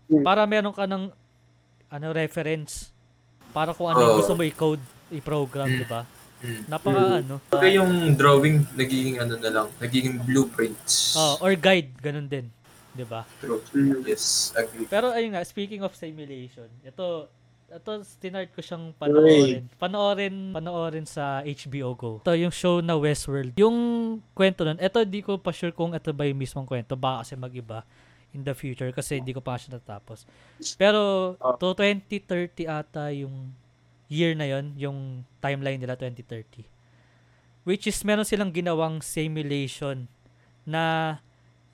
Hmm. 0.06 0.22
Para 0.22 0.46
meron 0.46 0.70
ka 0.70 0.86
ng 0.86 1.10
ano, 1.88 2.06
reference. 2.14 2.94
Para 3.50 3.74
kung 3.74 3.90
ano 3.90 3.98
yung 3.98 4.16
gusto 4.16 4.32
mo 4.32 4.40
i-code, 4.40 4.80
i-program, 5.10 5.66
Hmm. 5.66 5.80
di 5.80 5.86
ba? 5.86 6.06
Hmm. 6.38 6.62
Napaka 6.70 7.18
ano. 7.18 7.42
Kaya 7.50 7.82
yung 7.82 8.14
drawing, 8.14 8.62
nagiging 8.78 9.18
ano 9.18 9.34
na 9.36 9.50
lang, 9.50 9.66
nagiging 9.82 10.22
blueprints. 10.22 11.18
Oh, 11.18 11.38
or 11.42 11.58
guide, 11.58 11.90
ganun 11.98 12.30
din. 12.30 12.46
Di 12.94 13.02
ba? 13.06 13.26
True. 13.38 13.62
Mm. 13.74 14.06
Yes, 14.06 14.54
agree. 14.54 14.86
Pero 14.86 15.10
ayun 15.10 15.34
nga, 15.34 15.42
speaking 15.42 15.82
of 15.82 15.94
simulation, 15.94 16.66
ito, 16.82 17.30
ito 17.68 17.90
tinart 18.18 18.50
ko 18.54 18.62
siyang 18.62 18.90
panoorin. 18.96 19.66
Panoorin, 19.78 20.36
panoorin 20.50 21.06
sa 21.06 21.42
HBO 21.42 21.94
Go. 21.94 22.12
Ito 22.22 22.34
yung 22.34 22.54
show 22.54 22.82
na 22.82 22.98
Westworld. 22.98 23.54
Yung 23.58 23.76
kwento 24.32 24.62
nun, 24.62 24.78
ito 24.78 24.98
di 25.04 25.20
ko 25.22 25.38
pa 25.38 25.50
sure 25.50 25.70
kung 25.70 25.94
ito 25.94 26.10
ba 26.10 26.26
yung 26.26 26.38
mismong 26.38 26.66
kwento. 26.66 26.94
Baka 26.94 27.22
kasi 27.26 27.34
mag-iba 27.34 27.82
in 28.32 28.42
the 28.44 28.52
future 28.52 28.90
kasi 28.92 29.20
hindi 29.20 29.32
ko 29.32 29.40
pa 29.40 29.56
siya 29.56 29.78
natapos. 29.78 30.26
Pero 30.76 31.34
Oh. 31.38 31.54
to 31.56 31.72
2030 31.72 32.66
ata 32.66 33.08
yung 33.14 33.52
year 34.08 34.32
na 34.32 34.48
yon 34.48 34.72
yung 34.74 35.22
timeline 35.38 35.78
nila 35.78 35.94
2030. 35.94 36.64
Which 37.68 37.84
is 37.84 38.00
meron 38.02 38.24
silang 38.24 38.50
ginawang 38.50 39.04
simulation 39.04 40.08
na 40.64 41.16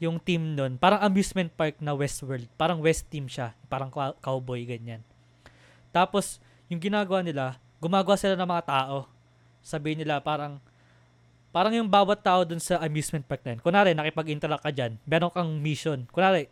yung 0.02 0.18
team 0.18 0.58
nun, 0.58 0.76
parang 0.76 1.00
amusement 1.00 1.48
park 1.54 1.78
na 1.78 1.94
Westworld. 1.94 2.50
Parang 2.58 2.82
West 2.82 3.06
team 3.08 3.30
siya. 3.30 3.54
Parang 3.70 3.88
cow- 3.88 4.18
cowboy, 4.18 4.66
ganyan. 4.66 5.00
Tapos, 5.94 6.42
yung 6.66 6.82
ginagawa 6.82 7.22
nila, 7.22 7.56
gumagawa 7.78 8.18
sila 8.18 8.34
ng 8.34 8.50
mga 8.50 8.66
tao. 8.66 9.06
Sabihin 9.62 10.02
nila, 10.02 10.18
parang, 10.18 10.58
parang 11.54 11.72
yung 11.72 11.86
bawat 11.86 12.20
tao 12.20 12.42
dun 12.42 12.58
sa 12.60 12.82
amusement 12.82 13.22
park 13.24 13.46
na 13.46 13.54
yun. 13.54 13.60
Kunwari, 13.62 13.94
nakipag-interact 13.94 14.66
ka 14.66 14.74
dyan, 14.74 14.98
meron 15.06 15.30
kang 15.30 15.62
mission. 15.62 16.04
Kunwari, 16.10 16.50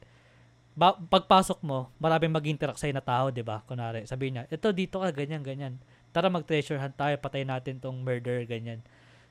ba- 0.73 0.97
pagpasok 0.97 1.61
mo, 1.61 1.93
maraming 2.01 2.33
mag-interact 2.33 2.81
sa'yo 2.81 2.97
na 2.97 3.05
tao, 3.05 3.29
di 3.29 3.45
ba? 3.45 3.61
Kunwari, 3.69 4.09
sabihin 4.09 4.41
niya, 4.41 4.45
ito, 4.49 4.69
dito 4.73 5.01
ka, 5.01 5.13
ganyan, 5.13 5.45
ganyan. 5.45 5.77
Tara, 6.13 6.29
mag-treasure 6.29 6.81
hunt 6.81 6.97
tayo, 6.97 7.17
patay 7.21 7.45
natin 7.45 7.81
tong 7.81 8.01
murder, 8.01 8.45
ganyan. 8.49 8.81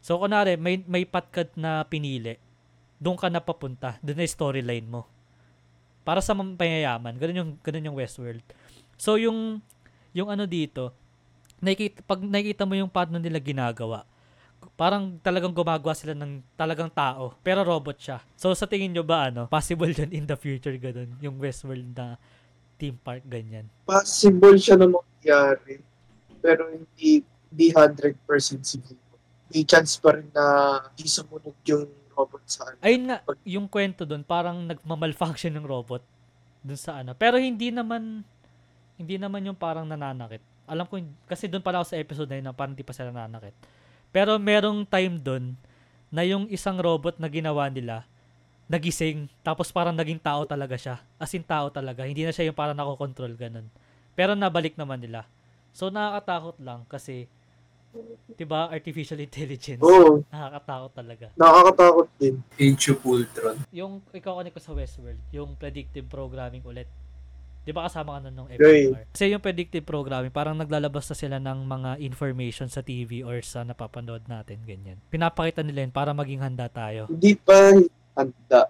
So, 0.02 0.18
kunwari, 0.18 0.58
may, 0.58 0.82
may 0.86 1.06
patkat 1.06 1.54
na 1.58 1.86
pinili, 1.86 2.38
doon 3.02 3.18
ka 3.18 3.30
na 3.30 3.42
papunta, 3.42 3.98
doon 4.02 4.22
na 4.22 4.26
storyline 4.26 4.86
mo. 4.86 5.10
Para 6.02 6.22
sa 6.22 6.34
mga 6.34 6.58
panyayaman, 6.58 7.18
ganun 7.18 7.38
yung, 7.38 7.52
ganun 7.62 7.88
yung 7.90 7.98
Westworld. 7.98 8.46
So, 8.98 9.18
yung, 9.18 9.62
yung 10.14 10.30
ano 10.30 10.46
dito, 10.46 10.94
nakikita, 11.62 12.02
pag 12.06 12.22
nakikita 12.22 12.66
mo 12.66 12.74
yung 12.74 12.90
paano 12.90 13.18
nila 13.22 13.38
ginagawa, 13.38 14.06
parang 14.78 15.18
talagang 15.22 15.54
gumagawa 15.54 15.94
sila 15.94 16.14
ng 16.14 16.42
talagang 16.58 16.90
tao, 16.90 17.34
pero 17.42 17.66
robot 17.66 17.98
siya. 17.98 18.18
So, 18.38 18.54
sa 18.54 18.70
tingin 18.70 18.94
nyo 18.94 19.06
ba, 19.06 19.30
ano, 19.30 19.46
possible 19.50 19.90
yun 19.90 20.10
in 20.14 20.26
the 20.26 20.38
future, 20.38 20.74
ganun, 20.78 21.18
yung 21.22 21.38
Westworld 21.42 21.94
na 21.94 22.18
theme 22.82 22.98
park, 22.98 23.22
ganyan. 23.30 23.70
Possible 23.86 24.58
siya 24.58 24.82
na 24.82 24.90
mangyari. 24.90 25.78
Pero 26.42 26.66
hindi, 26.74 27.22
hindi 27.22 27.68
100% 27.70 28.18
siguro. 28.66 28.98
May 29.54 29.62
chance 29.68 30.02
pa 30.02 30.18
rin 30.18 30.26
na 30.34 30.78
hindi 30.90 31.06
sumunod 31.06 31.58
yung 31.70 31.86
robot 32.18 32.42
sa 32.50 32.74
ano. 32.74 32.78
Ayun 32.82 33.04
nga, 33.12 33.18
yung 33.46 33.68
kwento 33.70 34.02
doon, 34.08 34.26
parang 34.26 34.66
nagmamalfunction 34.66 35.54
yung 35.54 35.68
robot 35.70 36.02
dun 36.66 36.80
sa 36.80 37.06
ano. 37.06 37.14
Pero 37.14 37.38
hindi 37.38 37.70
naman, 37.70 38.26
hindi 38.98 39.16
naman 39.22 39.46
yung 39.46 39.58
parang 39.58 39.86
nananakit. 39.86 40.42
Alam 40.66 40.90
ko, 40.90 40.98
kasi 41.30 41.46
doon 41.46 41.62
pala 41.62 41.82
ako 41.82 41.94
sa 41.94 42.00
episode 42.02 42.30
na 42.32 42.42
yun 42.42 42.50
parang 42.56 42.74
hindi 42.74 42.86
pa 42.86 42.96
sila 42.96 43.14
nananakit. 43.14 43.81
Pero 44.12 44.36
merong 44.38 44.84
time 44.84 45.16
doon 45.18 45.44
na 46.12 46.28
yung 46.28 46.46
isang 46.52 46.76
robot 46.76 47.16
na 47.18 47.32
ginawa 47.32 47.72
nila, 47.72 48.04
nagising, 48.68 49.32
tapos 49.44 49.72
parang 49.72 49.96
naging 49.96 50.20
tao 50.20 50.44
talaga 50.44 50.76
siya. 50.76 51.00
As 51.16 51.32
in 51.32 51.44
tao 51.44 51.72
talaga. 51.72 52.04
Hindi 52.04 52.24
na 52.24 52.36
siya 52.36 52.52
yung 52.52 52.56
parang 52.60 52.76
nakokontrol 52.76 53.36
ganun. 53.36 53.68
Pero 54.16 54.36
nabalik 54.36 54.76
naman 54.76 55.00
nila. 55.00 55.24
So 55.72 55.88
nakakatakot 55.88 56.60
lang 56.60 56.84
kasi 56.88 57.32
'di 58.36 58.44
ba 58.48 58.72
artificial 58.72 59.20
intelligence. 59.20 59.84
Oo, 59.84 60.24
Nakakatakot 60.32 60.92
talaga. 60.96 61.26
nakakatakot 61.36 62.08
din. 62.20 62.36
Age 62.56 62.96
of 62.96 63.04
Ultron. 63.04 63.58
yung 63.72 64.00
ikaw 64.16 64.40
ko 64.40 64.60
sa 64.60 64.72
Westworld, 64.76 65.20
yung 65.32 65.56
predictive 65.60 66.08
programming 66.08 66.64
ulit. 66.64 66.88
'Di 67.62 67.72
ba 67.72 67.86
kasama 67.86 68.18
ka 68.18 68.20
nun 68.22 68.34
nung 68.36 68.50
Right. 68.50 68.90
FMR? 68.90 69.06
Kasi 69.14 69.24
yung 69.30 69.40
predictive 69.40 69.86
programming, 69.86 70.34
parang 70.34 70.58
naglalabas 70.58 71.06
na 71.06 71.16
sila 71.16 71.38
ng 71.38 71.60
mga 71.64 71.92
information 72.00 72.68
sa 72.68 72.82
TV 72.82 73.22
or 73.22 73.38
sa 73.42 73.62
napapanood 73.62 74.26
natin, 74.26 74.66
ganyan. 74.66 74.98
Pinapakita 75.08 75.62
nila 75.62 75.86
yun 75.86 75.94
para 75.94 76.12
maging 76.12 76.42
handa 76.42 76.66
tayo. 76.68 77.06
Hindi 77.06 77.38
pa 77.38 77.70
handa 78.16 78.62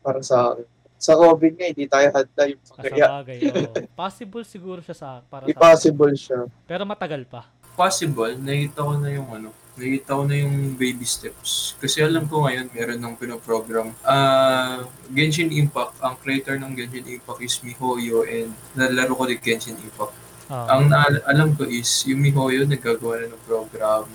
para 0.00 0.20
sa 0.20 0.52
akin. 0.52 0.66
Sa 0.94 1.12
COVID 1.14 1.52
nga, 1.54 1.66
hindi 1.68 1.84
tayo 1.84 2.06
handa 2.08 2.42
yung 2.44 2.62
Sa 2.62 2.72
pagkaya. 2.74 3.06
bagay, 3.20 3.38
oo. 3.44 3.72
Possible 3.98 4.44
siguro 4.44 4.80
siya 4.80 4.96
sa 4.96 5.08
para 5.22 5.44
sa 5.44 5.50
Impossible 5.50 6.14
siya. 6.14 6.48
Pero 6.64 6.84
matagal 6.84 7.24
pa. 7.24 7.48
Possible, 7.74 8.36
nakita 8.38 8.80
ko 8.80 8.92
na 8.96 9.08
yung 9.08 9.28
ano, 9.30 9.48
nakita 9.74 10.14
ko 10.14 10.22
na 10.22 10.36
yung 10.36 10.74
baby 10.74 11.02
steps. 11.02 11.74
Kasi 11.76 11.98
alam 11.98 12.24
ko 12.24 12.46
ngayon, 12.46 12.70
meron 12.70 13.00
ng 13.00 13.14
pinoprogram. 13.14 13.90
Ah, 14.00 14.86
Genshin 15.10 15.50
Impact, 15.50 15.98
ang 15.98 16.14
creator 16.16 16.54
ng 16.56 16.72
Genshin 16.72 17.06
Impact 17.08 17.40
is 17.40 17.58
MiHoYo 17.58 18.22
and 18.22 18.54
nalaro 18.72 19.12
ko 19.12 19.26
din 19.26 19.38
Genshin 19.38 19.74
Impact. 19.76 20.14
Ah, 20.46 20.76
Ang 20.76 20.86
naal- 20.86 21.24
alam 21.24 21.52
ko 21.52 21.66
is, 21.66 22.06
yung 22.06 22.22
MiHoYo 22.22 22.64
naggagawa 22.64 23.18
na 23.20 23.34
ng 23.34 23.42
program 23.42 24.06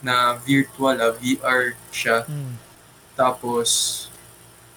na 0.00 0.14
virtual, 0.38 0.96
ah, 0.96 1.12
VR 1.12 1.74
siya. 1.90 2.22
mm. 2.24 2.54
Tapos, 3.14 4.06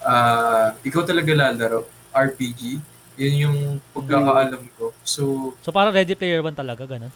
ah 0.03 0.75
ikaw 0.81 1.05
talaga 1.05 1.31
lalaro, 1.31 1.87
RPG. 2.11 2.75
Yun 3.15 3.33
yung 3.39 3.57
pagkakaalam 3.93 4.65
ko. 4.75 4.91
So, 5.05 5.53
So 5.61 5.69
parang 5.69 5.93
Ready 5.93 6.11
Player 6.11 6.41
One 6.41 6.51
talaga, 6.51 6.83
ganun. 6.83 7.13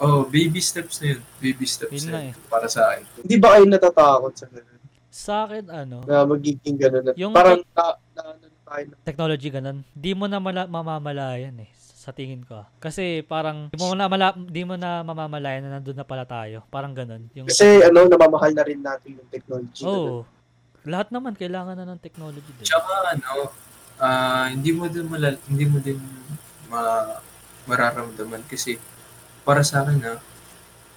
Oh, 0.00 0.24
baby 0.24 0.58
steps 0.58 0.98
na 0.98 1.12
yun. 1.12 1.20
Baby 1.38 1.66
steps 1.66 1.92
Yun 1.92 2.04
na 2.06 2.12
na 2.12 2.20
yun 2.22 2.32
eh. 2.32 2.48
para 2.48 2.66
sa 2.66 2.80
akin. 2.88 3.04
Hindi 3.20 3.36
ba 3.36 3.48
kayo 3.52 3.64
natatakot 3.66 4.32
sa 4.32 4.46
ganun? 4.48 4.78
Sa 5.06 5.34
akin, 5.44 5.64
ano, 5.66 5.96
Na 6.02 6.24
magiging 6.24 6.76
ganun 6.76 7.04
na. 7.04 7.12
Yung- 7.14 7.32
parang 7.32 7.60
na, 7.68 7.84
na, 8.10 8.20
ano 8.26 8.42
na 8.42 8.58
tayo 8.64 8.84
na. 8.86 8.94
technology 9.02 9.48
ganun, 9.48 9.78
di 9.90 10.12
mo 10.12 10.24
na 10.24 10.38
mala- 10.38 10.66
mamamalayan 10.66 11.54
eh 11.58 11.70
sa 11.76 12.10
tingin 12.10 12.40
ko. 12.42 12.64
Kasi 12.78 13.20
parang 13.20 13.68
di 13.68 13.76
mo 13.76 13.92
na 13.92 14.06
mala- 14.06 14.32
di 14.32 14.62
mo 14.62 14.72
na 14.74 15.02
mamamalayan 15.02 15.60
na 15.62 15.76
nandun 15.76 15.94
na 15.94 16.02
pala 16.02 16.24
tayo. 16.24 16.64
Parang 16.66 16.90
ganun. 16.90 17.28
Yung 17.34 17.44
Kasi 17.44 17.82
ano, 17.82 18.06
namamahal 18.06 18.50
na 18.50 18.64
rin 18.64 18.80
natin 18.80 19.20
yung 19.20 19.28
technology. 19.28 19.82
na 19.82 19.86
Oh. 19.86 20.24
Lahat 20.82 21.12
naman 21.12 21.36
kailangan 21.36 21.76
na 21.76 21.84
ng 21.84 22.00
technology 22.00 22.48
din. 22.50 22.64
Tsaka 22.64 22.88
ano, 23.12 23.52
ah 24.00 24.48
hindi 24.48 24.72
mo 24.72 24.88
din 24.88 25.04
malal 25.04 25.36
hindi 25.44 25.68
mo 25.68 25.76
din 25.76 26.00
ma 26.66 27.04
mararamdaman 27.66 28.42
kasi 28.46 28.80
para 29.50 29.66
sa 29.66 29.82
akin 29.82 29.98
ha, 30.06 30.14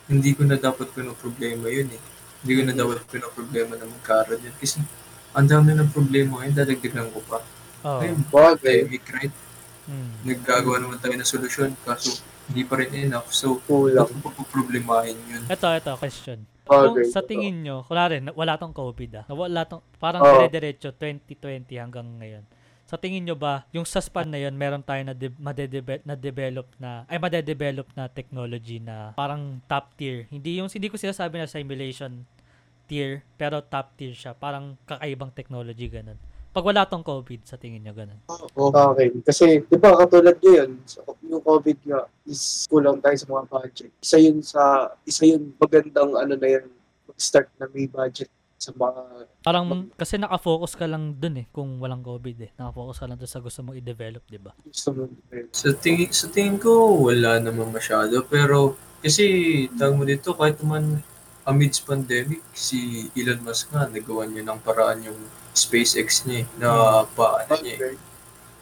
hindi 0.06 0.38
ko 0.38 0.46
na 0.46 0.62
dapat 0.62 0.94
problema 0.94 1.66
yun 1.74 1.90
eh. 1.90 2.02
Hindi 2.46 2.54
ko 2.54 2.62
na 2.70 2.74
dapat 2.78 3.02
problema 3.34 3.74
na 3.74 3.90
magkaroon 3.90 4.46
yun 4.46 4.54
kasi 4.62 4.78
ang 5.34 5.50
dami 5.50 5.74
ng 5.74 5.90
problema 5.90 6.46
ngayon, 6.46 6.54
dadagdagan 6.54 7.10
ko 7.10 7.20
pa. 7.26 7.42
Oh. 7.82 7.98
Ayun, 7.98 8.22
Bagay, 8.30 8.86
pandemic, 8.86 9.04
right? 9.10 9.34
Mm. 9.90 10.14
Naggagawa 10.30 10.78
naman 10.78 11.02
tayo 11.02 11.18
ng 11.18 11.26
solusyon 11.26 11.74
kaso 11.82 12.22
hindi 12.46 12.62
pa 12.62 12.78
rin 12.78 12.94
enough. 13.10 13.34
So, 13.34 13.58
kulang. 13.66 14.06
bakit 14.06 14.22
pa 14.22 14.44
problemahin 14.46 15.18
yun? 15.26 15.44
Ito, 15.50 15.68
ito, 15.74 15.92
question. 15.98 16.46
Kung 16.64 16.96
sa 17.10 17.26
tingin 17.26 17.66
nyo, 17.66 17.84
kunwari, 17.84 18.22
na- 18.22 18.38
wala 18.38 18.56
tong 18.56 18.72
COVID 18.72 19.12
ah. 19.20 19.26
na 19.28 19.34
Wala 19.36 19.62
tong, 19.66 19.82
parang 19.98 20.22
Oo. 20.22 20.46
dire-diretso 20.46 20.96
2020 20.96 21.82
hanggang 21.82 22.08
ngayon. 22.22 22.46
Sa 22.84 23.00
tingin 23.00 23.24
nyo 23.24 23.34
ba, 23.34 23.64
yung 23.72 23.88
sa 23.88 24.04
span 24.04 24.28
na 24.28 24.40
yun, 24.40 24.54
meron 24.54 24.84
tayo 24.84 25.02
na, 25.08 25.16
de- 25.16 25.34
madedebe- 25.40 26.04
na 26.04 26.20
develop 26.20 26.68
na, 26.76 27.08
ay 27.08 27.16
madedevelop 27.16 27.88
na 27.96 28.12
technology 28.12 28.78
na 28.84 29.16
parang 29.16 29.64
top 29.72 29.96
tier. 29.96 30.28
Hindi 30.28 30.60
yung, 30.60 30.68
hindi 30.68 30.92
ko 30.92 31.00
sinasabi 31.00 31.40
na 31.40 31.48
simulation 31.48 32.28
tier, 32.86 33.24
pero 33.40 33.64
top 33.64 33.96
tier 33.96 34.12
siya. 34.12 34.36
Parang 34.36 34.76
kakaibang 34.84 35.32
technology, 35.32 35.88
ganun. 35.88 36.20
Pag 36.54 36.70
wala 36.70 36.86
tong 36.86 37.02
COVID, 37.02 37.50
sa 37.50 37.58
tingin 37.58 37.82
nyo, 37.82 37.98
ganun. 37.98 38.20
Akin. 38.30 39.26
Kasi, 39.26 39.66
di 39.66 39.78
ba, 39.80 39.98
katulad 39.98 40.38
ngayon, 40.38 40.78
so, 40.86 41.02
yung 41.26 41.42
COVID 41.42 41.78
nga, 41.88 42.06
is 42.30 42.70
kulang 42.70 43.02
tayo 43.02 43.18
sa 43.18 43.26
mga 43.26 43.46
budget. 43.50 43.92
Isa 43.98 44.18
yun 44.22 44.38
sa, 44.46 44.94
isa 45.02 45.26
yun 45.26 45.50
magandang 45.58 46.14
ano 46.14 46.38
na 46.38 46.48
yan, 46.48 46.70
mag-start 47.10 47.50
na 47.58 47.66
may 47.74 47.90
budget 47.90 48.30
sa 48.64 48.72
mga, 48.72 49.02
Parang, 49.44 49.92
kasi 50.00 50.16
nakafocus 50.16 50.80
ka 50.80 50.88
lang 50.88 51.20
dun 51.20 51.44
eh, 51.44 51.46
kung 51.52 51.84
walang 51.84 52.00
COVID 52.00 52.38
eh. 52.40 52.52
Nakafocus 52.56 53.04
ka 53.04 53.06
lang 53.12 53.20
dun 53.20 53.28
sa 53.28 53.44
gusto 53.44 53.60
mong 53.60 53.76
i-develop, 53.76 54.24
di 54.24 54.40
ba? 54.40 54.56
gusto 54.64 54.90
mo. 54.96 55.04
Sa 55.52 55.76
tingin, 55.76 56.08
sa 56.16 56.32
tingin 56.32 56.56
ko, 56.56 56.72
wala 57.12 57.44
naman 57.44 57.68
masyado. 57.70 58.24
Pero, 58.24 58.80
kasi, 59.04 59.26
tawag 59.76 60.00
mo 60.00 60.04
dito, 60.08 60.32
kahit 60.32 60.64
naman 60.64 61.04
amidst 61.44 61.84
pandemic, 61.84 62.40
si 62.56 63.12
Elon 63.20 63.44
Musk 63.44 63.76
nga, 63.76 63.84
nagawa 63.84 64.24
niya 64.24 64.48
ng 64.48 64.60
paraan 64.64 65.04
yung 65.04 65.20
SpaceX 65.52 66.24
niya, 66.24 66.42
eh, 66.42 66.46
na 66.56 66.70
paano 67.12 67.52
niya, 67.60 67.76
eh, 67.76 67.80
Okay. 67.84 67.96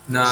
na 0.10 0.24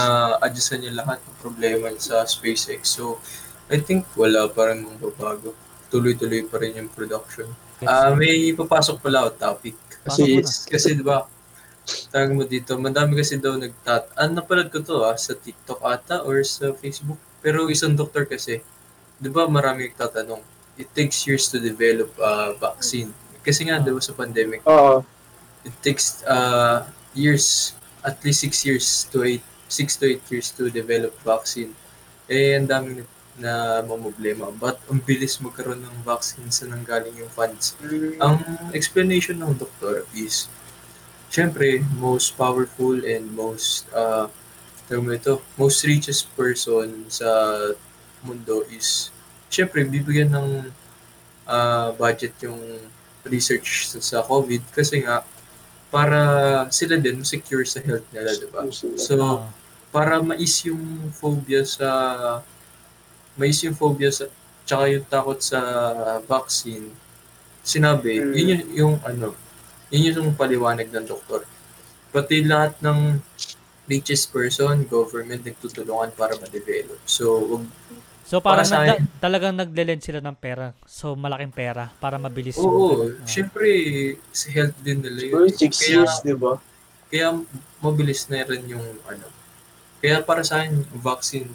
adjustan 0.41 0.81
niya 0.81 0.97
lahat 0.97 1.21
ng 1.21 1.37
problema 1.39 1.93
sa 2.01 2.25
SpaceX. 2.25 2.89
So, 2.89 3.21
I 3.69 3.77
think 3.77 4.09
wala 4.17 4.49
pa 4.49 4.73
rin 4.73 4.81
magbabago. 4.81 5.53
Tuloy-tuloy 5.93 6.41
pa 6.49 6.57
rin 6.57 6.73
yung 6.73 6.89
production. 6.89 7.45
Ah, 7.85 8.11
may 8.11 8.51
papasok 8.51 8.99
pala 8.99 9.27
ako 9.27 9.29
topic. 9.39 9.75
Pasok 10.03 10.25
Kasi, 10.25 10.31
mo 10.35 10.49
kasi 10.67 10.89
di 10.95 11.03
ba, 11.03 11.17
tawag 12.11 12.31
mo 12.35 12.43
dito, 12.43 12.75
madami 12.75 13.15
kasi 13.15 13.39
daw 13.39 13.55
nagtat... 13.55 14.11
Ah, 14.19 14.27
napalad 14.27 14.67
ko 14.67 14.83
to 14.83 15.07
ah, 15.07 15.15
sa 15.15 15.35
TikTok 15.35 15.79
ata 15.83 16.25
or 16.27 16.43
sa 16.43 16.75
Facebook. 16.75 17.19
Pero 17.39 17.71
isang 17.71 17.95
doktor 17.95 18.27
kasi, 18.27 18.59
di 19.15 19.29
ba 19.31 19.47
marami 19.47 19.87
nagtatanong, 19.87 20.43
it 20.79 20.87
takes 20.95 21.23
years 21.27 21.47
to 21.51 21.59
develop 21.59 22.11
a 22.19 22.55
vaccine. 22.55 23.11
Kasi 23.43 23.67
nga, 23.67 23.79
di 23.79 23.91
ba 23.91 24.01
sa 24.03 24.15
pandemic, 24.15 24.63
Oo. 24.67 25.03
it 25.63 25.75
takes 25.79 26.23
uh, 26.27 26.83
years, 27.15 27.75
at 28.03 28.19
least 28.23 28.43
six 28.43 28.63
years 28.63 29.07
to 29.11 29.23
eight, 29.23 29.43
six 29.67 29.95
to 29.99 30.07
eight 30.07 30.23
years 30.27 30.51
to 30.51 30.67
develop 30.67 31.15
vaccine. 31.23 31.71
Eh, 32.27 32.55
ang 32.55 32.67
daming 32.67 33.07
na 33.39 33.79
mamblema. 33.81 34.51
But 34.51 34.83
ang 34.91 34.99
bilis 35.01 35.39
magkaroon 35.39 35.81
ng 35.81 35.97
vaccine 36.03 36.51
sa 36.51 36.67
nanggaling 36.67 37.15
yung 37.15 37.31
funds. 37.31 37.73
Ang 38.19 38.43
explanation 38.75 39.39
ng 39.39 39.55
doktor 39.55 40.03
is, 40.13 40.51
syempre, 41.31 41.81
most 41.97 42.35
powerful 42.35 42.99
and 43.01 43.31
most, 43.33 43.87
uh, 43.95 44.27
tawag 44.91 45.03
mo 45.03 45.11
ito, 45.15 45.39
most 45.55 45.87
richest 45.87 46.27
person 46.35 47.07
sa 47.07 47.27
mundo 48.21 48.67
is, 48.69 49.09
syempre, 49.47 49.87
bibigyan 49.87 50.35
ng 50.35 50.49
uh, 51.47 51.95
budget 51.95 52.35
yung 52.43 52.59
research 53.23 53.89
sa, 53.89 53.99
sa 54.03 54.17
COVID 54.27 54.61
kasi 54.75 55.07
nga, 55.07 55.23
para 55.89 56.21
sila 56.69 57.01
din 57.01 57.25
secure 57.25 57.65
sa 57.65 57.81
health 57.81 58.05
nila, 58.13 58.29
di 58.37 58.45
ba? 58.53 58.61
So, 58.69 59.41
para 59.89 60.21
mais 60.21 60.61
yung 60.61 61.09
phobia 61.09 61.65
sa 61.65 61.89
mais 63.39 63.55
yung 63.59 63.73
phobia 63.73 64.11
sa 64.11 64.27
tsaka 64.61 64.83
yung 64.89 65.05
takot 65.05 65.39
sa 65.41 65.59
vaccine 66.23 66.91
sinabi 67.61 68.19
Mm. 68.19 68.33
yun 68.33 68.45
yung, 68.45 68.63
yung 68.75 68.95
ano 69.01 69.33
yun 69.89 70.11
yung 70.13 70.29
paliwanag 70.33 70.87
ng 70.87 71.05
doktor 71.05 71.47
pati 72.09 72.43
lahat 72.43 72.75
ng 72.79 73.17
richest 73.85 74.29
person 74.29 74.85
government 74.85 75.41
nagtutulungan 75.41 76.11
para 76.11 76.35
ma-develop 76.35 76.99
so 77.03 77.25
wag 77.47 77.63
So 78.29 78.37
parang 78.37 78.61
Para 78.61 78.61
sa 78.63 78.77
nagla- 78.77 78.93
akin- 78.95 79.09
talagang 79.17 79.55
nagle-lend 79.55 80.05
sila 80.05 80.21
ng 80.21 80.37
pera. 80.37 80.69
So 80.85 81.17
malaking 81.17 81.49
pera 81.49 81.89
para 81.97 82.13
mabilis 82.15 82.53
oo 82.55 82.69
ganun. 83.09 83.17
Ah. 83.17 83.25
syempre 83.25 83.69
sa 84.29 84.47
health 84.51 84.77
din 84.79 85.01
nila 85.01 85.17
yun 85.19 85.33
Siguro 85.33 85.49
six 85.49 85.73
Kaya- 85.75 85.89
years, 85.97 86.13
di 86.21 86.35
ba? 86.35 86.61
kaya 87.09 87.33
mabilis 87.79 88.29
na 88.29 88.45
rin 88.45 88.69
yung 88.69 88.85
ano 89.03 89.25
kaya 89.97 90.21
para 90.21 90.45
sa 90.45 90.61
akin 90.61 90.77
vaccine 90.93 91.49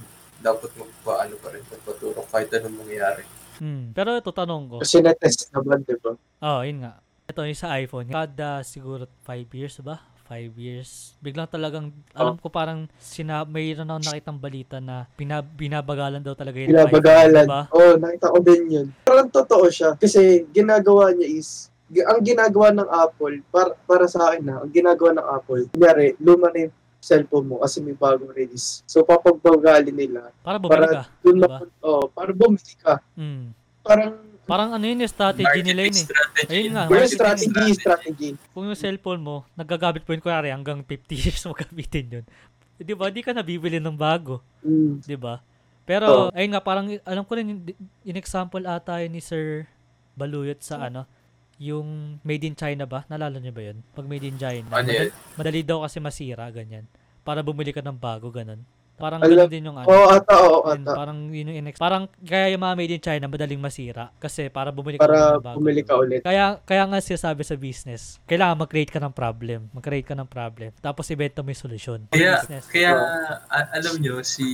dapat 0.44 0.70
magpaano 0.76 1.34
pa 1.40 1.48
rin 1.50 1.64
magpatulong 1.64 2.26
kahit 2.28 2.52
anong 2.52 2.76
mangyari 2.84 3.24
Hmm. 3.54 3.94
Pero 3.94 4.18
ito 4.18 4.34
tanong 4.34 4.66
ko. 4.66 4.76
Kasi 4.82 4.98
na-test 4.98 5.46
naman, 5.54 5.86
di 5.86 5.94
ba? 6.02 6.18
Oh, 6.42 6.66
yun 6.66 6.82
nga. 6.82 6.98
Ito 7.30 7.46
yung 7.46 7.54
sa 7.54 7.78
iPhone. 7.78 8.10
Kada 8.10 8.66
siguro 8.66 9.06
5 9.22 9.46
years 9.54 9.78
ba? 9.78 10.02
5 10.26 10.58
years. 10.58 11.14
Biglang 11.22 11.46
talagang, 11.46 11.94
alam 12.16 12.34
ko 12.34 12.50
parang 12.50 12.90
sina, 12.98 13.46
mayroon 13.46 13.86
ako 13.86 14.10
nakitang 14.10 14.42
balita 14.42 14.82
na 14.82 15.06
pina, 15.14 15.38
binabagalan 15.38 16.18
daw 16.18 16.34
talaga 16.34 16.58
yung 16.58 16.74
Pinabagalan. 16.74 17.30
iPhone, 17.30 17.46
diba? 17.46 17.60
Oo, 17.70 17.78
oh, 17.78 17.94
nakita 17.94 18.26
ko 18.34 18.38
din 18.42 18.62
yun. 18.66 18.86
Parang 19.06 19.28
totoo 19.30 19.66
siya. 19.70 19.94
Kasi 19.94 20.50
ginagawa 20.50 21.14
niya 21.14 21.28
is, 21.30 21.70
ang 21.94 22.26
ginagawa 22.26 22.74
ng 22.74 22.88
Apple, 22.90 23.38
para, 23.54 23.70
para 23.86 24.10
sa 24.10 24.34
akin 24.34 24.42
na, 24.42 24.54
ang 24.66 24.72
ginagawa 24.74 25.14
ng 25.14 25.26
Apple, 25.30 25.62
kunyari, 25.70 26.18
luma 26.18 26.50
na 26.50 26.66
yung 26.66 26.74
cellphone 27.04 27.44
mo 27.44 27.60
kasi 27.60 27.84
may 27.84 27.92
bagong 27.92 28.32
release. 28.32 28.80
So, 28.88 29.04
papagbagali 29.04 29.92
nila. 29.92 30.32
Para 30.40 30.56
bumili 30.56 30.88
ka. 30.88 31.04
Doon 31.20 31.36
Diba? 31.36 31.56
na, 31.60 31.68
oh, 31.84 32.08
para 32.08 32.32
bumili 32.32 32.74
ka. 32.80 33.04
Hmm. 33.12 33.52
Parang, 33.84 34.16
Parang 34.44 34.76
ano 34.76 34.84
yun 34.84 35.00
yung 35.00 35.08
strategy 35.08 35.60
nila 35.64 35.88
yun 35.88 35.96
eh. 35.96 36.04
strategy. 36.04 36.52
Ayun 36.52 36.72
nga, 36.76 36.84
marketing 36.84 37.16
strategy, 37.16 37.68
strategy. 37.72 38.30
Kung 38.52 38.68
yung 38.68 38.76
cellphone 38.76 39.22
mo, 39.24 39.48
nagagamit 39.56 40.04
mo 40.04 40.10
yun 40.12 40.20
kunwari 40.20 40.52
hanggang 40.52 40.84
50 40.84 41.16
years 41.24 41.40
mo 41.48 41.56
gamitin 41.56 42.20
yun. 42.20 42.24
Di 42.76 42.92
ba? 42.92 43.08
Di 43.08 43.24
ka 43.24 43.32
nabibili 43.32 43.80
ng 43.80 43.96
bago. 43.96 44.44
Mm. 44.60 45.00
'di 45.00 45.16
ba? 45.16 45.40
Pero 45.88 46.28
Oo. 46.28 46.28
ayun 46.36 46.52
nga 46.52 46.64
parang 46.64 46.92
alam 47.04 47.24
ko 47.24 47.32
rin 47.36 47.48
in, 47.48 47.58
in 48.04 48.16
example 48.20 48.60
ata 48.68 49.00
yun 49.04 49.16
ni 49.16 49.22
Sir 49.24 49.68
Baluyot 50.16 50.60
sa 50.60 50.88
ano, 50.88 51.08
yung 51.56 52.18
made 52.20 52.42
in 52.42 52.54
China 52.54 52.84
ba? 52.84 53.06
Nalala 53.06 53.36
niyo 53.36 53.50
ba 53.50 53.62
'yun? 53.62 53.78
Pag 53.90 54.04
made 54.04 54.24
in 54.24 54.36
China, 54.36 54.66
Ano 54.68 54.84
madali, 54.84 55.08
madali 55.34 55.60
daw 55.60 55.82
kasi 55.82 55.98
masira 55.98 56.46
ganyan. 56.48 56.84
Para 57.20 57.40
bumili 57.40 57.70
ka 57.70 57.80
ng 57.80 57.94
bago 57.94 58.28
ganun. 58.28 58.60
Parang 58.94 59.18
Alam- 59.18 59.34
ganun 59.40 59.50
din 59.50 59.64
yung 59.64 59.74
ano. 59.74 59.86
Oo, 59.86 60.06
ata, 60.08 60.34
oo, 60.38 60.70
yun, 60.70 60.80
ata. 60.80 60.94
parang 60.94 61.18
yun 61.26 61.50
yung 61.50 61.58
inex- 61.60 61.82
parang 61.82 62.06
kaya 62.20 62.46
yung 62.48 62.62
mga 62.62 62.74
made 62.76 62.92
in 62.92 63.02
China 63.02 63.26
madaling 63.26 63.58
masira 63.58 64.14
kasi 64.16 64.46
para 64.48 64.70
bumili 64.70 64.96
ka 64.96 65.02
Para 65.02 65.34
ng 65.34 65.42
bago. 65.42 65.56
bumili 65.58 65.82
ka 65.82 65.94
ulit. 65.96 66.22
Kaya 66.22 66.62
kaya 66.62 66.82
nga 66.84 66.98
sinasabi 67.00 67.42
sa 67.42 67.56
business, 67.56 68.22
kailangan 68.24 68.54
mag-create 68.56 68.88
ka 68.88 68.98
ng 68.98 69.10
problem, 69.10 69.66
mag-create 69.72 70.06
ka 70.06 70.14
ng 70.14 70.28
problem, 70.28 70.70
tapos 70.78 71.10
ibenta 71.10 71.40
mo 71.40 71.50
yung 71.50 71.58
solusyon. 71.60 72.00
Kaya, 72.08 72.38
Business. 72.40 72.64
kaya 72.68 72.94
a- 73.44 73.70
alam 73.74 73.98
nyo, 73.98 74.22
si, 74.22 74.46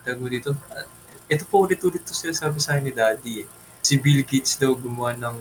tago 0.00 0.24
dito, 0.24 0.56
ah, 0.68 0.88
ito 1.26 1.44
po 1.44 1.60
ulit-ulit 1.62 2.00
to 2.00 2.12
sinasabi 2.12 2.56
sa 2.58 2.72
akin 2.74 2.84
ni 2.86 2.92
Daddy. 2.92 3.34
eh. 3.40 3.46
Si 3.78 3.98
Bill 3.98 4.22
Gates 4.22 4.56
daw 4.56 4.72
gumawa 4.72 5.12
ng 5.12 5.36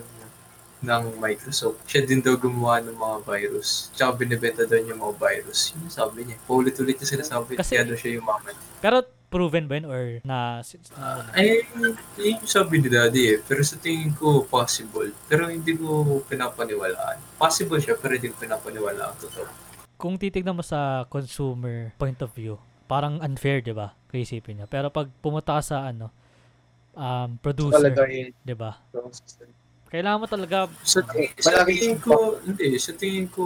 ng 0.81 1.03
Microsoft. 1.17 1.85
Siya 1.85 2.01
din 2.03 2.19
daw 2.19 2.35
gumawa 2.35 2.81
ng 2.81 2.97
mga 2.97 3.17
virus. 3.23 3.89
Tsaka 3.93 4.17
binibenta 4.17 4.65
daw 4.65 4.81
niya 4.81 4.97
mga 4.97 5.15
virus. 5.17 5.71
Yun 5.73 5.85
yung 5.85 5.95
sabi 5.95 6.19
niya. 6.25 6.37
Paulit-ulit 6.43 6.97
yung 6.97 7.11
sinasabi. 7.13 7.55
Kasi- 7.57 7.77
kaya 7.77 7.85
daw 7.85 7.97
siya 7.97 8.17
yung 8.17 8.25
mama. 8.25 8.49
Pero 8.81 9.05
proven 9.31 9.63
ba 9.63 9.79
yun 9.79 9.87
or 9.87 10.19
na, 10.27 10.59
na 10.99 11.07
Ay, 11.31 11.63
yun 12.19 12.41
yung 12.41 12.49
sabi 12.51 12.83
ni 12.83 12.91
Daddy 12.91 13.23
eh. 13.31 13.37
Pero 13.39 13.61
sa 13.63 13.79
tingin 13.79 14.11
ko, 14.11 14.43
possible. 14.43 15.13
Pero 15.29 15.47
hindi 15.47 15.77
ko 15.77 16.19
pinapaniwalaan. 16.27 17.39
Possible 17.39 17.79
siya, 17.79 17.95
pero 17.95 18.17
hindi 18.17 18.27
ko 18.27 18.37
pinapaniwalaan. 18.41 19.15
Totoo. 19.21 19.47
kung 20.01 20.17
titignan 20.17 20.57
mo 20.57 20.65
sa 20.65 21.05
consumer 21.13 21.93
point 22.01 22.17
of 22.25 22.33
view, 22.33 22.57
parang 22.89 23.21
unfair, 23.21 23.61
'di 23.61 23.69
ba? 23.69 23.93
Kung 24.09 24.17
isipin 24.17 24.57
niya. 24.57 24.65
Pero 24.65 24.89
pag 24.89 25.05
pumunta 25.21 25.53
ka 25.53 25.61
sa 25.61 25.85
ano, 25.85 26.09
um, 26.97 27.37
producer. 27.37 27.93
'di 28.41 28.55
ba? 28.57 28.81
Kailangan 29.91 30.19
mo 30.23 30.27
talaga 30.27 30.57
Sa, 30.87 31.03
tingin, 31.03 31.29
sa 31.35 31.51
Malaki 31.51 31.71
tingin 31.75 31.99
ko, 31.99 32.15
hindi, 32.39 32.65
sa 32.79 32.93
tingin 32.95 33.27
ko, 33.27 33.43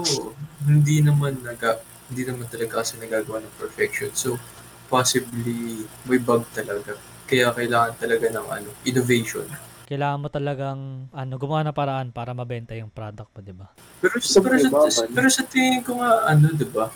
hindi 0.62 1.02
naman 1.02 1.42
naga, 1.42 1.82
hindi 2.14 2.22
naman 2.22 2.46
talaga 2.46 2.86
kasi 2.86 3.02
nagagawa 3.02 3.42
ng 3.42 3.56
perfection. 3.58 4.14
So, 4.14 4.38
possibly, 4.86 5.90
may 6.06 6.22
bug 6.22 6.46
talaga. 6.54 6.94
Kaya 7.26 7.50
kailangan 7.50 7.98
talaga 7.98 8.30
ng 8.30 8.46
ano, 8.46 8.70
innovation. 8.86 9.50
kailangan 9.86 10.18
mo 10.22 10.30
talagang 10.34 10.82
ano, 11.14 11.34
gumawa 11.38 11.62
ng 11.66 11.78
paraan 11.78 12.10
para 12.10 12.34
mabenta 12.34 12.74
yung 12.74 12.90
product 12.90 13.30
mo, 13.34 13.42
'di 13.42 13.54
ba? 13.54 13.70
Pero, 14.02 14.18
Sa 14.22 14.42
pero, 14.42 14.58
sa, 14.62 14.70
pero 15.10 15.30
sa 15.30 15.44
tingin 15.46 15.82
ko 15.82 16.02
nga, 16.02 16.30
ano, 16.30 16.50
di 16.54 16.66
ba? 16.66 16.90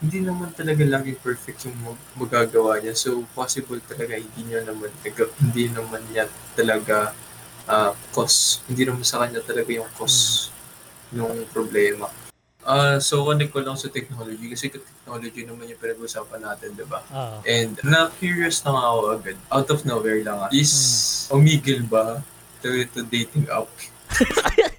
Hindi 0.00 0.20
naman 0.20 0.52
talaga 0.52 0.84
laging 0.84 1.20
perfect 1.20 1.64
yung 1.64 1.76
mag- 1.80 2.04
magagawa 2.16 2.80
niya. 2.80 2.92
So, 2.92 3.24
possible 3.32 3.80
talaga 3.84 4.16
hindi 4.16 4.40
niya 4.44 4.60
naman, 4.64 4.92
hindi 5.40 5.64
naman 5.72 6.00
niya 6.12 6.28
talaga 6.52 7.12
ah 7.64 7.92
cause. 8.10 8.60
Hindi 8.66 8.84
naman 8.84 9.04
sa 9.04 9.24
kanya 9.24 9.40
talaga 9.40 9.70
yung 9.70 9.88
cause 9.94 10.50
ng 11.10 11.46
problema. 11.50 12.08
Ah, 12.64 12.96
so 12.96 13.20
connect 13.28 13.52
ko 13.52 13.60
lang 13.60 13.76
sa 13.76 13.92
technology 13.92 14.48
kasi 14.48 14.72
technology 14.72 15.44
naman 15.44 15.68
yung 15.68 15.76
pinag-usapan 15.76 16.40
natin, 16.40 16.72
di 16.72 16.86
ba? 16.88 17.04
Oo. 17.12 17.44
And 17.44 17.76
na-curious 17.84 18.64
na 18.64 18.72
nga 18.72 18.82
ako 18.88 19.00
agad. 19.12 19.36
Out 19.52 19.68
of 19.68 19.80
nowhere 19.84 20.24
lang. 20.24 20.40
ah. 20.40 20.48
Is 20.48 20.72
umigil 21.28 21.84
ba 21.84 22.24
to, 22.64 22.72
to 22.96 23.04
dating 23.04 23.44
app? 23.52 23.68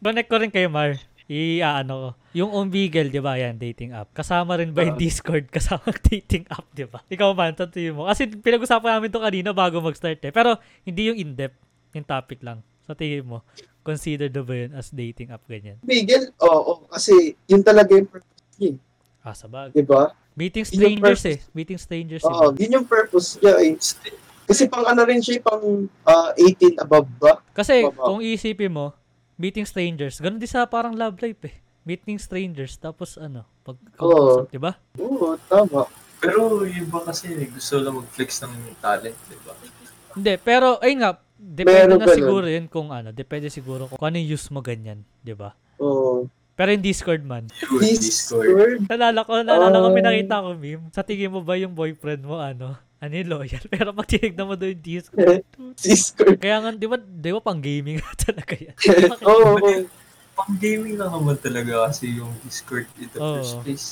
Connect 0.00 0.28
ko 0.30 0.36
rin 0.40 0.48
kay 0.48 0.64
Mar. 0.72 0.96
I-ano 1.28 1.92
ko. 1.92 2.08
Yung 2.38 2.54
Omegle, 2.54 3.10
'di 3.10 3.18
ba? 3.18 3.34
Yan, 3.34 3.58
dating 3.58 3.90
app. 3.90 4.14
Kasama 4.14 4.54
rin 4.54 4.70
ba 4.70 4.86
yung 4.86 4.94
Ah. 4.94 5.00
Discord 5.00 5.50
kasama 5.56 5.90
dating 6.06 6.46
app, 6.46 6.70
'di 6.70 6.86
ba? 6.86 7.02
Ikaw 7.04 7.34
man, 7.34 7.50
tatuloy 7.52 7.90
mo. 7.90 8.06
Kasi 8.06 8.30
pinag-usapan 8.30 8.94
namin 8.94 9.10
to 9.10 9.18
kanina 9.18 9.50
bago 9.50 9.82
mag-start 9.82 10.22
eh. 10.22 10.30
Pero 10.30 10.54
hindi 10.86 11.10
yung 11.10 11.18
in-depth, 11.18 11.58
yung 11.92 12.06
topic 12.06 12.38
lang. 12.40 12.62
Sa 12.86 12.94
tingin 12.94 13.26
mo, 13.26 13.42
consider 13.82 14.30
do 14.30 14.40
ba 14.40 14.54
yun 14.56 14.72
as 14.72 14.88
dating 14.88 15.28
app 15.28 15.42
ganyan? 15.44 15.76
Bigel, 15.82 16.30
oo, 16.38 16.86
kasi 16.86 17.12
yun 17.44 17.60
talaga 17.60 17.92
yung 17.92 18.06
purpose 18.06 18.38
niya, 18.56 18.70
eh, 18.72 18.78
Ah, 19.20 19.34
sa 19.34 19.44
bag. 19.44 19.74
di 19.74 19.82
ba? 19.82 20.14
Meeting 20.32 20.62
strangers 20.64 21.26
eh. 21.26 21.42
Meeting 21.50 21.76
strangers 21.76 22.22
Oo, 22.22 22.54
eh. 22.54 22.62
yun 22.62 22.80
yung 22.80 22.86
purpose 22.86 23.36
niya 23.36 23.58
eh. 23.58 23.74
Kasi 24.46 24.64
pang 24.64 24.86
ano 24.86 25.02
rin 25.02 25.18
siya, 25.18 25.42
pang 25.42 25.60
ah, 26.06 26.32
18 26.32 26.78
above 26.78 27.10
ba? 27.18 27.42
Kasi 27.52 27.84
Baba. 27.84 28.06
kung 28.06 28.22
iisipin 28.22 28.72
mo, 28.72 28.94
meeting 29.34 29.66
strangers, 29.66 30.16
ganun 30.16 30.38
din 30.38 30.48
sa 30.48 30.64
parang 30.64 30.94
love 30.94 31.18
life 31.18 31.42
eh. 31.44 31.56
Meeting 31.88 32.20
strangers, 32.20 32.76
tapos 32.76 33.16
ano, 33.16 33.48
pag 33.64 33.80
Oo. 33.98 34.44
di 34.44 34.60
ba? 34.60 34.76
Oo, 34.94 35.40
tama. 35.42 35.88
Pero 36.20 36.60
yung 36.62 36.92
ba 36.92 37.00
kasi 37.02 37.32
gusto 37.48 37.80
lang 37.80 37.96
mag-flex 37.96 38.44
ng 38.44 38.52
talent, 38.76 39.16
di 39.24 39.38
ba? 39.40 39.56
Hindi, 40.12 40.34
pero 40.36 40.76
ayun 40.78 41.00
nga, 41.00 41.12
depende 41.32 41.88
Meron 41.88 41.96
na 41.96 42.04
ganun. 42.04 42.18
siguro 42.18 42.44
yun 42.44 42.66
kung 42.66 42.88
ano, 42.90 43.08
depende 43.08 43.48
siguro 43.48 43.88
kung 43.88 43.96
ano 43.98 44.14
yung 44.14 44.28
use 44.30 44.50
mo 44.50 44.60
ganyan, 44.60 45.00
di 45.18 45.32
ba? 45.32 45.56
Oo. 45.78 46.28
Pero 46.52 46.68
yung 46.68 46.82
Discord 46.82 47.22
man, 47.22 47.48
Yun, 47.64 47.80
Discord. 47.80 48.44
Discord. 48.44 48.78
nalala 48.84 49.20
ko, 49.22 49.32
nalala 49.38 49.78
ko, 49.78 49.88
Ah. 49.88 49.96
pinakita 49.96 50.42
ko 50.42 50.48
meme. 50.52 50.84
Sa 50.90 51.00
tingin 51.00 51.30
mo 51.30 51.40
ba 51.40 51.54
yung 51.54 51.72
boyfriend 51.72 52.20
mo, 52.20 52.36
ano, 52.36 52.74
ano 52.98 53.12
yung 53.14 53.30
loyal? 53.32 53.62
Pero 53.72 53.94
pag 53.94 54.04
tinignan 54.04 54.44
mo 54.44 54.58
doon 54.58 54.74
yung 54.74 54.82
Discord, 54.82 55.40
Discord. 55.78 56.36
kaya 56.36 56.58
nga, 56.58 56.74
di 56.74 56.84
ba, 56.84 56.98
di 56.98 57.30
ba 57.30 57.40
pang 57.40 57.62
gaming 57.62 58.02
talaga 58.26 58.52
yan? 58.52 58.74
Oo. 59.22 59.56
oo. 59.56 59.70
Gaming 60.56 60.96
lang 60.96 61.12
naman 61.12 61.36
talaga 61.36 61.92
kasi 61.92 62.16
yung 62.16 62.32
Discord 62.40 62.88
in 62.96 63.12
the 63.12 63.20
Oo. 63.20 63.36
first 63.36 63.54
place. 63.60 63.86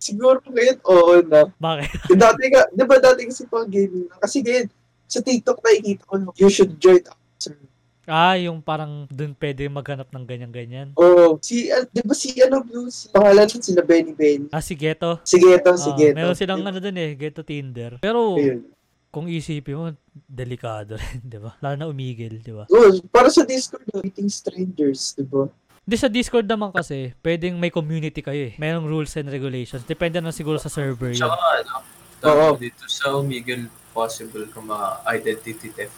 Siguro 0.00 0.40
ngayon, 0.40 0.78
oo 0.88 1.20
na. 1.20 1.52
Bakit? 1.52 2.16
Dati 2.16 2.42
nga, 2.48 2.62
di 2.72 2.84
ba 2.86 2.96
dati 2.96 3.28
kasi 3.28 3.44
pang 3.44 3.68
gaming 3.68 4.08
na? 4.08 4.16
Kasi 4.16 4.40
ngayon, 4.40 4.72
sa 5.04 5.20
TikTok 5.20 5.60
nakikita 5.60 6.02
ko, 6.08 6.12
you 6.32 6.48
should 6.48 6.72
join 6.80 7.04
our 7.04 7.18
server. 7.36 7.68
Ah, 8.08 8.40
yung 8.40 8.64
parang 8.64 9.04
doon 9.12 9.36
pwede 9.36 9.68
maghanap 9.68 10.08
ng 10.08 10.24
ganyan-ganyan. 10.24 10.88
Oo. 10.96 11.36
Si, 11.44 11.68
ah, 11.68 11.84
di 11.84 12.00
ba 12.00 12.16
si 12.16 12.32
ano, 12.40 12.64
yung 12.64 12.88
si, 12.88 13.12
pangalan 13.12 13.44
nun, 13.44 13.60
sila 13.60 13.84
Benny 13.84 14.16
Benny. 14.16 14.48
Ah, 14.48 14.64
si 14.64 14.72
Geto. 14.72 15.20
Sige 15.28 15.60
to, 15.60 15.76
Ah, 15.76 15.76
sige 15.76 16.08
to. 16.08 16.16
meron 16.16 16.32
silang 16.32 16.64
ano 16.64 16.80
dun 16.80 16.96
eh, 16.96 17.12
Geto 17.12 17.44
Tinder. 17.44 18.00
Pero, 18.00 18.40
Ayun. 18.40 18.64
kung 19.12 19.28
isipin 19.28 19.76
mo, 19.76 19.92
delikado 20.24 20.96
rin, 21.00 21.20
di 21.20 21.36
ba? 21.36 21.52
Lalo 21.60 21.76
na 21.76 21.84
umigil, 21.84 22.40
di 22.40 22.48
ba? 22.48 22.64
Oo, 22.72 22.96
para 23.12 23.28
sa 23.28 23.44
Discord, 23.44 23.84
meeting 24.00 24.32
strangers, 24.32 25.12
di 25.12 25.28
ba? 25.28 25.44
Di 25.88 25.96
sa 25.96 26.12
Discord 26.12 26.44
naman 26.44 26.68
kasi, 26.68 27.16
pwedeng 27.24 27.56
may 27.56 27.72
community 27.72 28.20
kayo 28.20 28.52
eh. 28.52 28.54
Merong 28.60 28.84
rules 28.84 29.08
and 29.16 29.32
regulations. 29.32 29.88
Depende 29.88 30.20
na 30.20 30.36
siguro 30.36 30.60
sa 30.60 30.68
server 30.68 31.16
yun. 31.16 31.24
Tsaka 31.24 31.32
ano, 31.40 31.74
Oo. 31.80 32.20
tawag 32.20 32.60
dito 32.60 32.84
sa 32.84 33.16
Omegle, 33.16 33.72
possible 33.96 34.44
ka 34.52 34.60
ma-identity 34.60 35.72
theft. 35.72 35.96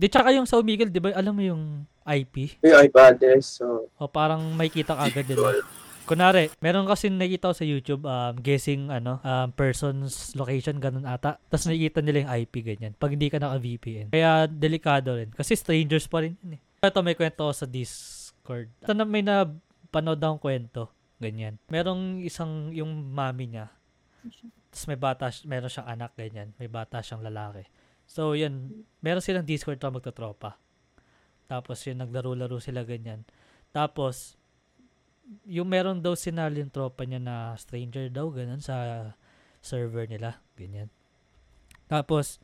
Di 0.00 0.08
tsaka 0.08 0.32
yung 0.32 0.48
sa 0.48 0.56
Umigil, 0.56 0.88
di 0.88 0.96
ba, 0.96 1.12
alam 1.12 1.36
mo 1.36 1.44
yung 1.44 1.84
IP? 2.08 2.56
Yung 2.64 2.80
iPad, 2.88 3.20
so, 3.44 3.92
O 4.00 4.08
parang 4.08 4.40
may 4.56 4.72
kita 4.72 4.96
ka 4.96 5.12
agad 5.12 5.28
din. 5.28 5.36
Kunwari, 6.08 6.48
meron 6.64 6.88
kasi 6.88 7.12
nakikita 7.12 7.52
ko 7.52 7.56
sa 7.60 7.68
YouTube, 7.68 8.08
um, 8.08 8.32
guessing, 8.40 8.88
ano, 8.88 9.20
um, 9.20 9.52
person's 9.52 10.32
location, 10.32 10.80
ganun 10.80 11.04
ata. 11.04 11.36
Tapos 11.52 11.68
nakikita 11.68 12.00
nila 12.00 12.24
yung 12.24 12.32
IP, 12.32 12.54
ganyan. 12.64 12.96
Pag 12.96 13.12
hindi 13.12 13.28
ka 13.28 13.36
naka-VPN. 13.36 14.08
Kaya, 14.08 14.48
delikado 14.48 15.20
rin. 15.20 15.28
Kasi 15.36 15.52
strangers 15.52 16.08
pa 16.08 16.24
rin 16.24 16.32
yun 16.40 16.56
eh. 16.56 16.60
Ito, 16.80 17.04
may 17.04 17.12
kwento 17.12 17.44
sa 17.52 17.68
Discord. 17.68 18.17
Ito 18.84 18.92
na 18.96 19.04
may 19.04 19.20
na 19.20 19.44
panood 19.92 20.20
akong 20.20 20.40
kwento. 20.40 20.88
Ganyan. 21.18 21.58
Merong 21.68 22.22
isang, 22.22 22.70
yung 22.72 22.88
mami 23.12 23.50
niya. 23.50 23.68
Tapos 24.70 24.84
may 24.86 25.00
bata, 25.00 25.28
meron 25.44 25.72
siyang 25.72 25.88
anak, 25.90 26.14
ganyan. 26.14 26.54
May 26.56 26.70
bata 26.70 27.02
siyang 27.02 27.20
lalaki. 27.20 27.66
So, 28.08 28.32
yun. 28.38 28.84
Meron 29.04 29.20
silang 29.24 29.44
Discord 29.44 29.82
na 29.82 29.92
magtotropa. 29.92 30.56
Tapos, 31.50 31.82
yun, 31.84 31.98
naglaro-laro 32.00 32.62
sila, 32.62 32.86
ganyan. 32.86 33.26
Tapos, 33.74 34.38
yung 35.44 35.68
meron 35.68 36.00
daw 36.00 36.16
sinal 36.16 36.52
yung 36.56 36.72
tropa 36.72 37.04
niya 37.04 37.20
na 37.20 37.52
stranger 37.60 38.08
daw, 38.08 38.32
ganun, 38.32 38.64
sa 38.64 39.10
server 39.60 40.08
nila, 40.08 40.40
ganyan. 40.56 40.88
Tapos, 41.88 42.40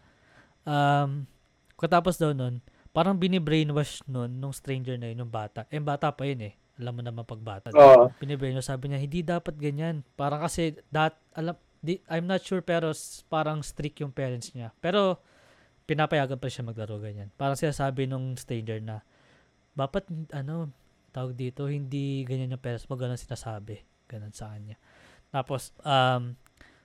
um, 0.64 1.28
katapos 1.76 2.16
daw 2.16 2.32
nun, 2.32 2.61
parang 2.95 3.18
binibrainwash 3.18 4.07
nun, 4.07 4.38
nung 4.38 4.55
stranger 4.55 4.95
na 4.95 5.11
yun, 5.11 5.26
yung 5.26 5.34
bata. 5.34 5.66
Eh, 5.66 5.82
bata 5.82 6.14
pa 6.14 6.22
yun 6.30 6.47
eh. 6.47 6.55
Alam 6.78 6.95
mo 6.95 7.03
naman 7.03 7.26
pag 7.26 7.42
bata. 7.42 7.66
Oo. 7.74 8.14
Binibrainwash, 8.22 8.70
sabi 8.70 8.95
niya, 8.95 9.03
hindi 9.03 9.26
dapat 9.26 9.59
ganyan. 9.59 10.07
Parang 10.14 10.47
kasi, 10.47 10.78
that, 10.95 11.18
alam, 11.34 11.59
di, 11.82 11.99
I'm 12.07 12.30
not 12.30 12.47
sure, 12.47 12.62
pero 12.62 12.95
parang 13.26 13.66
strict 13.66 13.99
yung 13.99 14.14
parents 14.14 14.55
niya. 14.55 14.70
Pero, 14.78 15.18
pinapayagan 15.90 16.38
pa 16.38 16.47
siya 16.47 16.62
maglaro 16.62 17.03
ganyan. 17.03 17.34
Parang 17.34 17.59
sinasabi 17.59 18.07
nung 18.07 18.38
stranger 18.38 18.78
na, 18.78 19.03
dapat, 19.74 20.07
ano, 20.30 20.70
tawag 21.11 21.34
dito, 21.34 21.66
hindi 21.66 22.22
ganyan 22.22 22.55
yung 22.55 22.62
parents 22.62 22.86
mo, 22.86 22.95
ganun 22.95 23.18
sinasabi. 23.18 23.82
Ganun 24.07 24.30
sa 24.30 24.55
kanya. 24.55 24.78
Tapos, 25.34 25.74
um, 25.82 26.38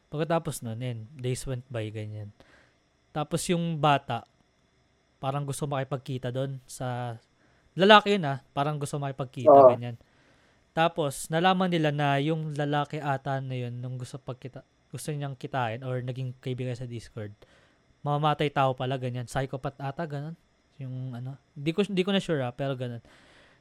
pagkatapos 0.09 0.65
nun, 0.65 0.81
yun, 0.81 1.05
days 1.13 1.45
went 1.45 1.69
by, 1.69 1.85
ganyan. 1.93 2.33
Tapos 3.13 3.45
yung 3.45 3.77
bata, 3.77 4.25
parang 5.19 5.43
gusto 5.43 5.67
makipagkita 5.67 6.31
doon 6.31 6.63
sa, 6.63 7.19
lalaki 7.75 8.15
yun 8.15 8.25
ah, 8.25 8.39
parang 8.55 8.79
gusto 8.79 8.95
makipagkita, 8.97 9.51
Oo. 9.51 9.69
ganyan. 9.75 9.99
Tapos, 10.71 11.27
nalaman 11.27 11.67
nila 11.67 11.91
na 11.91 12.15
yung 12.23 12.55
lalaki 12.55 13.03
ata 13.03 13.43
na 13.43 13.55
yun, 13.55 13.83
nung 13.83 13.99
gusto 13.99 14.15
pagkita, 14.15 14.63
gusto 14.89 15.11
niyang 15.11 15.35
kitain 15.35 15.83
or 15.83 15.99
naging 15.99 16.31
kaibigan 16.39 16.73
sa 16.73 16.87
Discord, 16.87 17.35
mamamatay 18.01 18.47
tao 18.49 18.71
pala, 18.73 18.95
ganyan. 18.95 19.27
Psychopath 19.27 19.75
ata, 19.75 20.07
ganun. 20.07 20.39
Yung 20.79 21.11
ano, 21.11 21.35
di 21.51 21.75
ko, 21.75 21.83
di 21.83 21.99
ko 22.07 22.15
na 22.15 22.23
sure 22.23 22.39
ah, 22.47 22.55
pero 22.55 22.79
ganun. 22.79 23.03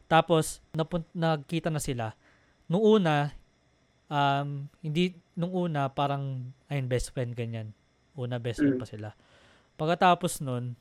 Tapos, 0.06 0.62
napun- 0.72 1.10
nagkita 1.12 1.68
na 1.68 1.82
sila. 1.82 2.14
Nung 2.70 2.80
una, 2.86 3.34
um, 4.06 4.70
hindi, 4.80 5.18
nung 5.34 5.50
una, 5.50 5.90
parang, 5.90 6.54
ayun, 6.70 6.86
best 6.86 7.10
friend, 7.10 7.34
ganyan. 7.34 7.74
Una, 8.14 8.38
best 8.38 8.62
friend 8.62 8.78
Mm. 8.78 8.82
pa 8.82 8.88
sila. 8.88 9.08
Pagkatapos 9.74 10.38
nun, 10.40 10.78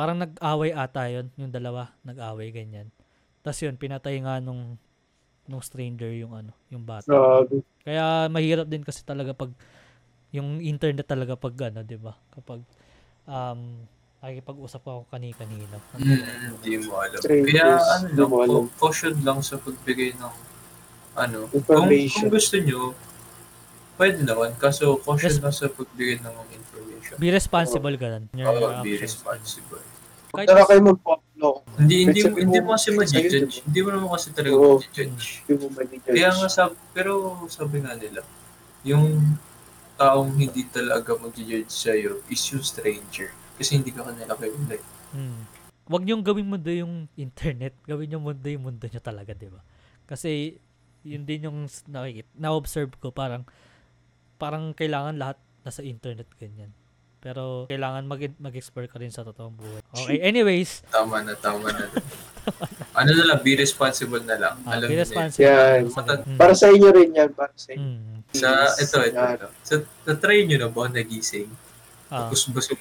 parang 0.00 0.16
nag-away 0.16 0.72
ata 0.72 1.12
yun, 1.12 1.28
yung 1.36 1.52
dalawa, 1.52 1.92
nag-away, 2.00 2.48
ganyan. 2.48 2.88
Tapos 3.44 3.60
yun, 3.60 3.76
pinatay 3.76 4.16
nga 4.24 4.40
nung, 4.40 4.80
nung 5.44 5.60
stranger 5.60 6.08
yung 6.16 6.32
ano, 6.32 6.56
yung 6.72 6.88
bata. 6.88 7.04
Grabe. 7.04 7.60
Kaya 7.84 8.32
mahirap 8.32 8.64
din 8.64 8.80
kasi 8.80 9.04
talaga 9.04 9.36
pag 9.36 9.52
yung 10.32 10.64
internet 10.64 11.04
talaga 11.04 11.34
pag 11.34 11.52
ano, 11.68 11.82
'di 11.82 11.98
ba? 11.98 12.14
Kapag 12.30 12.62
um 13.26 13.82
nakikipag-usap 14.20 14.82
ako 14.84 15.00
kani-kanino. 15.08 15.80
Mm, 15.96 16.60
Hindi 16.60 16.76
mo 16.84 17.00
alam. 17.00 17.20
Strangers, 17.24 17.56
Kaya 17.56 17.66
ano 17.98 18.06
lang, 18.12 18.28
mo 18.28 18.36
alam. 18.44 18.52
cau- 18.68 18.72
caution 18.76 19.14
lang 19.24 19.40
sa 19.40 19.56
pagbigay 19.56 20.12
ng 20.12 20.34
ano. 21.16 21.48
Kung, 21.64 21.88
kung 21.88 22.28
gusto 22.28 22.56
nyo, 22.60 22.92
pwede 24.00 24.24
naman. 24.24 24.56
Kaso 24.56 24.96
caution 25.04 25.36
lang 25.44 25.52
sa 25.52 25.68
pagbigay 25.68 26.24
ng 26.24 26.36
information. 26.56 27.14
Be 27.20 27.28
responsible 27.28 27.92
ganun. 28.00 28.24
in 28.32 28.40
your 28.40 28.48
Oo, 28.48 28.80
be 28.80 28.96
actions. 28.96 29.20
responsible. 29.20 29.84
Kahit 30.32 30.48
Saka 30.48 30.62
kayo 30.72 30.80
mag-follow. 30.88 31.54
Hindi 31.76 31.96
hindi 32.08 32.20
Kasi 32.24 32.40
hindi 32.40 32.58
mo 32.64 32.68
kasi 32.72 32.88
ma-judge. 32.96 33.54
Hindi 33.66 33.80
mo 33.84 33.88
naman 33.92 34.08
kasi 34.16 34.28
talaga 34.32 34.54
Oo. 34.56 34.78
ma-judge. 34.80 35.24
Hindi 35.44 35.52
mo 35.60 35.64
ma-judge. 35.76 36.04
Kaya 36.08 36.30
nga 36.32 36.48
sabi, 36.48 36.74
pero 36.96 37.12
sabi 37.52 37.76
nga 37.84 37.92
nila, 37.92 38.20
yung 38.88 39.36
taong 40.00 40.32
hindi 40.32 40.64
talaga 40.72 41.12
mag-judge 41.20 41.68
sa'yo 41.68 42.24
is 42.32 42.40
yung 42.48 42.64
stranger. 42.64 43.28
Kasi 43.60 43.76
hindi 43.76 43.92
ka 43.92 44.08
kanila 44.08 44.32
kilala. 44.32 44.74
eh. 44.80 44.84
Hmm. 45.12 45.44
Huwag 45.90 46.06
niyong 46.06 46.22
gawin 46.24 46.46
mundo 46.48 46.70
yung 46.70 47.10
internet. 47.18 47.74
Gawin 47.90 48.08
niyo 48.08 48.22
mundo 48.22 48.46
yung 48.46 48.64
mundo 48.64 48.86
niyo 48.86 49.02
talaga, 49.02 49.34
'di 49.34 49.50
ba? 49.50 49.60
Kasi 50.06 50.56
yun 51.02 51.26
din 51.26 51.50
yung 51.50 51.58
nakikita, 51.90 52.30
na-observe 52.38 52.94
ko 53.02 53.10
parang 53.10 53.42
parang 54.40 54.72
kailangan 54.72 55.14
lahat 55.14 55.36
nasa 55.60 55.84
internet 55.84 56.24
ganyan. 56.34 56.72
Pero 57.20 57.68
kailangan 57.68 58.08
mag- 58.08 58.40
mag-explore 58.40 58.88
ka 58.88 58.96
rin 58.96 59.12
sa 59.12 59.20
totoong 59.20 59.52
buhay. 59.52 59.80
Okay, 59.94 60.18
anyways, 60.24 60.80
Tama 60.88 61.20
na, 61.20 61.36
tama 61.36 61.68
na. 61.68 61.84
ano 62.96 63.10
na 63.12 63.24
lang, 63.26 63.44
be 63.44 63.52
responsible 63.54 64.24
na 64.24 64.40
lang. 64.40 64.56
ah, 64.64 64.80
Alam 64.80 64.88
be 64.88 64.96
responsible. 64.96 65.44
Yan. 65.44 65.84
ganun. 65.86 66.18
Hmm. 66.24 66.38
Para 66.40 66.56
sa 66.56 66.72
inyo 66.72 66.88
rin 66.88 67.12
yan. 67.12 67.30
Para 67.30 67.52
sa 67.52 67.70
inyo. 67.70 67.84
Hmm. 67.84 68.24
Sa, 68.32 68.48
ito, 68.72 68.96
ito, 69.02 69.20
ito. 69.20 69.48
Sa, 69.60 69.74
na-try 70.06 70.48
nyo 70.48 70.56
na 70.56 70.72
ba 70.72 70.88
nagising? 70.88 71.52
Ah. 72.08 72.24
Tapos 72.24 72.48
busog, 72.48 72.80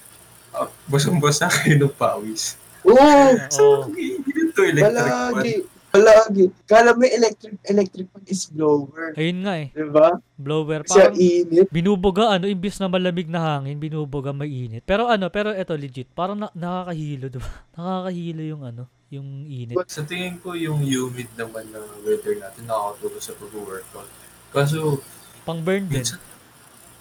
ah, 0.55 0.71
busong-basa 0.87 1.51
kayo 1.51 1.75
ng 1.77 1.91
pawis. 1.91 2.55
Oo! 2.81 2.95
Oo. 2.95 3.35
So, 3.51 3.91
ito, 3.91 4.61
electric 4.63 5.03
fan. 5.03 5.43
Palagi. 5.89 6.53
Kala 6.63 6.93
mo 6.93 7.01
electric, 7.01 7.57
electric 7.63 8.07
fan 8.07 8.23
is 8.23 8.45
blower. 8.45 9.13
Ayun 9.13 9.41
nga 9.41 9.53
eh. 9.57 9.67
Diba? 9.71 10.21
Blower. 10.35 10.85
Kasi 10.85 10.93
Parang 10.95 11.09
ang 11.09 11.17
init. 11.17 11.65
binubuga 11.67 12.23
ano, 12.29 12.45
imbis 12.45 12.77
na 12.77 12.85
malamig 12.85 13.25
na 13.25 13.41
hangin, 13.41 13.75
binubuga 13.75 14.29
mainit. 14.31 14.83
Pero 14.83 15.05
ano, 15.05 15.27
pero 15.27 15.49
eto 15.51 15.73
legit, 15.73 16.05
parang 16.07 16.37
na- 16.37 16.53
nakakahilo, 16.53 17.27
diba? 17.27 17.49
Nakakahilo 17.75 18.43
yung 18.43 18.61
ano, 18.63 18.83
yung 19.09 19.27
init. 19.43 19.73
Sa 19.87 20.03
tingin 20.03 20.37
ko, 20.37 20.53
yung 20.53 20.77
humid 20.79 21.33
naman 21.33 21.65
na 21.67 21.81
weather 21.99 22.37
natin 22.37 22.63
nakakatulong 22.63 23.19
sa 23.19 23.33
pag-workout. 23.33 24.09
Kaso, 24.49 25.01
Pang 25.41 25.59
burn 25.59 25.89
din. 25.89 25.99
minsan, 25.99 26.21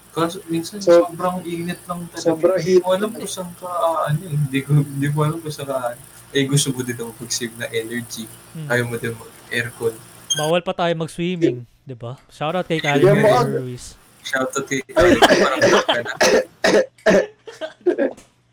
kaso, 0.09 0.41
minsan 0.45 0.81
So- 0.81 1.05
sobrang 1.05 1.45
init 1.45 1.77
lang 1.85 2.09
talaga. 2.09 2.25
Sobrang 2.25 2.57
Hindi 2.57 2.81
ko 2.81 2.89
alam 2.91 3.09
kung 3.11 3.29
saan 3.29 3.53
ka, 3.53 3.69
ah, 3.69 4.09
ano 4.09 4.21
eh. 4.23 4.33
Hindi 4.33 4.59
ko, 4.59 4.69
hindi 4.75 5.07
ko 5.07 5.17
alam 5.21 5.37
kung 5.37 5.53
saan 5.53 5.69
ka, 5.69 5.77
ah, 5.77 5.93
eh 6.29 6.45
gusto 6.45 6.69
mo 6.69 6.81
din 6.81 6.95
ako 6.95 7.11
mag-save 7.17 7.55
na 7.57 7.67
energy. 7.69 8.25
Hmm. 8.53 8.67
Ayaw 8.69 8.85
mo 8.85 8.95
din 8.95 9.13
mag-aircon. 9.13 9.95
Bawal 10.37 10.61
pa 10.61 10.73
tayo 10.73 10.93
mag-swimming, 10.95 11.65
'di 11.83 11.95
ba? 11.95 12.21
Shoutout 12.29 12.65
kay 12.65 12.77
Calimero 12.77 13.17
mo 13.17 13.27
ako- 13.27 13.65
Ruiz. 13.65 13.97
Shoutout 14.21 14.65
kay 14.65 14.81
Kyle. 14.85 15.17
Parang 15.17 15.59
ka 15.59 15.97
na. 15.97 16.11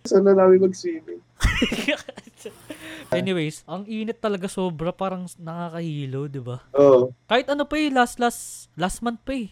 Saan 0.06 0.22
na 0.22 0.32
namin 0.32 0.62
mag-swimming? 0.62 1.20
Anyways, 3.12 3.62
ang 3.66 3.86
init 3.86 4.18
talaga 4.18 4.46
sobra, 4.46 4.90
parang 4.90 5.26
nakakahilo, 5.36 6.26
'di 6.26 6.40
ba? 6.40 6.62
Oo. 6.72 7.12
Kahit 7.26 7.46
ano 7.50 7.66
pa 7.66 7.76
eh, 7.76 7.90
last 7.90 8.16
last 8.16 8.70
last 8.74 9.02
month 9.02 9.20
pa 9.20 9.34
eh. 9.34 9.50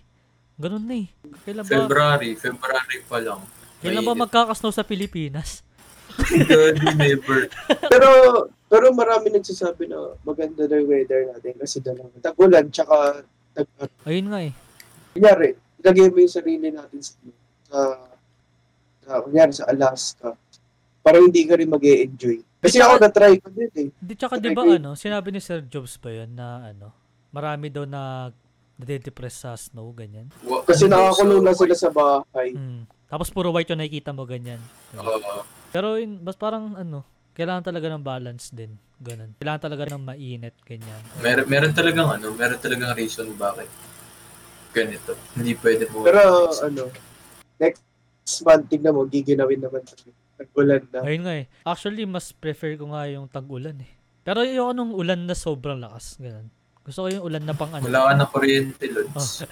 Ganun 0.55 0.87
na 0.87 0.97
eh. 0.97 1.09
Kailan 1.43 1.63
ba, 1.63 1.71
February, 1.71 2.31
February 2.39 2.99
pa 3.05 3.19
lang. 3.19 3.43
kailan 3.83 4.07
ba 4.07 4.15
magkakasnow 4.17 4.71
sa 4.71 4.87
Pilipinas? 4.87 5.67
God, 6.23 6.77
never. 6.95 7.51
Pero, 7.91 8.09
pero 8.71 8.87
marami 8.95 9.35
nagsasabi 9.35 9.91
na 9.91 10.15
maganda 10.23 10.67
na 10.67 10.79
yung 10.79 10.89
weather 10.91 11.31
natin 11.31 11.55
kasi 11.59 11.79
dalawa. 11.83 12.11
Tag-ulan, 12.23 12.71
tsaka 12.71 13.23
tag 13.55 13.67
Ayun 14.07 14.31
nga 14.31 14.41
eh. 14.43 14.53
Kunyari, 15.15 15.49
ilagay 15.83 16.09
mo 16.11 16.19
yung 16.19 16.35
sarili 16.35 16.69
natin 16.71 17.01
sa, 17.03 17.15
sa, 17.71 17.79
sa 19.05 19.13
kunyari, 19.23 19.53
sa 19.55 19.67
Alaska. 19.71 20.35
Parang 21.05 21.29
hindi 21.29 21.45
ka 21.45 21.61
rin 21.61 21.69
mag 21.69 21.85
enjoy 21.85 22.41
Kasi 22.65 22.81
Tsaka- 22.81 22.89
ako 22.89 22.95
na-try 23.05 23.35
ko 23.37 23.49
din 23.53 23.73
eh. 23.77 23.89
Di 23.93 24.15
tsaka 24.17 24.41
'di 24.41 24.57
ba 24.57 24.65
ano, 24.65 24.97
sinabi 24.97 25.29
ni 25.29 25.41
Sir 25.45 25.61
Jobs 25.69 26.01
pa 26.01 26.09
'yun 26.09 26.33
na 26.33 26.73
ano, 26.73 26.89
marami 27.29 27.69
daw 27.69 27.85
na 27.85 28.33
nade-depress 28.81 29.45
sa 29.45 29.53
snow 29.53 29.93
ganyan. 29.93 30.33
Wa- 30.41 30.65
Kasi 30.65 30.89
nakakulong 30.89 31.45
so, 31.45 31.47
na 31.47 31.53
sila 31.53 31.77
sa 31.77 31.91
bahay. 31.93 32.57
Hmm. 32.57 32.89
Tapos 33.07 33.29
puro 33.29 33.53
white 33.53 33.69
yung 33.69 33.85
nakikita 33.85 34.17
mo 34.17 34.25
ganyan. 34.25 34.59
Oo. 34.97 35.45
Pero 35.75 35.99
yun, 35.99 36.23
bas 36.23 36.39
parang 36.39 36.79
ano, 36.79 37.03
kailangan 37.35 37.67
talaga 37.67 37.91
ng 37.91 38.07
balance 38.07 38.55
din. 38.55 38.79
Ganun. 39.03 39.35
Kailangan 39.43 39.63
talaga 39.67 39.91
ng 39.91 40.07
mainit 40.07 40.55
ganyan. 40.63 41.03
meron, 41.19 41.51
meron 41.51 41.75
talagang 41.75 42.07
ano, 42.15 42.31
meron 42.31 42.63
talagang 42.63 42.95
reason 42.95 43.27
bakit 43.35 43.67
ganito. 44.71 45.19
Hindi 45.35 45.59
pwede 45.59 45.91
mo. 45.91 46.07
Pero 46.07 46.47
ano, 46.63 46.95
next 47.59 47.83
month, 48.47 48.71
tignan 48.71 48.95
mo, 48.95 49.03
giginawin 49.11 49.67
naman 49.67 49.83
tayo. 49.83 50.15
Tag-ulan 50.39 50.83
na. 50.95 51.03
Ayun 51.03 51.23
nga 51.27 51.35
eh. 51.43 51.47
Actually, 51.67 52.07
mas 52.07 52.31
prefer 52.31 52.79
ko 52.79 52.95
nga 52.95 53.11
yung 53.11 53.27
tag-ulan 53.27 53.75
eh. 53.83 53.91
Pero 54.23 54.47
yung 54.47 54.79
anong 54.79 54.95
ulan 54.95 55.27
na 55.27 55.35
sobrang 55.35 55.83
lakas. 55.83 56.23
Ganun. 56.23 56.55
Gusto 56.85 57.01
ko 57.01 57.09
yung 57.09 57.25
ulan 57.25 57.43
na 57.43 57.57
pang 57.57 57.73
ano. 57.73 57.89
Wala 57.89 58.01
ka 58.05 58.13
na 58.15 58.27
kuryente, 58.29 58.85
Lods. 58.93 59.41
Oh. 59.41 59.49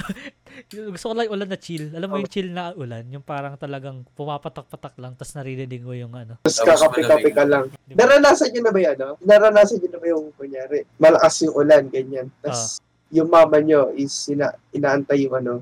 Gusto 0.93 1.07
ko 1.09 1.14
lang 1.16 1.24
yung 1.24 1.35
ulan 1.35 1.49
na 1.49 1.57
chill. 1.57 1.89
Alam 1.97 2.09
mo 2.12 2.16
yung 2.20 2.28
chill 2.28 2.53
na 2.53 2.76
ulan? 2.76 3.09
Yung 3.09 3.24
parang 3.24 3.57
talagang 3.57 4.05
pumapatak-patak 4.12 5.01
lang 5.01 5.16
tapos 5.16 5.33
naririnig 5.33 5.80
mo 5.80 5.97
yung 5.97 6.12
ano. 6.12 6.37
Tapos 6.45 6.61
Tapos 6.61 6.76
kakape-kape 6.85 7.33
ka 7.33 7.45
lang. 7.49 7.72
Di 7.89 7.97
ba? 7.97 8.05
Naranasan 8.05 8.53
nyo 8.53 8.61
na 8.61 8.70
ba 8.70 8.80
yan, 8.83 8.97
no? 9.01 9.16
Naranasan 9.18 9.80
nyo 9.80 9.89
na 9.89 9.99
ba 9.99 10.07
yung, 10.07 10.24
kunyari, 10.37 10.85
malakas 11.01 11.35
yung 11.41 11.57
ulan, 11.57 11.83
ganyan. 11.89 12.28
Tapos, 12.45 12.85
yung 13.09 13.28
mama 13.28 13.57
nyo 13.64 13.97
is 13.97 14.12
ina, 14.28 14.53
inaantay 14.68 15.24
yung 15.24 15.35
ano, 15.35 15.55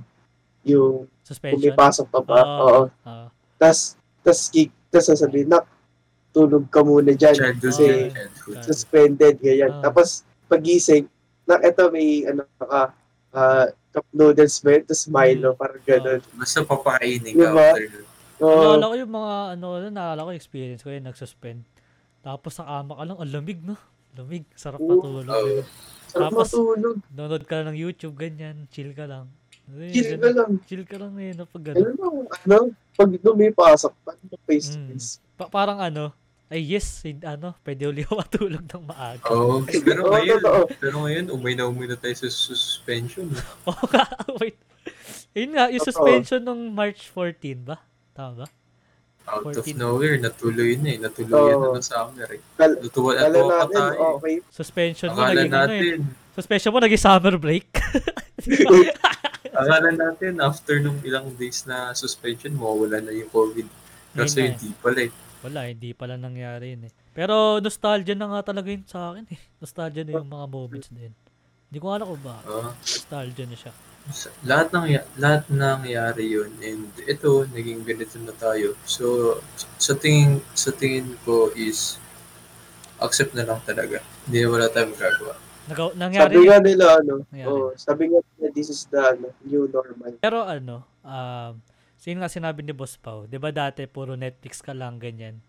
yung 0.66 1.06
Suspension. 1.22 1.54
pumipasok 1.62 2.06
pa 2.10 2.20
ba. 2.20 2.40
Oo. 2.42 2.50
Oo. 2.58 2.82
Oo. 2.90 3.26
Tas, 3.56 3.94
tas, 4.20 4.50
ki- 4.50 4.74
tas 4.90 5.06
sasabihin, 5.06 5.46
nak, 5.48 5.70
tulog 6.34 6.66
ka 6.66 6.82
muna 6.82 7.14
dyan. 7.14 7.30
Childhood. 7.32 7.62
Kasi 7.62 7.84
Ah. 7.86 8.10
childhood. 8.10 8.58
suspended, 8.66 9.34
ganyan. 9.38 9.70
Ah. 9.72 9.86
Tapos, 9.86 10.26
pagising, 10.46 11.06
nak, 11.50 11.60
eto 11.60 11.90
may, 11.90 12.22
ano, 12.24 12.46
ka, 12.56 12.94
ah, 13.32 13.66
cup 13.90 14.06
noodles 14.12 14.62
ba 14.62 14.70
yun? 14.72 14.82
Tapos 14.84 15.04
Milo, 15.04 15.48
parang 15.52 15.82
gano'n. 15.82 16.20
Basta 16.32 16.62
papakainin 16.62 17.34
ka 17.34 17.42
Diba? 17.44 17.66
after. 17.68 18.02
Oo. 18.40 18.62
Naalala 18.70 18.86
ko 18.86 18.94
yung 18.96 19.12
mga, 19.12 19.32
ano, 19.52 19.66
naalala 19.90 20.20
ko 20.22 20.28
yung 20.30 20.40
experience 20.40 20.80
ko 20.80 20.88
yun, 20.88 21.04
nagsuspend. 21.04 21.60
Tapos 22.20 22.52
sa 22.54 22.64
kama 22.64 22.94
ka 22.94 23.04
lang, 23.04 23.18
ang 23.18 23.30
lamig, 23.30 23.58
no? 23.60 23.74
Lamig, 24.12 24.46
sarap 24.54 24.78
matulog. 24.78 25.26
Ganun. 25.26 25.66
Sarap 26.06 26.30
Tapos, 26.30 26.46
matulog. 26.48 26.96
Nanonood 27.10 27.44
ka 27.44 27.54
lang 27.56 27.66
ng 27.68 27.78
YouTube, 27.78 28.14
ganyan, 28.14 28.64
chill 28.68 28.92
ka 28.92 29.04
lang. 29.04 29.26
Ayun, 29.70 29.92
Chill 29.92 30.08
ka 30.08 30.18
ganun. 30.20 30.34
lang. 30.34 30.50
Chill 30.64 30.84
ka 30.84 30.96
lang 30.98 31.14
eh, 31.16 31.30
no, 31.32 31.44
pag 31.46 31.62
Ano 31.62 31.74
ganun. 31.76 31.94
lang, 31.94 32.14
ano, 32.26 32.56
pag 32.92 33.10
lumipasok, 33.12 33.92
paano 34.02 34.34
face 34.44 34.68
to 34.68 34.78
Mm. 34.78 34.86
face? 34.88 35.08
Pa- 35.34 35.46
parang 35.48 35.78
ano, 35.78 36.10
ay 36.50 36.66
yes, 36.66 37.06
ano, 37.22 37.54
pwede 37.62 37.86
uli 37.86 38.02
ako 38.02 38.14
matulog 38.26 38.64
ng 38.66 38.84
maaga. 38.84 39.22
Oo. 39.30 39.62
Pero 39.62 40.00
Oo, 40.02 40.12
ngayon, 40.18 40.40
pero 40.82 40.96
ngayon, 41.06 41.26
umay 41.30 41.54
na 41.54 41.70
umay 41.70 41.86
na 41.86 41.94
tayo 41.94 42.12
sa 42.18 42.26
suspension. 42.26 43.30
Oo 43.70 43.84
nga, 43.86 44.10
wait. 44.42 44.58
Yun 45.30 45.54
nga, 45.54 45.70
yung 45.70 45.86
suspension 45.86 46.42
nung 46.42 46.74
March 46.74 47.06
14 47.14 47.62
ba? 47.62 47.78
Tama 48.10 48.44
ba? 48.44 48.46
Out 49.30 49.54
14. 49.54 49.62
of 49.62 49.66
nowhere, 49.78 50.18
natuloy 50.18 50.74
na 50.74 50.88
eh. 50.90 50.98
Natuloy 50.98 51.54
Oo. 51.54 51.70
na 51.70 51.78
ng 51.78 51.86
summer 51.86 52.28
eh. 52.34 52.42
Natuwa, 52.58 53.10
Kala 53.14 53.30
natuwa 53.30 53.46
pa 53.46 53.54
natin, 53.62 53.78
tayo. 53.78 53.98
okay. 54.18 54.34
Suspension 54.50 55.08
mo, 55.14 55.20
naging 55.22 55.38
ano 55.38 55.46
eh. 55.46 55.50
natin, 55.54 55.98
Suspension 56.34 56.70
mo, 56.74 56.78
naging 56.82 57.04
summer 57.06 57.34
break. 57.38 57.70
akala 59.60 59.92
natin 59.94 60.42
after 60.42 60.82
nung 60.82 60.98
ilang 61.06 61.30
days 61.38 61.62
na 61.62 61.94
suspension, 61.94 62.50
mawawala 62.58 62.98
na 62.98 63.14
yung 63.14 63.30
COVID. 63.30 63.66
Na 64.18 64.26
eh. 64.26 64.50
hindi 64.50 64.74
pala 64.82 65.06
eh. 65.06 65.10
Wala, 65.40 65.66
hindi 65.66 65.96
pala 65.96 66.14
nangyari 66.14 66.76
yun 66.76 66.84
eh. 66.86 66.92
Pero 67.10 67.58
nostalgia 67.58 68.12
na 68.12 68.28
nga 68.28 68.52
talaga 68.52 68.68
yun 68.68 68.84
sa 68.84 69.12
akin 69.12 69.24
eh. 69.26 69.40
Nostalgia 69.56 70.04
na 70.04 70.20
yung 70.20 70.28
mga 70.28 70.46
moments 70.46 70.88
din. 70.88 71.12
Hindi 71.70 71.78
ko 71.78 71.86
alam 71.88 72.06
kung 72.06 72.20
ba. 72.20 72.36
Oo. 72.44 72.70
Nostalgia 72.76 73.44
na 73.44 73.56
siya. 73.56 73.72
Lahat 74.42 74.68
ng 74.70 74.84
lahat 75.16 75.44
nangyari 75.48 76.24
yun 76.26 76.50
and 76.58 76.88
ito 77.04 77.44
naging 77.46 77.84
ganito 77.84 78.16
na 78.18 78.32
tayo 78.32 78.72
so 78.82 79.36
sa 79.76 79.92
tingin 79.92 80.40
sa 80.50 80.72
tingin 80.72 81.14
ko 81.20 81.52
is 81.52 82.00
accept 82.98 83.36
na 83.36 83.44
lang 83.44 83.60
talaga 83.62 84.00
hindi 84.24 84.40
na 84.40 84.48
wala 84.48 84.66
tayong 84.66 84.96
magagawa 84.96 85.36
Nagaw- 85.68 85.94
nangyari 85.94 86.32
Sabi 86.32 86.48
nga 86.48 86.58
nila, 86.58 86.84
ano, 86.98 87.14
Nangyari. 87.30 87.46
oh, 87.46 87.70
sabi 87.78 88.02
nga 88.10 88.18
nila, 88.18 88.48
this 88.50 88.68
is 88.68 88.82
the 88.90 88.98
ano, 88.98 89.30
new 89.44 89.70
normal. 89.70 90.12
Pero 90.18 90.42
ano, 90.42 90.82
um, 91.04 91.52
sino 92.00 92.24
nga 92.24 92.32
sinabi 92.32 92.64
ni 92.64 92.72
Boss 92.72 92.96
Pau, 92.96 93.28
'di 93.28 93.36
ba 93.36 93.52
dati 93.52 93.84
puro 93.84 94.16
Netflix 94.16 94.64
ka 94.64 94.72
lang 94.72 94.96
ganyan. 94.96 95.44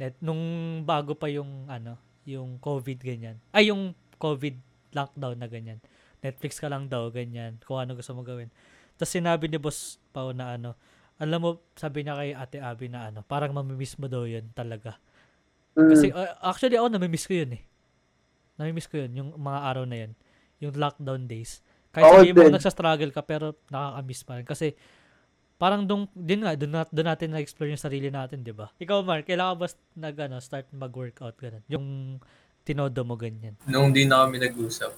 Net 0.00 0.16
nung 0.24 0.40
bago 0.88 1.12
pa 1.12 1.28
yung 1.28 1.68
ano, 1.68 2.00
yung 2.24 2.56
COVID 2.56 2.98
ganyan. 3.04 3.36
Ay 3.52 3.68
yung 3.68 3.92
COVID 4.16 4.56
lockdown 4.96 5.36
na 5.36 5.48
ganyan. 5.52 5.78
Netflix 6.24 6.56
ka 6.56 6.72
lang 6.72 6.88
daw 6.88 7.12
ganyan, 7.12 7.60
kung 7.68 7.76
ano 7.76 7.92
gusto 7.92 8.16
mo 8.16 8.24
gawin. 8.24 8.48
Tapos 8.96 9.12
sinabi 9.12 9.52
ni 9.52 9.60
Boss 9.60 10.00
Pau 10.16 10.32
na 10.32 10.56
ano, 10.56 10.78
alam 11.20 11.38
mo, 11.42 11.50
sabi 11.76 12.06
niya 12.06 12.16
kay 12.16 12.30
Ate 12.32 12.58
Abby 12.62 12.86
na 12.88 13.12
ano, 13.12 13.20
parang 13.26 13.52
mamimiss 13.52 13.98
mo 14.00 14.08
daw 14.08 14.24
yun 14.24 14.48
talaga. 14.56 14.96
Mm. 15.76 15.90
Kasi 15.92 16.06
uh, 16.14 16.34
actually 16.40 16.78
ako 16.78 16.88
namimiss 16.88 17.26
ko 17.26 17.34
yun 17.36 17.58
eh. 17.58 17.62
Namimiss 18.56 18.88
ko 18.88 19.02
yun, 19.02 19.10
yung 19.12 19.30
mga 19.36 19.60
araw 19.60 19.84
na 19.84 19.96
yun. 20.06 20.12
Yung 20.62 20.74
lockdown 20.78 21.26
days. 21.26 21.60
Kahit 21.92 22.22
sabihin 22.22 22.34
mo 22.38 22.48
nagsa-struggle 22.48 23.12
ka 23.12 23.22
pero 23.26 23.58
nakaka-miss 23.68 24.22
pa 24.24 24.32
rin. 24.40 24.46
Kasi 24.46 24.78
parang 25.62 25.86
dun, 25.86 26.10
din 26.10 26.42
nga, 26.42 26.58
nat- 26.58 26.90
dun 26.90 27.06
natin 27.06 27.30
na-explore 27.30 27.70
yung 27.70 27.78
sarili 27.78 28.10
natin, 28.10 28.42
di 28.42 28.50
ba? 28.50 28.66
Ikaw, 28.76 28.98
Mark, 29.00 29.22
kailangan 29.22 29.54
ba 29.54 29.66
nag, 29.94 30.16
ano, 30.20 30.36
start 30.38 30.66
mag-workout, 30.74 31.38
ganun? 31.38 31.62
Yung 31.68 31.86
tinodo 32.60 33.02
mo 33.02 33.14
ganyan. 33.14 33.54
nung 33.64 33.90
di 33.90 34.02
na 34.02 34.22
kami 34.22 34.38
nag-usap 34.38 34.90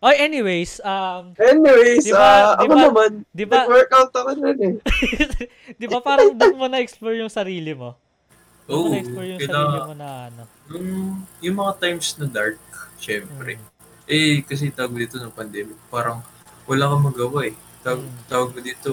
Oy, 0.00 0.14
anyways, 0.16 0.84
um, 0.84 1.32
Anyways, 1.34 2.04
Di 2.04 2.12
ba- 2.12 2.20
ah, 2.52 2.54
di 2.54 2.62
ako 2.62 2.70
ba- 2.70 2.84
naman, 2.84 3.10
di 3.32 3.44
ba, 3.44 3.58
nag-workout 3.64 4.12
ako 4.12 4.30
nun 4.36 4.58
eh. 4.60 4.74
di 5.80 5.86
ba 5.86 5.98
parang 5.98 6.30
doon 6.30 6.54
mo 6.54 6.66
na-explore 6.68 7.16
yung 7.16 7.32
sarili 7.32 7.72
mo? 7.72 7.96
Doon 8.64 8.76
Oo, 8.76 8.92
na-explore 8.92 9.26
yung 9.26 9.40
kaya- 9.40 9.50
sarili 9.50 9.78
mo 9.80 9.94
na 9.94 10.08
ano. 10.26 10.42
nung 10.66 10.88
yung 11.38 11.56
mga 11.56 11.72
times 11.78 12.06
na 12.16 12.26
dark 12.26 12.60
syempre 12.96 13.56
Mm. 13.56 13.68
eh 14.06 14.36
kasi 14.42 14.68
tawag 14.68 14.92
dito 14.94 15.16
ng 15.16 15.28
pandemic 15.30 15.76
parang 15.86 16.20
wala 16.64 16.84
kang 16.86 17.04
magawa 17.04 17.38
eh 17.44 17.52
tawag, 17.80 18.00
Mm. 18.00 18.16
tawag 18.26 18.48
mo 18.50 18.60
dito 18.60 18.90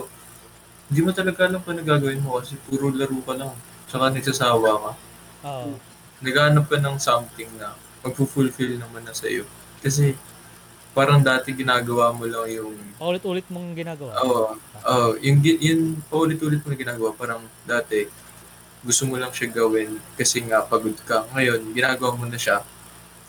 hindi 0.91 0.99
mo 0.99 1.15
talaga 1.15 1.47
alam 1.47 1.63
kung 1.63 1.79
ano 1.79 1.87
gagawin 1.87 2.19
mo 2.19 2.43
kasi 2.43 2.59
puro 2.67 2.91
laro 2.91 3.15
ka 3.23 3.33
lang 3.39 3.55
saka 3.87 4.11
nagsasawa 4.11 4.69
ka 4.75 4.91
Oo. 5.47 5.79
naghahanap 6.19 6.67
ka 6.67 6.77
ng 6.77 6.99
something 6.99 7.47
na 7.55 7.71
magpo-fulfill 8.01 8.81
naman 8.81 9.05
na 9.05 9.13
sa'yo. 9.13 9.45
Kasi 9.81 10.17
parang 10.91 11.23
dati 11.23 11.55
ginagawa 11.55 12.11
mo 12.11 12.27
lang 12.27 12.49
yung 12.51 12.75
Paulit-ulit 12.99 13.47
mong 13.47 13.73
ginagawa. 13.77 14.11
Oo. 14.25 14.57
oh, 14.85 15.11
yung 15.21 15.39
yung 15.41 16.01
paulit-ulit 16.09 16.61
mo 16.61 16.67
na 16.73 16.77
ginagawa 16.77 17.09
parang 17.15 17.41
dati 17.63 18.09
gusto 18.81 19.05
mo 19.05 19.15
lang 19.15 19.29
siya 19.29 19.53
gawin 19.53 20.01
kasi 20.17 20.41
nga 20.41 20.65
pagod 20.65 20.97
ka. 21.05 21.29
Ngayon, 21.37 21.69
ginagawa 21.69 22.17
mo 22.17 22.25
na 22.25 22.37
siya. 22.37 22.65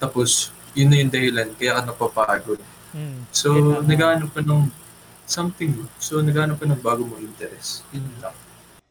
Tapos, 0.00 0.48
yun 0.72 0.88
na 0.88 0.96
yung 0.96 1.12
dahilan 1.12 1.52
kaya 1.60 1.76
ka 1.76 1.80
napapagod. 1.84 2.60
Mm. 2.96 3.28
So, 3.28 3.52
naghahanap 3.84 4.32
ka 4.32 4.40
ng 4.40 4.72
something. 5.32 5.72
So, 5.96 6.20
naghahanap 6.20 6.60
ka 6.60 6.68
ng 6.68 6.84
bago 6.84 7.08
mong 7.08 7.24
interest. 7.24 7.88
Yun 7.96 8.04
lang. 8.20 8.36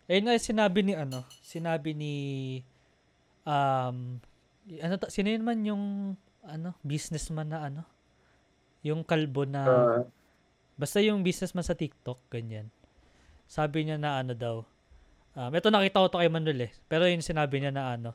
Ayun 0.10 0.26
nga 0.26 0.36
sinabi 0.42 0.80
ni 0.82 0.94
ano, 0.98 1.24
sinabi 1.40 1.94
ni 1.94 2.14
um 3.46 4.18
ano 4.82 4.94
ta, 4.98 5.08
sino 5.08 5.30
yun 5.30 5.46
man 5.46 5.62
yung 5.62 5.84
ano, 6.42 6.74
businessman 6.82 7.54
na 7.54 7.70
ano? 7.70 7.82
Yung 8.82 9.06
kalbo 9.06 9.46
na 9.46 9.62
Ah, 9.62 10.02
basta 10.76 10.98
yung 11.00 11.22
businessman 11.22 11.62
sa 11.62 11.78
TikTok 11.78 12.18
ganyan. 12.34 12.74
Sabi 13.46 13.86
niya 13.86 14.02
na 14.02 14.20
ano 14.26 14.34
daw. 14.34 14.66
Um, 15.32 15.52
ito 15.54 15.72
nakita 15.72 16.02
ko 16.04 16.08
to 16.12 16.20
kay 16.20 16.28
Manuel 16.28 16.68
eh. 16.68 16.72
Pero 16.90 17.08
yung 17.08 17.24
sinabi 17.24 17.62
niya 17.62 17.72
na 17.72 17.96
ano, 17.96 18.12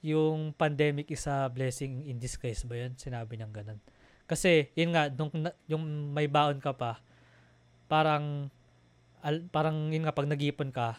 yung 0.00 0.54
pandemic 0.56 1.10
is 1.10 1.26
a 1.26 1.50
blessing 1.50 2.06
in 2.06 2.16
disguise 2.16 2.62
ba 2.64 2.78
yun? 2.78 2.94
Sinabi 2.96 3.36
niya 3.36 3.50
ganun. 3.50 3.82
Kasi, 4.26 4.70
yun 4.74 4.94
nga, 4.94 5.10
nung, 5.10 5.30
na- 5.34 5.56
yung 5.70 5.82
may 6.14 6.26
baon 6.26 6.58
ka 6.58 6.72
pa, 6.74 6.98
parang, 7.86 8.50
al, 9.22 9.46
parang 9.50 9.90
yun 9.90 10.06
nga, 10.06 10.14
pag 10.14 10.28
nag-ipon 10.28 10.70
ka, 10.70 10.98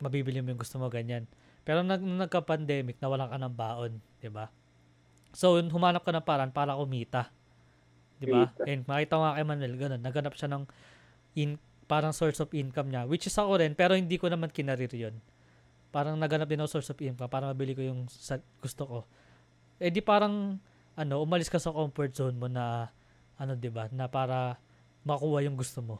mabibili 0.00 0.40
mo 0.40 0.52
yung 0.52 0.60
gusto 0.60 0.80
mo 0.80 0.88
ganyan. 0.88 1.28
Pero 1.64 1.84
nag, 1.84 2.00
nagka-pandemic, 2.00 2.96
nawalan 3.00 3.28
ka 3.28 3.36
ng 3.36 3.54
baon, 3.54 3.92
di 4.20 4.30
ba? 4.32 4.48
So, 5.36 5.60
humanap 5.60 6.02
ka 6.02 6.10
ng 6.10 6.24
paraan 6.24 6.50
para 6.50 6.74
kumita. 6.74 7.30
Di 8.18 8.28
ba? 8.28 8.50
And 8.66 8.84
makita 8.84 9.16
ko 9.16 9.22
nga 9.22 9.36
kay 9.38 9.46
Manuel, 9.46 9.74
ganun. 9.78 10.00
Naghanap 10.02 10.34
siya 10.36 10.48
ng 10.50 10.64
in, 11.38 11.56
parang 11.86 12.10
source 12.10 12.40
of 12.42 12.50
income 12.52 12.90
niya. 12.90 13.06
Which 13.06 13.28
is 13.28 13.36
ako 13.36 13.62
rin, 13.62 13.76
pero 13.78 13.94
hindi 13.94 14.18
ko 14.18 14.26
naman 14.26 14.50
kinarir 14.50 14.90
yun. 14.90 15.16
Parang 15.90 16.18
naghanap 16.18 16.46
din 16.50 16.60
ako 16.60 16.80
source 16.80 16.90
of 16.90 17.00
income 17.00 17.30
para 17.30 17.50
mabili 17.50 17.74
ko 17.74 17.82
yung 17.82 18.10
sa, 18.10 18.38
gusto 18.58 18.82
ko. 18.86 18.98
Eh 19.78 19.88
di 19.88 20.02
parang, 20.02 20.58
ano, 20.98 21.14
umalis 21.22 21.48
ka 21.48 21.62
sa 21.62 21.72
comfort 21.72 22.12
zone 22.12 22.36
mo 22.36 22.50
na, 22.50 22.90
ano, 23.38 23.54
di 23.54 23.70
ba, 23.70 23.86
na 23.94 24.10
para 24.10 24.58
makuha 25.06 25.46
yung 25.46 25.56
gusto 25.56 25.80
mo. 25.80 25.96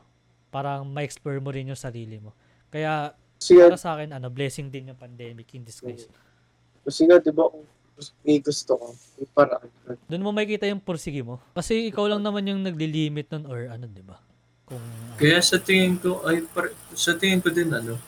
Parang 0.51 0.83
ma-explore 0.85 1.39
mo 1.39 1.55
rin 1.55 1.71
yung 1.71 1.79
sarili 1.79 2.19
mo. 2.19 2.35
Kaya, 2.69 3.15
kasi 3.39 3.57
nga, 3.57 3.71
para 3.71 3.79
sa 3.79 3.95
akin, 3.97 4.15
ano, 4.19 4.27
blessing 4.29 4.69
din 4.69 4.91
yung 4.93 4.99
pandemic 4.99 5.47
in 5.55 5.63
disguise. 5.63 6.11
kasi 6.83 7.07
nga, 7.07 7.23
di 7.23 7.31
ba, 7.31 7.47
may 8.25 8.41
gusto 8.41 8.73
ko, 8.75 8.87
may 9.19 9.29
paraan. 9.31 9.69
Doon 10.09 10.25
mo 10.25 10.31
makikita 10.33 10.67
yung 10.67 10.83
pursige 10.83 11.23
mo. 11.23 11.39
Kasi 11.55 11.93
ikaw 11.93 12.09
lang 12.09 12.25
naman 12.25 12.49
yung 12.49 12.61
naglilimit 12.65 13.29
nun 13.31 13.45
or 13.47 13.69
ano, 13.71 13.87
di 13.87 14.03
ba? 14.03 14.19
Kung, 14.67 14.81
ano, 14.81 15.17
Kaya 15.21 15.39
sa 15.39 15.61
tingin 15.61 16.01
ko, 16.01 16.25
ay, 16.27 16.43
par- 16.51 16.75
sa 16.97 17.15
tingin 17.15 17.45
ko 17.45 17.53
din, 17.53 17.71
ano, 17.71 18.01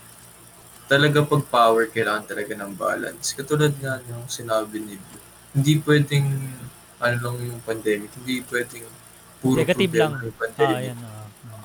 talaga 0.88 1.24
pag 1.24 1.44
power, 1.48 1.88
kailangan 1.88 2.24
talaga 2.28 2.52
ng 2.52 2.72
balance. 2.76 3.32
Katulad 3.32 3.72
nga 3.80 4.00
yung 4.08 4.28
sinabi 4.28 4.76
ni 4.80 4.96
Blue, 4.98 5.24
hindi 5.52 5.74
pwedeng, 5.84 6.26
ano 7.00 7.16
lang 7.16 7.36
yung 7.44 7.60
pandemic, 7.64 8.12
hindi 8.20 8.40
pwedeng 8.48 8.84
puro 9.40 9.58
Negative 9.58 9.90
problema 9.90 10.16
lang. 10.16 10.22
yung 10.24 10.36
ah, 10.36 10.40
pandemic. 10.40 10.84
yan, 10.88 10.98
ah, 11.00 11.12
ah. 11.12 11.21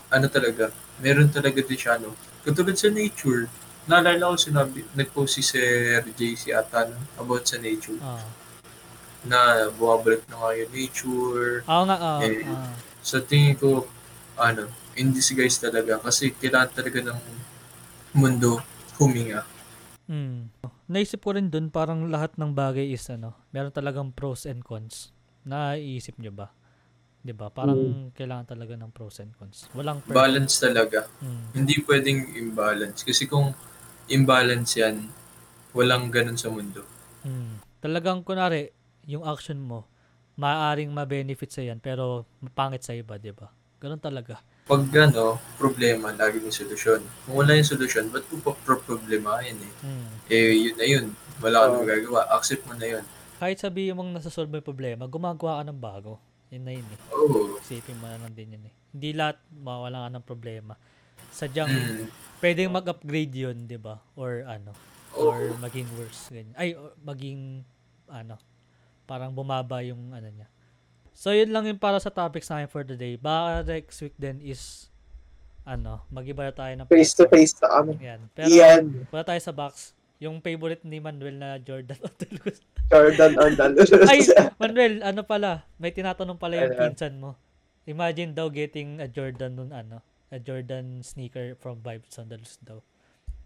Ano 0.08 0.32
talaga, 0.32 0.72
meron 1.04 1.28
talaga 1.28 1.60
din 1.60 1.76
siya, 1.76 2.00
ano, 2.00 2.16
katulad 2.42 2.80
sa 2.80 2.88
nature, 2.88 3.52
naalala 3.86 4.32
ko 4.32 4.36
sinabi, 4.40 4.88
nag-post 4.96 5.36
si 5.36 5.44
Sir 5.44 6.00
JC 6.16 6.56
ata 6.56 6.88
no, 6.88 6.96
about 7.20 7.44
sa 7.44 7.60
nature, 7.60 8.00
Ah. 8.00 8.24
na 9.28 9.68
bumabalik 9.76 10.24
na 10.32 10.40
nga 10.40 10.52
yung 10.56 10.72
nature, 10.72 11.68
Oo 11.68 11.84
nga, 11.84 11.98
ah, 12.00 12.20
Eh, 12.24 12.48
ah. 12.48 12.72
sa 13.04 13.20
tingin 13.20 13.60
ko, 13.60 13.84
ano, 14.40 14.72
in 14.96 15.12
disguise 15.12 15.60
talaga 15.60 16.00
kasi 16.00 16.32
kailangan 16.32 16.72
talaga 16.74 17.00
ng 17.12 17.20
mundo 18.16 18.64
huminga. 18.98 19.44
Mm. 20.08 20.48
Naisip 20.88 21.20
ko 21.20 21.36
rin 21.36 21.52
dun, 21.52 21.68
parang 21.68 22.08
lahat 22.08 22.40
ng 22.40 22.56
bagay 22.56 22.96
is 22.96 23.04
ano, 23.12 23.36
meron 23.52 23.76
talagang 23.76 24.16
pros 24.16 24.48
and 24.48 24.64
cons. 24.64 25.12
Naiisip 25.44 26.16
nyo 26.16 26.32
ba? 26.32 26.48
'Di 27.28 27.36
ba? 27.36 27.52
Parang 27.52 27.76
Mm. 27.76 28.16
kailangan 28.16 28.48
talaga 28.48 28.80
ng 28.80 28.92
pros 28.96 29.20
and 29.20 29.36
cons. 29.36 29.68
Walang 29.76 30.00
perfect. 30.00 30.16
Balance 30.16 30.54
talaga. 30.64 31.00
Mm. 31.20 31.46
Hindi 31.52 31.76
pwedeng 31.84 32.20
imbalance. 32.40 33.04
Kasi 33.04 33.28
kung 33.28 33.52
imbalance 34.08 34.80
yan, 34.80 35.12
walang 35.76 36.08
ganun 36.08 36.40
sa 36.40 36.48
mundo. 36.48 36.88
Mm. 37.28 37.60
Talagang 37.84 38.24
kunari, 38.24 38.72
yung 39.04 39.28
action 39.28 39.60
mo, 39.60 39.84
maaaring 40.40 40.96
ma-benefit 40.96 41.52
sa 41.52 41.60
yan, 41.60 41.84
pero 41.84 42.24
mapangit 42.40 42.88
sa 42.88 42.96
iba, 42.96 43.20
di 43.20 43.36
ba? 43.36 43.52
Ganun 43.84 44.00
talaga. 44.00 44.40
Pag 44.68 44.88
ano, 44.96 45.38
problema, 45.60 46.16
lagi 46.16 46.40
may 46.40 46.52
solusyon. 46.56 47.04
Kung 47.28 47.44
wala 47.44 47.56
yung 47.60 47.68
solusyon, 47.68 48.08
ba't 48.10 48.24
mo 48.32 48.40
pa 48.40 48.56
problemahin 48.64 49.60
eh? 49.60 49.74
Mm. 49.84 50.08
Eh, 50.32 50.52
yun 50.56 50.76
na 50.80 50.86
yun. 50.88 51.06
Wala 51.44 51.58
ka 51.60 51.66
Oo. 51.68 51.72
na 51.76 51.80
magagawa. 51.84 52.20
Accept 52.40 52.64
mo 52.64 52.74
na 52.74 52.88
yun. 52.88 53.04
Kahit 53.38 53.62
sabihin 53.62 53.94
mong 53.94 54.18
nasasolve 54.18 54.50
mo 54.50 54.58
yung 54.58 54.66
problema, 54.66 55.04
gumagawa 55.06 55.62
ka 55.62 55.64
ng 55.70 55.78
bago. 55.78 56.18
Yun 56.48 56.64
na 56.64 56.72
yun 56.72 56.88
eh. 56.88 57.00
Oo. 57.12 57.60
Isipin 57.60 58.00
mo 58.00 58.08
na 58.08 58.18
lang 58.18 58.32
din 58.32 58.56
yun 58.56 58.64
eh. 58.66 58.74
Hindi 58.92 59.10
lahat 59.12 59.38
mawala 59.52 60.08
ka 60.08 60.10
ng 60.16 60.26
problema. 60.26 60.74
Sadyang, 61.30 61.68
Mm. 61.68 62.08
pwedeng 62.40 62.72
mag-upgrade 62.72 63.34
yun, 63.36 63.68
di 63.68 63.76
ba? 63.76 64.00
Or 64.16 64.46
ano, 64.46 64.72
or 65.12 65.52
maging 65.58 65.90
worse. 65.98 66.30
Ganyan. 66.30 66.56
Ay, 66.56 66.72
or 66.72 66.94
maging, 67.02 67.66
ano, 68.08 68.38
parang 69.04 69.34
bumaba 69.34 69.82
yung 69.82 70.14
ano 70.14 70.30
niya. 70.30 70.48
So, 71.12 71.34
yun 71.34 71.50
lang 71.50 71.66
yung 71.66 71.82
para 71.82 71.98
sa 71.98 72.14
topics 72.14 72.48
namin 72.48 72.70
for 72.70 72.86
today. 72.86 73.18
Baka 73.18 73.66
next 73.66 73.98
week 74.00 74.14
din 74.16 74.38
is, 74.40 74.88
ano, 75.66 76.06
mag-iba 76.08 76.46
na 76.46 76.54
tayo 76.54 76.72
ng 76.78 76.88
Face 76.88 77.12
to 77.12 77.26
face 77.26 77.58
na 77.58 77.68
kami. 77.74 77.98
Yan. 78.00 78.22
Pero, 78.32 78.48
Yan. 78.48 78.84
wala 79.10 79.26
tayo 79.26 79.42
sa 79.42 79.52
box. 79.52 79.97
Yung 80.18 80.42
favorite 80.42 80.82
ni 80.82 80.98
Manuel 80.98 81.38
na 81.38 81.62
Jordan 81.62 81.98
Otulus. 82.08 82.66
Jordan 82.90 83.34
Andalus. 83.38 83.90
Ay, 84.10 84.26
Manuel, 84.58 85.06
ano 85.06 85.22
pala, 85.22 85.66
may 85.78 85.94
tinatanong 85.94 86.42
pala 86.42 86.58
yung 86.58 86.74
pinsan 86.74 87.22
mo. 87.22 87.38
Imagine 87.86 88.34
daw 88.34 88.50
getting 88.50 88.98
a 89.00 89.08
Jordan 89.08 89.56
nun, 89.56 89.72
ano, 89.72 90.02
a 90.34 90.42
Jordan 90.42 91.00
sneaker 91.06 91.56
from 91.56 91.80
Vibes 91.80 92.12
Sandals 92.12 92.58
daw. 92.60 92.82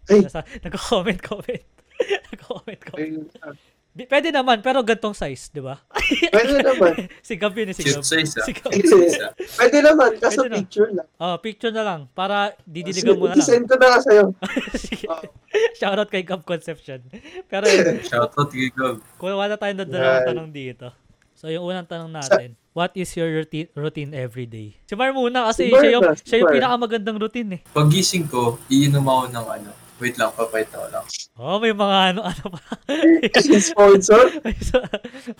Ay. 0.08 0.24
Nasa, 0.24 0.42
nagko-comment, 0.64 1.20
comment. 1.22 1.62
nagko-comment, 2.32 2.80
comment. 2.82 2.98
Ayun, 2.98 3.28
ah. 3.44 3.54
Pwede 3.92 4.32
naman, 4.32 4.64
pero 4.64 4.80
gantong 4.80 5.12
size, 5.12 5.52
di 5.52 5.60
ba? 5.60 5.76
Pwede 6.32 6.64
naman. 6.64 7.12
si 7.20 7.36
Gab 7.36 7.52
yun, 7.52 7.68
eh, 7.68 7.76
si 7.76 7.84
Cute 7.84 8.00
Gab. 8.00 8.08
size 8.08 8.32
ah. 8.40 8.46
Si 8.48 8.52
Gab. 8.56 8.72
Cute 8.72 8.88
size 8.88 9.20
ah. 9.20 9.32
Pwede 9.36 9.78
naman, 9.84 10.10
kaso 10.16 10.48
Pwede 10.48 10.48
na. 10.48 10.58
picture 10.64 10.90
lang. 10.96 11.08
Oh, 11.20 11.36
picture 11.36 11.74
na 11.76 11.84
lang, 11.84 12.00
para 12.16 12.56
didiligan 12.64 13.20
mo 13.20 13.28
na 13.28 13.36
lang. 13.36 13.44
Send 13.44 13.68
ko 13.68 13.76
na 13.76 13.86
nga 13.92 14.00
sa'yo. 14.00 14.24
Sige. 14.80 15.04
Oh. 15.12 15.20
Shoutout 15.78 16.08
kay 16.08 16.22
Gab 16.22 16.42
Conception. 16.42 17.00
Pero 17.44 17.64
yun, 17.64 18.00
Shoutout 18.08 18.48
kay 18.48 18.68
Gab. 18.68 19.00
kung 19.16 19.32
wala 19.32 19.54
tayong 19.54 19.82
dalawang 19.82 19.98
Yan. 20.18 20.28
tanong 20.28 20.50
dito. 20.50 20.88
So, 21.32 21.46
yung 21.46 21.66
unang 21.66 21.84
tanong 21.84 22.12
natin, 22.12 22.54
what 22.70 22.94
is 22.94 23.10
your 23.12 23.26
routine, 23.26 23.66
routine 23.74 24.12
every 24.12 24.46
day? 24.46 24.78
Si 24.82 24.94
Mar 24.94 25.10
muna 25.10 25.44
kasi 25.44 25.66
Si 25.66 25.70
Mar 25.70 25.82
siya 25.82 25.92
yung, 25.92 26.04
na, 26.04 26.14
si 26.14 26.22
siya 26.24 26.36
yung 26.38 26.46
Mar. 26.46 26.54
pinakamagandang 26.54 27.18
routine 27.18 27.50
eh. 27.52 27.60
Pagising 27.68 28.26
ko, 28.26 28.62
iinom 28.66 29.02
ako 29.02 29.22
ng 29.28 29.46
ano. 29.50 29.70
Wait 29.98 30.14
lang, 30.14 30.30
papayta 30.30 30.76
ko 30.76 30.86
lang. 30.88 31.04
Oh, 31.36 31.58
may 31.58 31.70
mga 31.70 31.96
ano, 32.08 32.20
ano 32.30 32.44
pa. 32.48 32.60
Sponsor? 33.58 34.38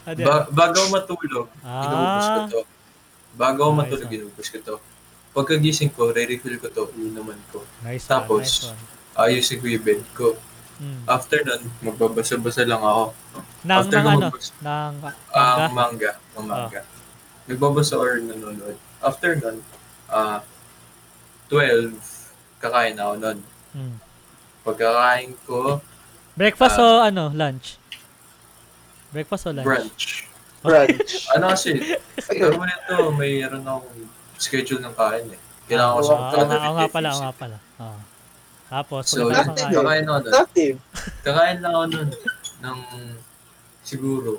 Ano? 0.05 0.21
Ba- 0.21 0.47
bago 0.49 0.77
ako 0.77 0.89
matulog, 0.91 1.47
inubos 1.57 1.87
ko 2.25 2.31
Ah, 2.33 2.47
to. 2.49 2.61
Bago 3.33 3.59
ako 3.61 3.71
Nice, 3.71 3.81
matulog, 3.81 4.07
ah. 4.07 4.17
inubos 4.17 4.47
ko 4.47 4.59
to. 4.61 4.75
Pagkagising 5.33 5.91
ko, 5.91 6.11
re-refill 6.11 6.59
ko 6.59 6.69
to, 6.69 6.85
inuman 6.95 7.39
ko. 7.49 7.65
nice 7.81 8.05
Tapos, 8.05 8.43
one, 8.43 8.43
nice 8.43 8.67
one. 8.69 8.81
Ayusin 9.15 9.61
ko 9.61 9.67
yung 9.69 9.85
bed 9.85 10.03
ko. 10.17 10.37
Mm. 10.83 11.03
After 11.07 11.39
nun, 11.47 11.63
magbabasa-basa 11.85 12.67
lang 12.67 12.83
ako. 12.83 13.15
Nang, 13.63 13.79
After 13.87 13.99
nang 14.03 14.09
ano, 14.09 14.27
magbasa, 14.27 14.53
nang 14.65 14.95
ah, 15.31 15.57
manga? 15.71 15.71
manga. 15.71 16.13
Ang 16.35 16.45
manga. 16.49 16.81
Nagbabasa 17.47 17.95
or 17.95 18.19
nanonood. 18.19 18.77
After 18.99 19.31
nun, 19.39 19.63
ah, 20.11 20.43
12, 21.47 21.95
kakain 22.59 22.99
ako 22.99 23.13
nun. 23.21 23.39
Mm. 23.77 23.97
Pagkakain 24.63 25.33
ko, 25.47 25.83
Breakfast 26.33 26.81
o 26.81 27.05
Ah. 27.05 27.13
ano, 27.13 27.29
lunch? 27.29 27.77
Breakfast 29.13 29.45
o 29.45 29.53
lunch? 29.53 29.69
brunch. 29.69 30.05
Brunch. 30.65 31.13
Ano 31.37 31.53
kasi, 31.53 31.77
mo 32.57 32.65
nito, 32.65 32.95
mayroon 33.13 33.67
akong 33.69 34.09
schedule 34.41 34.81
ng 34.81 34.95
kain 34.97 35.29
eh. 35.29 35.41
Kailangan 35.69 35.93
ko 35.93 36.01
sa 36.03 36.15
oo 36.17 36.73
nga 36.73 36.87
pala, 36.89 37.11
nga 37.13 37.33
pala. 37.37 37.57
Oo. 37.79 38.01
Tapos, 38.73 39.05
So, 39.05 39.29
pagkatapos 39.29 39.53
Natin 39.53 39.53
ng 39.53 39.68
eh. 39.68 39.77
kain, 39.77 39.77
kakain 39.77 40.05
ako 40.09 40.16
nun. 40.16 40.33
Native. 40.33 40.77
Kakain 41.20 41.59
lang 41.61 41.73
ako 41.73 41.85
nun 41.87 42.09
ng 42.62 42.79
siguro 43.85 44.31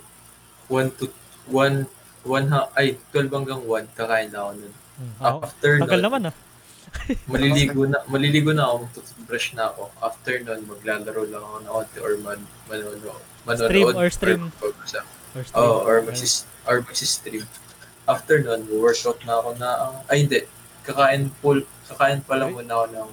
1 0.73 0.97
to 0.97 1.05
1 1.53 1.85
1 2.25 2.49
ha, 2.49 2.61
ay 2.73 2.97
12 3.11 3.29
hanggang 3.29 3.61
1 3.61 3.93
kakain 3.93 4.29
lang 4.33 4.41
ako 4.41 4.53
nun. 4.57 4.73
Mm, 4.93 5.13
oo. 5.21 5.39
After 5.43 5.71
Tagal 5.77 5.99
nun, 6.01 6.05
naman 6.09 6.21
ah. 6.31 6.35
maliligo 7.31 7.81
na 7.85 7.97
maliligo 8.05 8.51
na 8.53 8.63
ako, 8.65 8.75
magtutubrush 8.85 9.47
na 9.53 9.69
ako. 9.69 9.83
After 10.01 10.33
nun, 10.41 10.61
maglalaro 10.65 11.23
lang 11.29 11.43
ako 11.43 11.57
ng 11.59 11.69
konti 11.69 11.97
or 12.01 12.13
man, 12.17 12.39
manonood. 12.65 13.21
Manonood 13.43 13.69
Stream 13.69 13.87
or 13.93 14.09
stream? 14.09 14.41
magbabasa. 14.49 14.99
Or 15.33 15.41
stream. 15.45 15.61
Oh, 15.61 15.85
or 15.85 16.01
magsis 16.01 16.45
or 16.65 16.81
magsi-stream. 16.81 17.45
After 18.05 18.41
nun, 18.41 18.65
workout 18.71 19.21
na 19.25 19.33
ako 19.37 19.49
na 19.57 19.69
ay 20.09 20.25
hindi. 20.25 20.41
Kakain 20.81 21.29
full 21.37 21.61
kakain 21.85 22.25
pa 22.25 22.33
lang 22.33 22.49
muna 22.49 22.73
ako 22.73 22.87
ng 22.89 23.09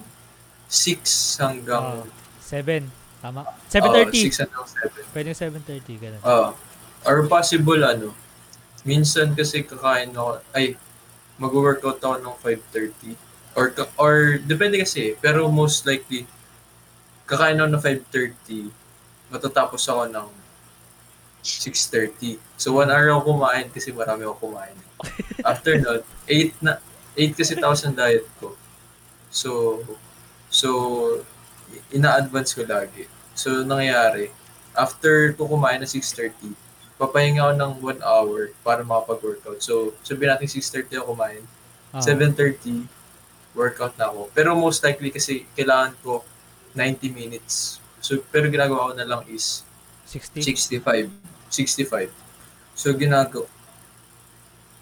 6 0.71 1.03
hanggang 1.37 1.99
Ah, 1.99 2.07
7. 2.39 2.87
Tama. 3.19 3.43
oh, 3.43 3.53
7.30. 3.69 4.31
6 4.31 4.41
hanggang 4.41 4.65
7. 4.65 5.13
Pwede 5.13 5.29
7.30, 5.35 5.99
ganun. 5.99 6.21
Ah, 6.23 6.55
or 7.03 7.27
possible 7.27 7.83
ano, 7.83 8.15
minsan 8.81 9.35
kasi 9.35 9.61
kakain 9.61 10.15
ako, 10.15 10.39
ay, 10.55 10.79
mag-workout 11.37 11.99
ako 11.99 12.15
ng 12.17 12.35
5.30. 12.39 13.13
Or, 13.51 13.75
or, 13.99 14.15
depende 14.39 14.79
kasi, 14.79 15.19
pero 15.19 15.51
most 15.51 15.83
likely, 15.83 16.23
kakain 17.27 17.59
ako 17.59 17.67
ng 17.69 17.83
5.30, 18.07 18.71
matatapos 19.27 19.83
ako 19.85 20.07
ng 20.07 20.27
6.30. 21.43 22.39
So, 22.55 22.79
1 22.79 22.87
hour 22.87 23.11
ako 23.11 23.35
kumain 23.35 23.67
kasi 23.67 23.91
marami 23.91 24.23
ako 24.23 24.49
kumain. 24.49 24.77
After 25.49 25.75
nun, 25.77 25.99
8 26.25 26.63
na, 26.63 26.77
8 27.17 27.33
kasi 27.33 27.53
tapos 27.57 27.81
ang 27.83 27.97
diet 27.97 28.23
ko. 28.37 28.53
So, 29.29 29.81
so, 30.51 30.69
ina-advance 31.95 32.51
ko 32.51 32.67
lagi. 32.67 33.07
So, 33.33 33.63
nangyayari, 33.63 34.29
after 34.75 35.31
ko 35.33 35.47
kumain 35.47 35.79
ng 35.79 35.87
6.30, 35.87 36.53
papahinga 36.99 37.41
ako 37.47 37.53
ng 37.57 37.73
1 38.03 38.05
hour 38.05 38.53
para 38.61 38.85
makapag-workout. 38.85 39.63
So, 39.63 39.95
sabihin 40.05 40.35
natin 40.35 40.51
6.30 40.51 41.01
ako 41.01 41.15
kumain, 41.17 41.41
Ah, 41.91 41.99
7.30, 41.99 42.87
workout 43.51 43.91
na 43.99 44.07
ako. 44.07 44.31
Pero 44.31 44.55
most 44.55 44.79
likely 44.79 45.11
kasi 45.11 45.43
kailangan 45.59 45.91
ko 45.99 46.23
90 46.71 47.11
minutes. 47.11 47.83
So, 47.99 48.23
pero 48.31 48.47
ginagawa 48.47 48.91
ko 48.91 48.93
na 48.95 49.03
lang 49.03 49.27
is 49.27 49.67
60. 50.07 50.39
65. 50.79 51.11
65. 51.51 52.07
So, 52.79 52.95
ginagawa, 52.95 53.43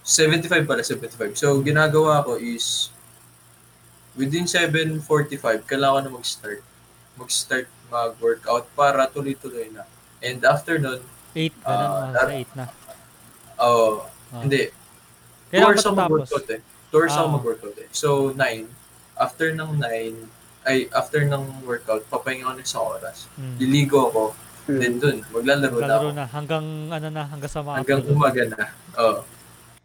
75 0.06 0.70
pala, 0.70 0.86
75. 0.86 1.34
So, 1.34 1.58
ginagawa 1.66 2.22
ko 2.22 2.38
is, 2.38 2.94
within 4.20 4.44
7.45, 4.44 5.00
kailangan 5.64 5.96
ko 5.96 6.06
na 6.06 6.12
mag-start. 6.14 6.62
Mag-start 7.16 7.68
mag-workout 7.88 8.68
para 8.76 9.08
tuloy-tuloy 9.08 9.72
na. 9.72 9.88
And 10.20 10.44
after 10.44 10.76
nun, 10.76 11.00
8, 11.32 11.56
ganun. 11.58 11.88
Ah, 11.88 12.04
ah, 12.04 12.12
sa 12.12 12.28
8 12.28 12.52
na. 12.54 12.66
oh, 13.58 14.04
Ah. 14.30 14.44
hindi, 14.44 14.70
2 14.70 15.50
Kailangan 15.50 15.66
hours 15.66 15.82
ako 15.82 15.96
mag-workout 15.96 16.48
eh. 16.52 16.60
2 16.92 17.00
hours 17.00 17.16
ako 17.16 17.26
Ah. 17.26 17.34
mag-workout 17.34 17.78
eh. 17.80 17.90
So, 17.90 18.10
9. 18.36 18.68
After 19.16 19.48
ng 19.50 19.72
9, 19.80 20.16
ay, 20.64 20.86
after 20.92 21.24
ng 21.24 21.44
workout, 21.64 22.04
papahinga 22.08 22.46
ako 22.46 22.54
ng 22.54 22.64
isang 22.64 22.86
oras. 22.86 23.18
Mm. 23.34 23.56
Liligo 23.58 24.00
ako, 24.06 24.24
Hmm. 24.68 24.78
then 24.78 24.96
dun, 25.00 25.18
maglalaro 25.30 25.66
na 25.66 25.82
ako. 25.82 25.82
Lalaro 25.82 26.10
na. 26.14 26.26
Hanggang, 26.30 26.66
ano 26.88 27.08
na, 27.10 27.24
hanggang 27.26 27.50
sa 27.50 27.62
mga 27.64 27.78
Hanggang 27.82 28.04
umaga 28.06 28.44
na. 28.46 28.64
Oh. 28.96 29.24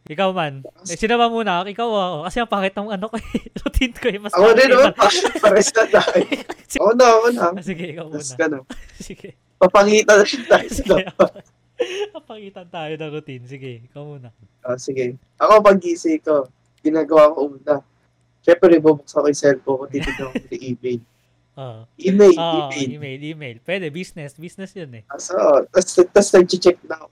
Ikaw 0.04 0.30
man. 0.30 0.60
Eh, 0.84 1.00
sino 1.00 1.16
ba 1.16 1.32
muna? 1.32 1.64
Ikaw 1.64 1.88
ako. 1.88 2.18
Kasi 2.28 2.36
ang 2.36 2.50
pangit 2.50 2.76
ng 2.76 2.92
ano 2.92 3.08
ko 3.08 3.16
eh. 3.16 3.24
Routine 3.64 3.94
ko 3.94 4.06
eh. 4.06 4.18
Mas 4.20 4.32
Ako 4.32 4.52
din 4.52 4.68
naman, 4.68 4.92
iba. 4.92 5.08
pares 5.44 5.68
na 5.72 5.82
tayo. 5.88 6.24
Ako 6.74 6.90
na, 6.92 7.06
ako 7.08 7.26
na. 7.30 7.42
Ah, 7.48 7.62
Sige, 7.62 7.84
ikaw 7.88 8.06
muna. 8.06 8.20
ka 8.34 8.46
na. 8.46 8.58
Sige. 8.98 9.28
Papangitan 9.56 10.16
na 10.18 10.26
siya 10.26 10.42
tayo. 10.44 10.68
Sige. 10.68 11.02
Papangitan 12.10 12.66
tayo 12.68 12.92
ng 12.94 13.10
routine. 13.10 13.44
Sige, 13.46 13.70
ikaw 13.82 14.02
muna. 14.04 14.28
Ah, 14.60 14.76
sige. 14.76 15.16
Ako 15.36 15.62
pag 15.62 15.78
gising 15.78 16.20
ko, 16.20 16.50
ginagawa 16.80 17.30
ko 17.30 17.48
una. 17.48 17.80
Siyempre, 18.40 18.76
bubuksan 18.76 19.22
ko 19.22 19.26
yung 19.26 19.38
cellphone 19.38 19.78
ko, 19.78 19.84
titignan 19.86 20.28
ko 20.28 20.36
yung 20.50 20.64
email. 20.76 21.00
Ah. 21.54 21.80
Email, 21.96 22.34
Ah, 22.36 22.68
email. 22.68 22.90
email, 22.90 23.20
email. 23.24 23.56
Pwede, 23.62 23.86
business. 23.88 24.34
Business 24.34 24.74
yun 24.74 24.90
eh. 24.92 25.04
So, 25.16 25.32
tapos, 25.70 25.86
tapos 26.10 26.28
nag-check 26.34 26.76
na 26.84 26.98
ako. 26.98 27.06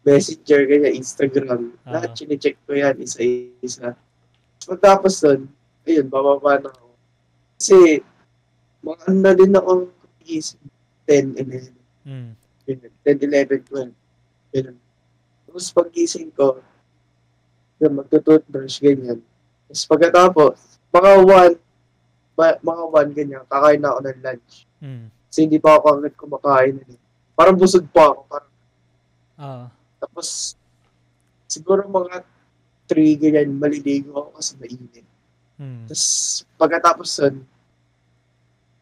Messenger, 0.00 0.60
ganyan, 0.64 0.94
Instagram. 0.94 1.60
Ah. 1.82 1.98
Lahat 1.98 2.14
chine-check 2.14 2.56
ko 2.62 2.72
yan, 2.72 2.96
isa-isa. 2.96 3.92
Pagkatapos 4.58 5.14
nun, 5.22 5.40
ayun, 5.84 6.06
bababa 6.06 6.58
na 6.58 6.70
ako. 6.70 6.86
Kasi, 7.54 7.76
mga 8.78 9.00
ano 9.04 9.18
na 9.18 9.32
din 9.32 9.52
ako 9.52 9.70
gising. 10.20 10.64
10, 11.04 11.34
11, 11.34 11.72
Mm. 12.04 12.30
ganyan. 12.64 12.92
10, 13.00 13.18
11, 13.22 13.64
12. 13.64 13.92
Ganun. 14.50 14.78
Tapos 15.44 15.66
pag 15.68 15.88
gising 15.88 16.30
ko, 16.30 16.60
Yung 17.78 17.94
magtututbrush, 17.94 18.82
ganyan. 18.82 19.22
Tapos 19.64 19.86
pagkatapos, 19.86 20.54
mga 20.90 21.10
one, 21.22 21.54
ma- 22.34 22.58
mga 22.58 22.82
one, 22.90 23.10
ganyan, 23.12 23.46
kakain 23.46 23.78
na 23.78 23.94
ako 23.94 24.00
ng 24.02 24.18
lunch. 24.18 24.52
Mm. 24.78 25.06
Kasi 25.24 25.38
hindi 25.40 25.58
pa 25.58 25.78
ako 25.78 25.86
agad 25.94 26.14
kumakain. 26.14 26.74
eh. 26.82 26.98
Parang 27.32 27.54
busog 27.54 27.86
pa 27.86 28.10
ako. 28.10 28.20
Parang, 28.26 28.50
Ah. 29.38 29.70
Tapos, 29.98 30.54
siguro 31.50 31.84
mga 31.90 32.22
three, 32.88 33.18
ganyan, 33.18 33.58
maliligo 33.58 34.14
ako 34.16 34.30
kasi 34.38 34.52
mainit. 34.56 35.06
Mm. 35.58 35.84
Tapos, 35.90 36.04
pagkatapos 36.56 37.08
nun, 37.26 37.36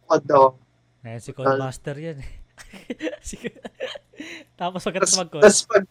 bukod 0.05 0.25
ako. 0.31 0.49
Ayan, 1.03 1.21
si 1.23 1.31
Codemaster 1.33 1.97
yan 1.99 2.19
eh. 2.25 2.33
Sige. 3.23 3.51
Tapos 4.55 4.81
pagkatapos 4.85 5.13
Tapos, 5.13 5.23
mag-call, 5.25 5.43
tapos 5.45 5.61
pag, 5.67 5.85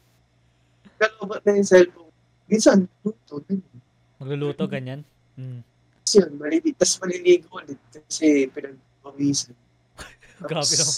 kalobat 0.96 1.42
na 1.44 1.52
yung 1.60 1.68
cellphone, 1.68 2.14
minsan, 2.48 2.78
luto, 3.04 3.36
ganyan. 3.44 3.78
magluluto, 4.18 4.64
ganyan. 4.66 5.02
Mm. 5.36 5.62
Tapos 5.62 6.14
yun, 6.22 6.32
maliligo, 6.40 6.78
tapos 6.80 6.96
maliligo 7.02 7.48
ulit 7.58 7.80
kasi 8.08 8.48
pinagpawisan. 8.54 9.56
Grabe 10.50 10.74
naman. 10.78 10.96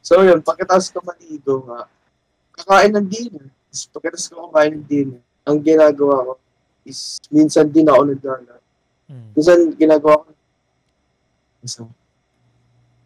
So 0.00 0.24
yun, 0.24 0.40
pagkatapos 0.42 0.90
ko 0.90 0.98
maligo 1.04 1.54
nga, 1.68 1.86
kakain 2.56 2.92
ng 2.96 3.06
dinner. 3.08 3.46
Tapos 3.70 3.86
pagkatapos 3.94 4.24
ko 4.26 4.50
kumain 4.50 4.74
ng 4.74 4.82
dinner, 4.82 5.22
ang 5.46 5.58
ginagawa 5.62 6.14
ko 6.26 6.32
is 6.82 7.22
minsan 7.30 7.70
din 7.70 7.86
ako 7.86 8.02
nagdala. 8.02 8.58
Mm. 9.06 9.30
Minsan 9.38 9.58
ginagawa 9.78 10.26
ko 10.26 10.30
isa. 11.62 11.86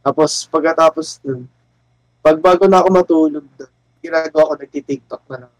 Tapos 0.00 0.30
pagkatapos 0.48 1.20
nun, 1.20 1.44
pag 2.24 2.40
bago 2.40 2.64
na 2.64 2.80
ako 2.80 2.88
matulog 2.88 3.44
doon, 3.60 3.72
ginagawa 4.00 4.48
ko 4.48 4.54
nagti-tiktok 4.56 5.22
na 5.28 5.36
lang. 5.44 5.52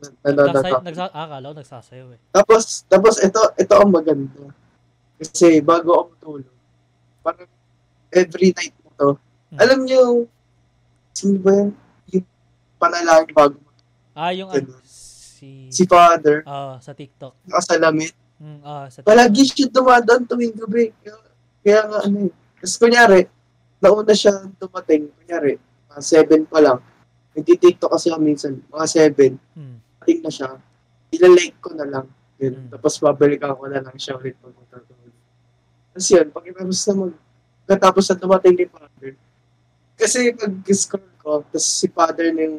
Na- 0.00 0.12
na- 0.24 0.32
na- 0.32 0.52
Nagsay, 0.56 0.72
na- 0.72 0.84
nagsa, 0.88 1.04
ah, 1.12 1.24
akala 1.28 1.44
ko 1.44 1.54
nagsasayaw 1.60 2.08
eh. 2.16 2.20
Tapos, 2.32 2.62
tapos 2.88 3.14
ito, 3.20 3.40
ito 3.60 3.74
ang 3.76 3.92
maganda. 3.92 4.42
Kasi 5.20 5.60
bago 5.60 5.92
ako 5.92 6.04
matulog, 6.16 6.56
parang 7.20 7.48
every 8.08 8.56
night 8.56 8.72
mo 8.80 8.88
to, 8.96 9.08
Hmm. 9.52 9.58
alam 9.60 9.80
niyo, 9.84 10.28
sino 11.12 11.36
ba 11.44 11.52
yan? 11.52 11.68
Yung 12.12 12.26
panalangin 12.80 13.32
bago 13.36 13.56
Ah, 14.14 14.30
yung 14.30 14.46
ano, 14.48 14.78
si... 14.86 15.66
si 15.68 15.82
Father, 15.84 16.46
Ah, 16.46 16.78
sa 16.78 16.94
TikTok. 16.94 17.34
nakasalamit. 17.44 18.14
Mm, 18.38 18.60
ah, 18.62 18.86
sa 18.86 19.02
Palagi 19.02 19.42
siya 19.44 19.66
dumadaan 19.68 20.22
tuwing 20.24 20.54
gabi. 20.54 20.94
Kaya, 21.02 21.16
kaya 21.60 21.80
nga 21.84 21.98
ano 22.02 22.16
eh. 22.26 22.32
Tapos 22.56 22.76
kunyari, 22.78 23.20
nauna 23.78 24.14
siya 24.14 24.32
dumating, 24.54 25.10
kunyari, 25.12 25.58
mga 25.90 26.00
7 26.00 26.46
pa 26.46 26.58
lang. 26.58 26.78
Nagtitiktok 27.34 27.90
kasi 27.90 28.08
ako 28.08 28.20
minsan, 28.20 28.62
mga 28.64 28.86
7, 28.86 29.34
Mm. 29.52 29.76
dating 30.00 30.20
na 30.22 30.30
siya, 30.30 30.48
ilalike 31.10 31.58
ko 31.58 31.74
na 31.74 31.84
lang. 31.84 32.06
Yun. 32.38 32.54
Mm. 32.56 32.68
Tapos 32.70 32.94
babalikan 32.98 33.52
ko 33.52 33.66
na 33.66 33.82
lang 33.82 33.96
siya 33.96 34.14
ulit 34.14 34.38
pag 34.38 34.50
magtatulog. 34.52 35.14
Tapos 35.90 36.08
yun, 36.08 36.26
pag 36.30 36.44
tapos 36.48 36.80
na 36.80 36.92
mag, 36.96 37.12
katapos 37.64 38.04
na 38.04 38.16
dumating 38.16 38.54
ni 38.54 38.66
Father, 38.66 39.12
kasi 39.94 40.18
pag 40.30 40.52
scroll 40.70 41.14
ko, 41.18 41.30
tapos 41.44 41.66
si 41.66 41.86
Father 41.86 42.30
na 42.30 42.42
yung 42.44 42.58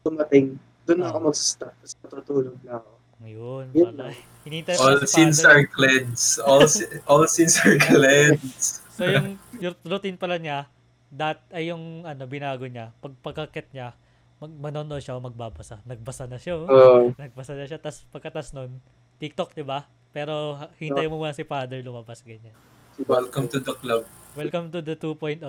dumating, 0.00 0.56
doon 0.84 0.98
na 0.98 1.04
Ah. 1.04 1.10
ako 1.10 1.18
mag-start. 1.26 1.74
Tapos 1.74 1.94
matutulog 1.98 2.56
na 2.60 2.72
ako. 2.76 2.90
Ayun, 3.20 3.64
Yun 3.72 3.86
pala. 3.90 4.12
Hinintay 4.44 4.74
All 4.76 4.96
pa 4.98 5.06
si 5.06 5.16
sins 5.16 5.38
Father. 5.38 5.50
are 5.50 5.64
cleansed. 5.66 6.32
All, 6.42 6.64
si- 6.66 6.90
all 7.06 7.24
sins 7.26 7.56
are 7.58 7.78
cleansed. 7.80 8.84
So 8.92 9.02
yung, 9.04 9.40
yung 9.56 9.74
routine 9.82 10.14
pala 10.14 10.36
niya, 10.36 10.68
that 11.10 11.40
ay 11.48 11.72
yung 11.72 12.04
ano 12.04 12.24
binago 12.24 12.64
niya. 12.64 12.92
Pag 12.98 13.16
pagkakit 13.18 13.72
niya, 13.72 13.96
mag 14.36 14.52
manonood 14.52 15.00
siya 15.00 15.16
o 15.16 15.22
magbabasa. 15.22 15.80
Nagbasa 15.82 16.26
na 16.26 16.36
siya. 16.36 16.58
oh. 16.58 16.68
Uh, 16.68 17.04
Nagbasa 17.16 17.54
na 17.54 17.64
siya. 17.64 17.78
Tapos 17.78 18.04
pagkatas 18.08 18.52
nun, 18.52 18.76
TikTok, 19.16 19.50
di 19.52 19.64
ba? 19.64 19.88
Pero 20.10 20.54
hintay 20.76 21.08
mo 21.08 21.16
muna 21.16 21.32
si 21.32 21.42
father 21.42 21.80
lumabas 21.80 22.20
ganyan. 22.20 22.52
Welcome 23.00 23.48
to 23.48 23.58
the 23.58 23.72
club. 23.72 24.04
Welcome 24.34 24.68
to 24.70 24.78
the 24.78 24.94
2.0s. 24.94 25.42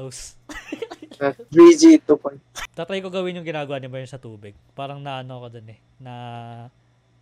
uh, 1.18 1.34
3G 1.50 2.04
2.0. 2.04 2.40
Tatry 2.72 3.00
ko 3.00 3.10
gawin 3.10 3.36
yung 3.36 3.48
ginagawa 3.48 3.78
ni 3.78 3.88
Byron 3.88 4.06
sa 4.06 4.18
tubig. 4.18 4.54
Parang 4.72 5.00
naano 5.00 5.40
ako 5.40 5.48
dun 5.54 5.68
eh. 5.70 5.80
Na 5.98 6.14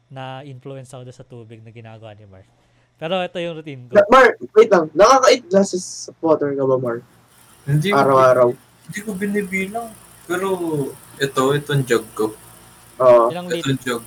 na 0.07 0.41
influence 0.41 0.91
ako 0.91 1.03
dun 1.03 1.15
sa 1.15 1.25
tubig 1.25 1.59
na 1.59 1.69
ginagawa 1.69 2.13
ni 2.13 2.25
Mark. 2.25 2.45
Pero 2.95 3.17
ito 3.19 3.37
yung 3.37 3.57
routine 3.57 3.81
ko. 3.87 3.93
Na, 3.93 4.05
Mar, 4.07 4.27
wait 4.53 4.69
lang. 4.69 4.85
Nakaka-8 4.93 5.41
glasses 5.49 5.85
of 6.07 6.15
water 6.21 6.53
ka 6.53 6.63
ba, 6.63 6.77
Mar? 6.77 6.97
Hindi 7.65 7.89
ko, 7.89 7.97
Araw-araw. 7.97 8.49
hindi 8.85 8.99
ko 9.01 9.09
binibilang. 9.13 9.89
Pero 10.23 10.47
ito, 11.17 11.41
itong 11.51 11.83
jug 11.83 12.05
ko. 12.13 12.31
Oo. 12.97 13.27
Ilang 13.27 13.49
lit? 13.49 13.59
Itong 13.59 13.79
jug. 13.81 14.03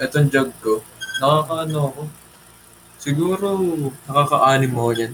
Itong 0.00 0.28
jug 0.28 0.50
ko. 0.58 0.80
Nakakaano 1.20 1.78
ako. 1.86 2.02
Siguro, 2.96 3.46
nakaka-anim 4.06 4.72
mo 4.72 4.90
yan. 4.90 5.12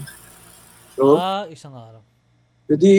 so, 0.95 1.17
Ah, 1.17 1.45
isang 1.49 1.73
araw. 1.73 2.01
Hindi, 2.69 2.93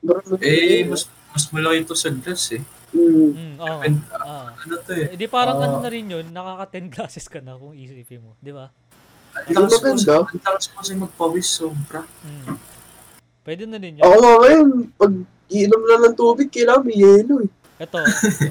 marami. 0.00 0.38
Eh, 0.40 0.86
mas 0.86 1.02
mas 1.28 1.44
malaki 1.50 1.82
ito 1.82 1.92
sa 1.92 2.08
glass 2.08 2.48
eh. 2.50 2.62
Mm, 2.96 3.60
oo. 3.60 3.80
And, 3.84 3.98
Ah. 4.14 4.56
ano 4.56 4.74
to 4.80 4.92
eh. 4.94 5.12
Eh, 5.12 5.18
di 5.18 5.28
parang 5.28 5.60
Ah. 5.60 5.66
ano 5.68 5.84
na 5.84 5.90
rin 5.90 6.06
yun, 6.06 6.26
nakaka 6.30 6.64
10 6.72 6.88
glasses 6.94 7.26
ka 7.26 7.44
na 7.44 7.54
kung 7.54 7.74
isipin 7.74 8.24
mo, 8.24 8.32
di 8.38 8.50
ba? 8.50 8.72
Ang 9.36 9.52
talas 9.52 9.76
ko, 9.76 9.92
maganda. 9.92 10.16
ang 10.24 10.40
talas 10.40 10.64
ko 10.64 10.76
magpawis 10.96 11.48
sobra. 11.50 12.08
Mm. 12.24 12.56
Pwede 13.44 13.62
na 13.68 13.76
rin 13.76 14.00
yun. 14.00 14.02
ako 14.02 14.16
nga 14.16 14.32
ngayon, 14.40 14.68
pag 14.96 15.12
iinom 15.46 15.82
na 15.84 15.96
ng 16.02 16.16
tubig, 16.16 16.48
kailangan 16.48 16.82
may 16.82 16.96
yelo 16.96 17.44
eh. 17.44 17.50
Ito, 17.76 18.00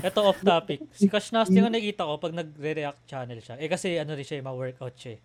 ito 0.05 0.19
off 0.21 0.37
topic. 0.37 0.85
Si 0.93 1.09
Cash 1.09 1.33
Nasty 1.33 1.57
nga 1.57 1.73
nakita 1.73 2.05
ko 2.05 2.21
pag 2.21 2.29
nagre-react 2.31 3.09
channel 3.09 3.41
siya. 3.41 3.57
Eh 3.57 3.65
kasi 3.65 3.97
ano 3.97 4.13
rin 4.13 4.21
siya, 4.21 4.37
eh, 4.37 4.45
ma-workout 4.45 4.93
siya. 4.93 5.17
eh. 5.17 5.19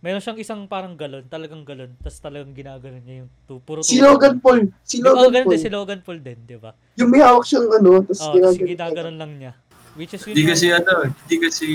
Meron 0.00 0.16
siyang 0.18 0.40
isang 0.40 0.60
parang 0.64 0.96
galon, 0.96 1.28
talagang 1.28 1.60
galon, 1.60 1.92
tapos 1.98 2.16
talagang 2.18 2.50
ginagano 2.50 2.96
niya 2.98 3.20
yung 3.20 3.30
tu- 3.44 3.60
puro 3.60 3.80
Si 3.80 3.94
tubig. 3.94 4.08
Logan 4.08 4.40
Paul. 4.40 4.60
Si 4.80 4.96
Di 4.96 5.04
ba, 5.04 5.12
Logan 5.12 5.28
ganun 5.30 5.44
Paul. 5.44 5.52
din, 5.52 5.60
si 5.60 5.68
Logan 5.68 6.00
Paul 6.00 6.18
din, 6.18 6.38
di 6.40 6.56
ba? 6.56 6.70
Yung 6.96 7.10
may 7.10 7.20
hawak 7.20 7.44
siyang 7.44 7.68
ano, 7.70 8.00
tapos 8.00 8.20
Oh, 8.22 8.32
ginagawa. 8.32 8.56
sige, 8.56 8.64
ginaganon 8.70 9.16
lang 9.16 9.32
niya. 9.36 9.52
Which 9.92 10.14
is 10.14 10.22
yun 10.22 10.32
Hindi 10.32 10.44
kasi 10.46 10.66
ano, 10.70 10.92
hindi 11.04 11.36
kasi 11.36 11.68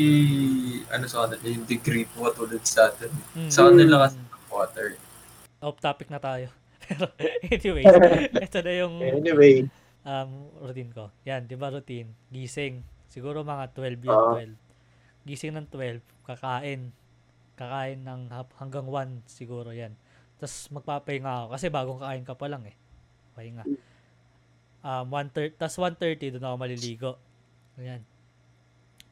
ano 0.87 1.05
sa 1.05 1.17
kanila, 1.23 1.45
yung 1.45 1.65
degree 1.65 2.07
mo 2.11 2.31
tulad 2.31 2.63
sa 2.63 2.89
atin. 2.89 3.11
Mm. 3.35 3.51
Sa 3.51 3.61
kanila 3.67 3.95
kasi 4.01 4.17
water. 4.49 4.87
Off 5.59 5.77
topic 5.77 6.09
na 6.09 6.17
tayo. 6.17 6.47
Pero 6.81 7.05
anyway, 7.43 7.83
ito 8.45 8.57
na 8.57 8.73
yung 8.73 8.95
Anyway, 9.03 9.69
um, 10.01 10.29
routine 10.59 10.89
ko. 10.89 11.13
Yan, 11.23 11.45
di 11.45 11.53
ba 11.53 11.69
routine? 11.69 12.09
Gising. 12.29 12.81
Siguro 13.05 13.43
mga 13.43 13.69
12 13.69 14.01
yun, 14.01 14.09
Oo. 14.09 14.33
12. 14.33 14.57
Gising 15.25 15.53
ng 15.53 15.67
12, 15.67 15.99
kakain. 16.25 16.89
Kakain 17.55 18.03
ng 18.03 18.31
hanggang 18.59 18.87
1 18.87 19.23
siguro 19.27 19.71
yan. 19.71 19.95
Tapos 20.39 20.67
magpapahinga 20.71 21.31
ako 21.31 21.47
kasi 21.55 21.65
bagong 21.71 22.01
kain 22.03 22.23
ka 22.27 22.35
pa 22.35 22.47
lang 22.51 22.63
eh. 22.67 22.75
Pahinga. 23.35 23.63
Um, 24.85 25.05
1.30, 25.09 25.57
tapos 25.57 25.75
1.30 25.79 26.35
doon 26.37 26.45
ako 26.45 26.55
maliligo. 26.59 27.11
Ayan. 27.79 28.03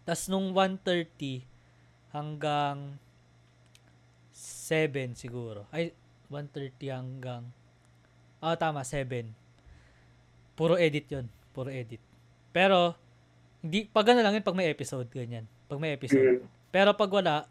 Tapos 0.03 0.27
nung 0.27 0.51
1.30 0.51 1.43
hanggang 2.13 2.99
7 4.35 5.15
siguro. 5.15 5.65
Ay, 5.71 5.95
1.30 6.29 6.91
hanggang 6.93 7.43
Ah, 8.43 8.59
tama, 8.59 8.83
7. 8.83 9.31
Puro 10.59 10.75
edit 10.75 11.07
'yon, 11.07 11.31
puro 11.55 11.71
edit. 11.71 12.03
Pero 12.51 12.91
hindi 13.63 13.87
pag 13.87 14.11
ano 14.11 14.19
lang 14.19 14.35
yun 14.35 14.43
pag 14.43 14.59
may 14.59 14.67
episode 14.67 15.07
ganyan. 15.07 15.47
Pag 15.71 15.79
may 15.79 15.95
episode. 15.95 16.43
mm, 16.43 16.67
Pero 16.67 16.91
pag 16.91 17.07
wala, 17.07 17.47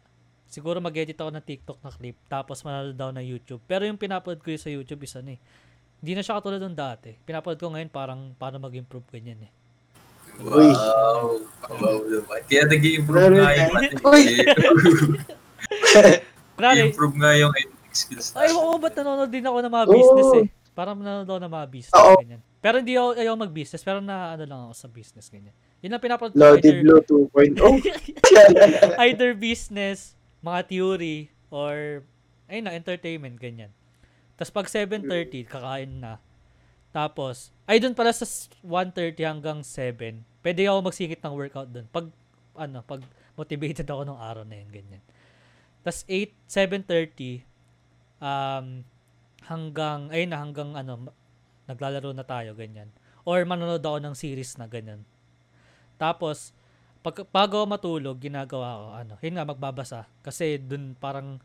siguro 0.47 0.79
mag-edit 0.79 1.17
ako 1.17 1.29
ng 1.33 1.45
TikTok 1.45 1.79
na 1.81 1.89
clip 1.89 2.17
tapos 2.25 2.61
manonood 2.61 2.95
daw 2.95 3.09
ng 3.11 3.23
YouTube. 3.23 3.61
Pero 3.65 3.83
yung 3.83 3.97
pinapanood 3.97 4.39
ko 4.39 4.51
yun 4.51 4.61
sa 4.61 4.69
YouTube 4.69 5.03
is 5.03 5.13
ano 5.15 5.33
eh. 5.35 5.39
Hindi 6.03 6.11
na 6.13 6.21
siya 6.21 6.39
katulad 6.39 6.59
ng 6.59 6.75
dati. 6.75 7.15
Pinapanood 7.15 7.59
ko 7.59 7.71
ngayon 7.71 7.89
parang 7.89 8.35
paano 8.35 8.59
mag-improve 8.59 9.07
ganyan 9.09 9.47
eh. 9.47 9.51
Uy. 10.41 10.73
Wow. 10.73 11.45
Wow 11.69 11.97
naman. 12.03 12.39
Kaya 12.49 12.65
nag-i-improve 12.65 13.21
Meron 13.21 13.37
nga 13.45 13.51
yung 13.53 13.71
Uy. 14.01 14.23
improve 16.89 17.15
nga 17.17 17.31
yung 17.37 17.53
editing 17.53 17.93
skills 17.93 18.27
ay 18.33 18.49
natin. 18.49 18.57
oo, 18.57 18.73
ba't 18.81 18.93
nanonood 18.97 19.31
din 19.31 19.45
ako 19.45 19.57
ng 19.61 19.73
mga 19.73 19.85
Oo. 19.85 19.93
business 19.93 20.29
eh. 20.41 20.45
Parang 20.73 20.97
nanonood 20.97 21.29
ako 21.29 21.39
ng 21.45 21.53
mga 21.53 21.67
business 21.69 22.01
Oo. 22.01 22.17
ganyan. 22.17 22.41
Pero 22.63 22.75
hindi 22.79 22.93
ako 22.95 23.09
ayaw 23.19 23.33
mag-business, 23.35 23.83
pero 23.83 23.99
na 23.99 24.33
ano 24.33 24.43
lang 24.47 24.59
ako 24.69 24.73
sa 24.73 24.87
business 24.89 25.27
ganyan. 25.29 25.53
Yun 25.83 25.91
lang 25.91 26.01
pinapanood 26.01 26.33
ko. 26.33 26.39
Blow 26.39 27.01
2.0. 27.29 27.59
either 29.05 29.35
business, 29.35 30.15
mga 30.43 30.59
theory, 30.67 31.31
or, 31.47 32.03
ayun 32.51 32.67
na, 32.67 32.75
entertainment, 32.75 33.39
ganyan. 33.39 33.71
Tapos 34.35 34.51
pag 34.51 34.67
7.30, 34.67 35.47
kakain 35.47 36.03
na. 36.03 36.19
Tapos, 36.91 37.49
ay 37.65 37.79
doon 37.79 37.95
pala 37.95 38.11
sa 38.11 38.27
s- 38.27 38.51
1.30 38.61 39.23
hanggang 39.23 39.59
7, 39.63 40.21
pwede 40.43 40.61
ako 40.67 40.77
magsingit 40.83 41.23
ng 41.23 41.33
workout 41.33 41.71
doon. 41.71 41.87
Pag, 41.89 42.11
ano, 42.59 42.83
pag 42.83 43.01
motivated 43.33 43.87
ako 43.87 44.03
nung 44.05 44.21
araw 44.21 44.43
na 44.45 44.59
yun, 44.59 44.69
ganyan. 44.69 45.03
Tapos 45.81 46.05
8, 46.05 46.35
7.30, 46.45 47.41
um, 48.21 48.83
hanggang, 49.47 50.11
ayun 50.11 50.29
na, 50.29 50.39
hanggang 50.43 50.69
ano, 50.75 51.09
naglalaro 51.65 52.11
na 52.11 52.27
tayo, 52.27 52.51
ganyan. 52.53 52.91
Or 53.23 53.39
manonood 53.47 53.81
ako 53.81 53.97
ng 54.03 54.15
series 54.15 54.59
na 54.59 54.67
ganyan. 54.67 55.07
Tapos, 55.95 56.51
pag 57.03 57.27
bago 57.29 57.67
matulog, 57.67 58.15
ginagawa 58.15 58.67
ko 58.79 58.85
ano, 58.95 59.13
yun 59.19 59.35
nga 59.35 59.43
magbabasa 59.43 60.07
kasi 60.23 60.55
dun 60.55 60.95
parang 60.95 61.37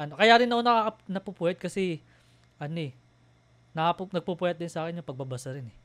ano, 0.00 0.16
kaya 0.16 0.40
rin 0.40 0.48
ako 0.48 0.62
nakaka, 0.64 0.98
napupuyat 1.04 1.58
kasi 1.60 2.00
ano 2.56 2.88
eh, 2.88 2.92
nakapu, 3.76 4.08
nagpupuyat 4.08 4.56
din 4.56 4.72
sa 4.72 4.88
akin 4.88 5.04
yung 5.04 5.08
pagbabasa 5.08 5.52
rin 5.52 5.68
eh. 5.68 5.76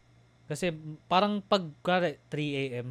Kasi 0.47 0.71
parang 1.11 1.43
pag 1.43 1.67
kare 1.83 2.23
3 2.31 2.39
AM 2.55 2.87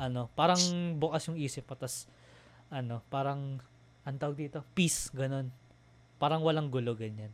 ano, 0.00 0.28
parang 0.32 0.60
bukas 0.96 1.28
yung 1.28 1.40
isip 1.40 1.64
mo 1.68 1.76
tas 1.76 2.04
ano, 2.68 3.00
parang 3.08 3.60
ang 4.04 4.16
tawag 4.16 4.36
dito, 4.36 4.64
peace 4.72 5.12
ganun. 5.12 5.52
Parang 6.16 6.40
walang 6.44 6.68
gulo 6.68 6.92
ganyan. 6.96 7.32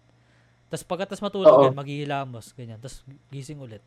Tas 0.66 0.82
pagkatas 0.82 1.22
matulog 1.22 1.62
yan, 1.62 1.74
maghihilamos 1.74 2.54
ganyan. 2.54 2.78
Tas 2.82 3.06
gising 3.30 3.58
ulit. 3.62 3.82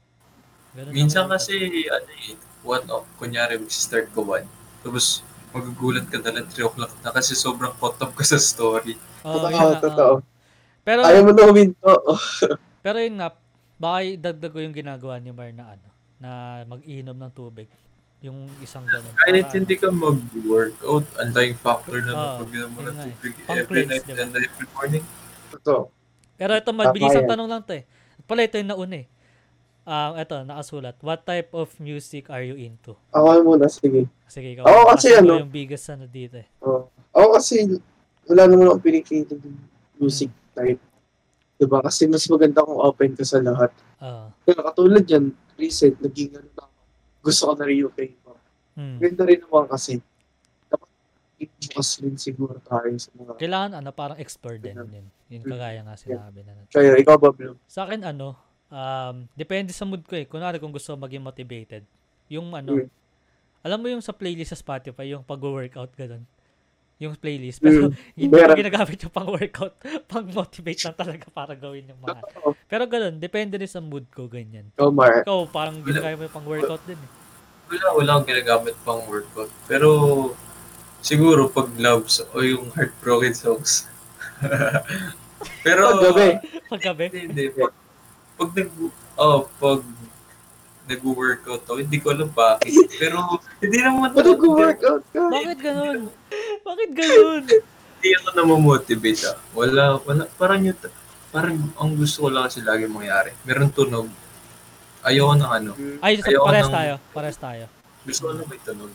Ganun 0.74 0.91
Minsan 0.93 1.26
lang. 1.26 1.38
kasi, 1.38 1.53
ano 1.89 2.09
eh, 2.13 2.38
one 2.61 2.86
off, 2.93 3.05
kunyari, 3.17 3.57
mag-start 3.57 4.13
ka 4.13 4.22
one. 4.22 4.45
Tapos, 4.86 5.26
magugulat 5.49 6.05
ka 6.05 6.22
na 6.22 6.30
lang 6.30 6.45
3 6.45 6.70
o'clock 6.70 6.93
na 7.01 7.09
kasi 7.09 7.34
sobrang 7.34 7.74
caught 7.82 7.97
up 7.97 8.13
ka 8.13 8.22
sa 8.22 8.38
story. 8.38 8.93
Oo, 9.26 9.49
Totoo, 9.82 10.22
yun. 10.22 10.22
Pero 10.86 10.99
Ayaw 11.05 11.22
mo 11.26 11.32
na 11.34 11.43
huminto. 11.49 11.91
Pero 12.86 12.97
yun 13.01 13.17
nga, 13.20 13.34
baka 13.82 13.97
dagdag 14.15 14.51
ko 14.53 14.59
yung 14.61 14.76
ginagawa 14.76 15.17
ni 15.17 15.34
Mar 15.34 15.49
na 15.51 15.76
ano, 15.76 15.88
na 16.22 16.30
mag-inom 16.65 17.17
ng 17.17 17.34
tubig. 17.34 17.67
Yung 18.20 18.51
isang 18.59 18.84
ganun. 18.84 19.15
Kahit 19.15 19.47
Para 19.47 19.55
hindi 19.55 19.76
ka 19.80 19.89
mag-workout, 19.89 21.07
ang 21.17 21.32
daming 21.32 21.59
factor 21.59 21.97
na 22.03 22.11
Oo, 22.11 22.20
napag-inom 22.41 22.72
mo 22.72 22.82
ng 22.84 22.95
eh. 22.95 23.03
tubig 23.15 23.34
every 23.47 23.84
night 23.88 24.05
diba? 24.05 24.22
and 24.22 24.32
every 24.36 24.67
morning. 24.76 25.05
Totoo. 25.49 25.89
Pero 26.39 26.51
ito, 26.55 26.72
mabilis 26.72 27.15
ang 27.15 27.28
tanong 27.28 27.49
lang 27.49 27.61
to 27.63 27.74
eh. 27.76 27.84
Pala 28.24 28.45
ito 28.45 28.55
yung 28.59 28.72
nauna 28.72 28.97
eh. 29.01 29.07
Um, 29.90 30.22
ito, 30.22 30.38
nakasulat. 30.46 31.02
What 31.02 31.26
type 31.26 31.50
of 31.58 31.74
music 31.82 32.30
are 32.30 32.46
you 32.46 32.54
into? 32.54 32.94
Ako 33.10 33.42
muna, 33.42 33.66
sige. 33.66 34.06
Sige, 34.30 34.54
ikaw. 34.54 34.70
Ako 34.70 34.80
kasi 34.94 35.18
ano- 35.18 35.42
yung 35.42 35.50
biggest 35.50 35.90
ano 35.90 36.06
dito 36.06 36.38
eh. 36.38 36.46
Oh. 36.62 36.94
Ako 37.10 37.42
kasi, 37.42 37.66
wala 38.30 38.46
naman 38.46 38.70
akong 38.70 38.86
ng 38.86 39.58
music 39.98 40.30
type. 40.54 40.78
Diba? 41.58 41.82
Kasi 41.82 42.06
mas 42.06 42.22
maganda 42.30 42.62
kung 42.62 42.78
open 42.78 43.18
ka 43.18 43.26
sa 43.26 43.42
lahat. 43.42 43.74
Ah. 43.98 44.30
Kaya 44.46 44.62
katulad 44.62 45.04
yan, 45.10 45.34
recent, 45.58 45.98
naging 46.06 46.38
ano 46.38 46.50
na, 46.54 46.70
gusto 47.26 47.50
ko 47.50 47.54
na 47.58 47.66
rin 47.66 47.82
yung 47.82 47.94
K-pop. 47.98 48.38
hmm. 48.78 48.98
Ganda 49.02 49.24
rin 49.26 49.42
naman 49.42 49.66
kasi. 49.74 49.98
Dapat 50.70 50.90
bukas 51.42 51.90
rin 52.06 52.14
siguro 52.14 52.62
tayo 52.62 52.94
sa 53.02 53.10
mga... 53.18 53.42
Kailangan 53.42 53.72
ano, 53.82 53.90
parang 53.90 54.22
expert 54.22 54.62
din 54.62 54.78
yun. 54.78 55.10
Yung 55.34 55.50
kagaya 55.50 55.82
nga 55.82 55.98
sinabi 55.98 56.46
na. 56.46 56.62
Kaya 56.70 56.94
ikaw 56.94 57.18
ba, 57.18 57.34
Blue? 57.34 57.58
Sa 57.66 57.90
akin 57.90 58.06
ano, 58.06 58.38
um, 58.70 59.26
depende 59.34 59.70
sa 59.70 59.86
mood 59.86 60.01
ko 60.03 60.15
eh. 60.15 60.26
Kunwari 60.26 60.57
kung 60.57 60.72
gusto 60.72 60.93
maging 60.93 61.22
motivated. 61.22 61.84
Yung 62.30 62.53
ano, 62.53 62.78
Mm. 62.78 62.89
alam 63.59 63.80
mo 63.82 63.88
yung 63.89 64.01
sa 64.01 64.13
playlist 64.13 64.53
sa 64.53 64.57
Spotify, 64.57 65.11
yung 65.11 65.26
pag-workout 65.26 65.91
ganun. 65.93 66.24
Yung 66.99 67.15
playlist. 67.15 67.59
Pero 67.59 67.89
Mm. 67.89 67.95
hindi 68.20 68.34
ko 68.36 68.53
ginagamit 68.55 68.97
yung 69.01 69.13
pang-workout. 69.13 69.74
Pang-motivate 70.11 70.82
lang 70.84 70.95
talaga 70.95 71.26
para 71.32 71.53
gawin 71.55 71.89
yung 71.89 72.01
mga. 72.01 72.20
Pero 72.67 72.84
ganun, 72.86 73.15
depende 73.17 73.55
rin 73.55 73.70
sa 73.70 73.80
mood 73.80 74.05
ko, 74.11 74.28
ganyan. 74.28 74.67
Ikaw, 74.76 74.89
Mar. 74.91 75.24
Ikaw, 75.24 75.39
parang 75.49 75.80
ginagamit 75.80 76.17
mo 76.20 76.24
yung 76.28 76.36
pang-workout 76.36 76.84
din 76.86 76.99
eh. 76.99 77.11
Wala, 77.70 77.86
wala 77.93 78.09
akong 78.17 78.28
ginagamit 78.28 78.76
pang 78.82 79.01
workout. 79.05 79.51
Pero, 79.70 79.89
siguro 80.99 81.47
pag 81.47 81.70
loves 81.78 82.20
o 82.34 82.41
yung 82.41 82.74
heartbroken 82.74 83.32
songs. 83.32 83.86
Pero, 85.65 85.82
Paggabi. 85.93 86.28
Paggabi. 86.67 87.05
Hindi, 87.13 87.43
hindi. 87.47 87.63
Pag, 88.40 88.48
pag 88.48 88.52
nag, 88.56 88.70
oh, 89.20 89.40
pag 89.60 89.82
nag-workout 90.88 91.64
ako, 91.68 91.78
hindi 91.84 92.00
ko 92.00 92.16
alam 92.16 92.32
bakit. 92.32 92.72
Pero, 92.96 93.20
hindi 93.60 93.78
naman 93.84 94.16
Ba't 94.16 94.26
nag-workout 94.26 95.04
ka? 95.12 95.22
Bakit 95.28 95.60
ganun? 95.60 96.00
Bakit 96.64 96.90
ganun? 96.96 97.44
Hindi 98.00 98.10
ako 98.16 98.28
na-motivate 98.32 99.22
ah. 99.28 99.38
Wala, 99.52 100.00
wala, 100.02 100.24
parang 100.40 100.64
yung, 100.64 100.80
parang 101.30 101.60
ang 101.76 101.92
gusto 101.94 102.26
ko 102.26 102.28
lang 102.32 102.48
kasi 102.48 102.64
lagi 102.64 102.88
mangyari. 102.88 103.36
Meron 103.44 103.76
tunog. 103.76 104.08
Ayoko 105.04 105.36
ng 105.36 105.52
ano. 105.52 105.72
Ay, 106.00 106.24
sa 106.24 106.32
Ayoko 106.32 106.48
pares 106.48 106.66
ng- 106.66 106.76
tayo. 106.80 106.94
Pares 107.12 107.38
tayo. 107.38 107.64
Gusto 108.08 108.22
ko 108.24 108.32
lang 108.34 108.48
may 108.48 108.62
tunog. 108.64 108.92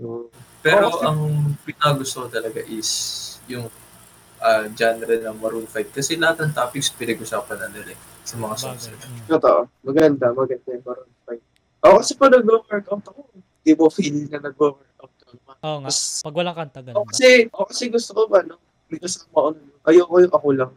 Oo. 0.00 0.32
Pero 0.64 0.86
kasi- 0.90 1.04
ang 1.04 1.20
pinagusto 1.62 2.24
ko 2.24 2.28
talaga 2.32 2.60
is 2.64 2.88
yung 3.46 3.68
ah, 4.40 4.64
genre 4.72 5.14
ng 5.22 5.36
Maroon 5.38 5.68
5. 5.68 5.92
Kasi 5.92 6.16
lahat 6.16 6.40
ng 6.42 6.52
topics 6.56 6.88
pinag-usapan 6.90 7.58
na 7.62 7.68
nila 7.68 7.92
eh, 7.94 8.00
sa 8.28 8.36
mga 8.36 8.56
songs. 8.56 8.84
Mm. 8.86 9.24
Totoo. 9.26 9.60
Maganda, 9.82 10.26
maganda 10.30 10.68
yung 10.68 10.84
Maroon 10.84 11.10
5. 11.24 11.40
Ako 11.80 11.94
kasi 11.96 12.12
pag 12.14 12.32
nag-workout 12.34 12.86
ako, 13.06 13.20
hindi 13.32 13.72
mo 13.72 13.84
feel 13.88 14.16
na 14.26 14.38
nag-workout 14.42 15.12
ka. 15.16 15.28
Oo 15.58 15.78
nga. 15.80 15.88
Mas- 15.88 16.20
Pag 16.20 16.36
walang 16.36 16.52
kanta, 16.54 16.78
Ako 16.78 16.86
ganun 16.86 16.96
ba? 16.98 17.08
kasi, 17.08 17.26
ako 17.46 17.64
kasi 17.66 17.82
gusto 17.88 18.10
ko 18.12 18.22
ba, 18.26 18.38
no? 18.42 18.60
May 18.86 18.98
kasama 18.98 19.28
ako. 19.32 19.48
nun. 19.50 19.68
Ayoko 19.82 20.14
yung 20.18 20.34
ako 20.34 20.48
lang. 20.52 20.72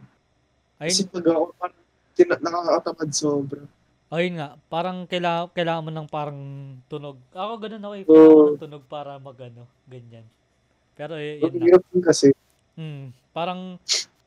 Kasi 0.78 1.00
Ayun, 1.02 1.08
pag 1.10 1.24
ako, 1.26 1.42
parang 1.54 1.80
tina- 2.12 2.40
nakakatamad 2.40 3.10
sobra. 3.10 3.62
ayun 4.10 4.34
nga. 4.34 4.48
Parang 4.66 4.98
kailangan, 5.06 5.46
kailangan 5.50 5.84
mo 5.84 5.90
ng 5.90 6.08
parang 6.08 6.40
tunog. 6.86 7.16
Ako 7.30 7.52
ganun 7.58 7.82
ako 7.82 7.94
eh. 7.94 8.04
Ko 8.04 8.16
ng 8.50 8.60
tunog 8.60 8.84
para 8.86 9.16
magano 9.16 9.64
Ganyan. 9.84 10.24
Pero 10.92 11.16
y- 11.16 11.36
Ang 11.38 11.48
yun 11.48 11.52
lang. 11.54 11.64
hirap 11.66 11.82
din 11.86 12.02
kasi. 12.02 12.26
Mm, 12.74 13.04
parang 13.30 13.76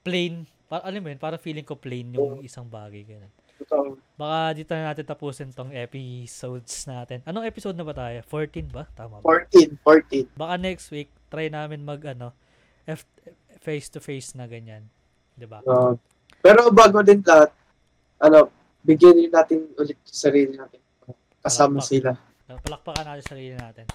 plain. 0.02 0.46
Par 0.66 0.82
alam 0.82 1.02
mo 1.02 1.10
yun, 1.14 1.22
parang 1.22 1.42
feeling 1.42 1.66
ko 1.66 1.78
plain 1.78 2.10
yung 2.12 2.42
isang 2.42 2.66
bagay. 2.66 3.06
Ganun. 3.06 3.32
Totoo. 3.56 3.96
Baka 4.20 4.52
dito 4.52 4.72
na 4.76 4.92
natin 4.92 5.06
tapusin 5.08 5.50
tong 5.56 5.72
episodes 5.72 6.84
natin. 6.86 7.24
Anong 7.24 7.48
episode 7.48 7.78
na 7.78 7.88
ba 7.88 7.96
tayo? 7.96 8.20
14 8.28 8.68
ba? 8.68 8.84
Tama 8.92 9.24
ba? 9.24 9.26
14, 9.26 9.80
14. 9.80 10.36
Baka 10.36 10.54
next 10.60 10.92
week, 10.92 11.08
try 11.32 11.48
namin 11.48 11.86
mag 11.86 12.04
ano, 12.04 12.36
F- 12.86 13.08
face 13.64 13.90
to 13.90 13.98
face 13.98 14.38
na 14.38 14.46
ganyan. 14.46 14.86
'Di 15.34 15.48
ba? 15.50 15.64
Uh, 15.66 15.98
pero 16.44 16.70
bago 16.70 17.02
din 17.02 17.26
lahat, 17.26 17.50
ano, 18.22 18.54
bigyan 18.86 19.18
din 19.18 19.32
natin 19.34 19.66
ulit 19.74 19.98
yung 19.98 20.20
sarili 20.20 20.54
natin. 20.54 20.78
Kasama 21.42 21.82
Palakpak. 21.82 21.90
sila. 21.90 22.12
Palakpakan 22.62 23.06
natin 23.06 23.26
sarili 23.26 23.56
natin. 23.58 23.86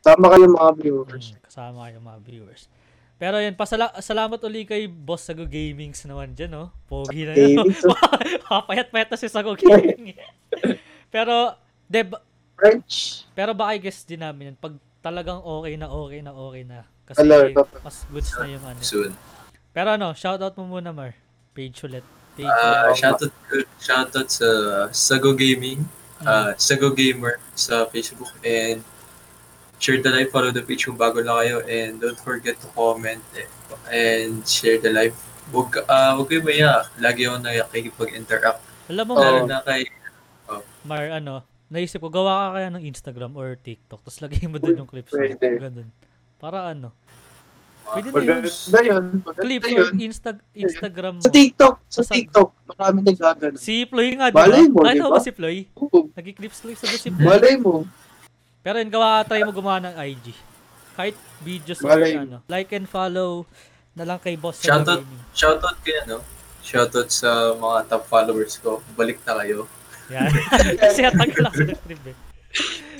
Tama 0.00 0.32
kayo 0.32 0.48
mga 0.48 0.72
viewers. 0.80 1.26
Mm, 1.36 1.40
kasama 1.44 1.78
kayo 1.84 1.98
mga 2.00 2.20
viewers. 2.24 2.62
Pero 3.20 3.36
yun, 3.36 3.52
pasala- 3.52 3.92
salamat 4.00 4.40
uli 4.40 4.64
kay 4.64 4.88
Boss 4.88 5.28
Sago 5.28 5.44
Gamings 5.44 6.08
naman 6.08 6.32
dyan, 6.32 6.50
no? 6.50 6.72
Pogi 6.88 7.28
na 7.28 7.36
yun. 7.36 7.68
Papayat-payat 8.48 9.12
na 9.12 9.20
si 9.20 9.28
Sago 9.28 9.52
Gaming. 9.52 10.16
pero, 11.14 11.52
de, 11.84 12.00
ba- 12.02 12.24
French. 12.56 13.28
pero 13.30 13.52
baka 13.52 13.76
i-guess 13.76 14.02
din 14.02 14.20
namin 14.20 14.52
yun. 14.52 14.56
Pag 14.56 14.72
talagang 15.00 15.36
okay 15.38 15.76
na, 15.76 15.86
okay 15.86 16.20
na, 16.20 16.32
okay 16.32 16.64
na. 16.64 16.88
Kasi 17.04 17.20
Alert. 17.20 17.52
mas 17.80 18.08
goods 18.08 18.32
na 18.34 18.46
yung 18.48 18.64
ano. 18.64 18.80
Soon. 18.80 19.12
Pero 19.70 19.88
ano, 19.92 20.12
shoutout 20.12 20.56
mo 20.56 20.64
muna, 20.70 20.88
Mar. 20.88 21.12
Page 21.52 21.76
ulit. 21.84 22.06
Page 22.34 22.48
Ah, 22.48 22.88
ulit. 22.88 22.96
shoutout, 22.96 23.32
shoutout 23.76 24.28
sa 24.28 24.48
Sago 24.90 25.32
Gaming, 25.32 25.84
Mm. 26.20 26.24
ah, 26.24 26.52
Sago 26.54 26.92
Gamer 26.92 27.36
sa 27.52 27.84
Facebook, 27.84 28.28
and 28.40 28.80
share 29.80 29.98
the 29.98 30.12
live, 30.12 30.28
follow 30.28 30.52
the 30.52 30.60
page 30.60 30.84
kung 30.84 30.94
bago 30.94 31.18
lang 31.18 31.40
kayo, 31.40 31.56
and 31.64 31.98
don't 31.98 32.20
forget 32.20 32.54
to 32.54 32.68
comment 32.70 33.24
eh, 33.32 33.48
and 33.88 34.44
share 34.44 34.76
the 34.76 34.92
live. 34.92 35.16
Huwag, 35.50 35.82
ah, 35.88 36.14
huwag 36.14 36.28
kayo 36.28 36.44
maya, 36.44 36.84
lagi 36.96 37.24
ako 37.24 37.40
nakikipag-interact. 37.40 38.60
Alam 38.86 39.04
mo. 39.08 39.12
Lalo 39.16 39.40
Mar, 39.40 39.48
na 39.48 39.58
kay, 39.64 39.82
Mar, 40.82 41.04
ano, 41.10 41.42
naisip 41.66 41.98
ko, 41.98 42.08
gawa 42.08 42.52
ka 42.52 42.60
kaya 42.60 42.68
ng 42.70 42.84
Instagram 42.84 43.32
or 43.34 43.56
TikTok, 43.56 43.98
tapos 44.00 44.20
lagay 44.20 44.44
mo 44.46 44.60
dun 44.60 44.78
yung 44.78 44.86
clips. 44.86 45.10
Pwede. 45.10 45.40
Ganun. 45.58 45.88
Para 46.36 46.70
ano, 46.70 46.92
ah, 47.88 47.96
Pwede 47.96 48.12
na 48.12 48.20
yun. 48.22 48.44
Yun. 48.84 49.04
or 49.80 49.90
Insta- 49.98 50.44
Instagram 50.52 51.18
mo. 51.18 51.22
Sa 51.24 51.32
TikTok, 51.32 51.74
sa 51.88 52.02
TikTok, 52.04 52.48
marami 52.68 52.98
nagagano. 53.02 53.56
Si 53.56 53.88
Ploy 53.88 54.14
nga, 54.14 54.28
di 54.28 54.36
Malay 54.36 54.64
mo, 54.68 54.78
ba? 54.78 54.86
di 54.86 54.90
Ano 54.92 55.04
ba? 55.08 55.18
si 55.18 55.30
Ploy? 55.32 55.56
Oo, 55.74 56.12
Nag-clips-clips 56.12 56.80
sa 56.80 56.94
si 56.94 57.08
Ploy. 57.10 57.26
Malay 57.26 57.56
mo. 57.56 57.88
Pero 58.60 58.76
yun, 58.76 58.88
gawa, 58.88 59.24
try 59.24 59.40
mo 59.40 59.50
gumawa 59.50 59.80
ng 59.80 59.94
IG. 59.96 60.36
Kahit 60.92 61.16
videos 61.40 61.80
or 61.80 61.96
Malay. 61.96 62.12
ano. 62.14 62.44
Like 62.44 62.70
and 62.70 62.84
follow 62.84 63.48
na 63.92 64.04
lang 64.04 64.20
kay 64.20 64.36
Boss 64.36 64.60
sa 64.60 64.76
Shoutout. 64.76 65.00
Gaming. 65.00 65.22
shoutout 65.32 65.78
kay 65.80 65.96
ano, 66.04 66.20
shoutout 66.60 67.08
sa 67.08 67.56
mga 67.56 67.88
top 67.88 68.04
followers 68.04 68.54
ko. 68.56 68.84
Balik 68.92 69.24
na 69.24 69.40
kayo. 69.40 69.64
Yan. 70.08 70.28
kasi 70.82 71.00
atag 71.02 71.32
lang 71.32 71.52
sa 71.52 71.64
stream 71.72 72.02
eh. 72.04 72.16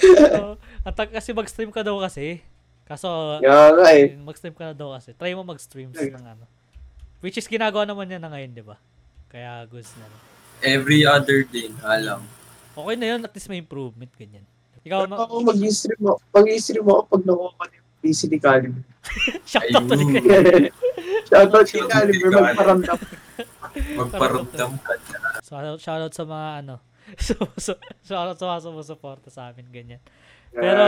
So, 0.00 0.56
atag 0.80 1.10
kasi 1.12 1.30
mag-stream 1.30 1.68
ka 1.68 1.84
daw 1.84 2.00
kasi. 2.00 2.40
Kaso, 2.86 3.38
Yan 3.38 3.76
nga 3.76 3.90
eh. 3.92 4.16
mag-stream 4.16 4.56
ka 4.56 4.72
na 4.72 4.74
daw 4.74 4.96
kasi. 4.96 5.12
Try 5.12 5.36
mo 5.36 5.44
mag-streams 5.44 5.94
ng 5.94 6.24
ano. 6.24 6.48
Which 7.20 7.36
is 7.36 7.44
ginagawa 7.44 7.84
naman 7.84 8.08
niya 8.08 8.16
na 8.16 8.32
ngayon, 8.32 8.50
di 8.50 8.64
ba? 8.64 8.80
Kaya 9.28 9.62
goods 9.68 9.92
na. 9.94 10.08
rin. 10.08 10.20
Every 10.64 11.04
other 11.04 11.44
day, 11.44 11.68
alam. 11.84 12.24
Okay 12.72 12.96
na 12.96 13.06
yun, 13.12 13.20
at 13.20 13.30
least 13.30 13.46
may 13.46 13.60
improvement, 13.60 14.10
ganyan. 14.16 14.42
Ikaw, 14.80 14.98
Pero 15.04 15.16
ako 15.20 15.34
mag-stream 15.44 16.02
ako. 16.08 16.20
Mag-stream 16.32 16.86
ako 16.88 17.00
pag 17.04 17.22
nakuha 17.28 17.50
ko 17.52 17.62
yung 17.68 17.88
PC 18.00 18.20
ni 18.32 18.38
Calibre. 18.40 18.82
Shout 19.44 19.68
out 19.76 19.84
to 19.84 19.94
ni 19.96 20.06
Calibre. 20.24 20.68
Shout 21.28 21.52
out 21.52 21.68
ni 21.68 21.80
Calibre. 21.84 22.28
Magparamdam. 22.32 22.98
Magparamdam 23.96 24.70
ka 24.80 24.94
dyan. 25.04 25.20
Shout 25.76 26.00
out 26.00 26.14
sa 26.16 26.24
mga 26.24 26.48
ano. 26.64 26.74
Shout 28.06 28.26
out 28.32 28.38
sa 28.40 28.46
mga 28.48 28.60
sumusuporta 28.64 29.28
sa 29.28 29.52
amin. 29.52 29.68
Ganyan. 29.68 30.00
Pero, 30.50 30.82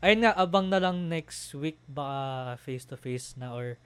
ayun 0.00 0.20
nga, 0.24 0.32
abang 0.38 0.70
na 0.70 0.80
lang 0.80 1.10
next 1.10 1.52
week 1.58 1.76
baka 1.90 2.56
face-to-face 2.62 3.36
na 3.36 3.52
or 3.52 3.76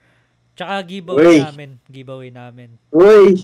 tsaka 0.53 0.85
giveaway 0.85 1.39
Uy. 1.39 1.43
namin. 1.43 1.69
Giveaway 1.89 2.29
namin. 2.29 2.77
Uy! 2.93 3.43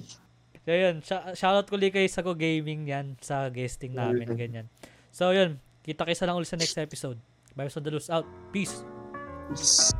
So, 0.66 0.74
yun. 0.74 1.01
Shoutout 1.34 1.68
ko 1.70 1.78
ulit 1.78 1.93
kay 1.93 2.10
Sago 2.10 2.34
Gaming 2.34 2.89
yan 2.89 3.18
sa 3.22 3.49
guesting 3.49 3.93
namin. 3.93 4.38
Ganyan. 4.38 4.68
So, 5.10 5.34
yun. 5.34 5.62
Kita 5.86 6.02
kaysa 6.02 6.26
lang 6.26 6.42
ulit 6.42 6.50
sa 6.50 6.58
next 6.58 6.74
episode. 6.82 7.22
Bye 7.54 7.70
sa 7.70 7.78
the 7.78 7.94
loose 7.94 8.10
out. 8.10 8.26
Peace. 8.50 8.82
Peace. 9.54 9.94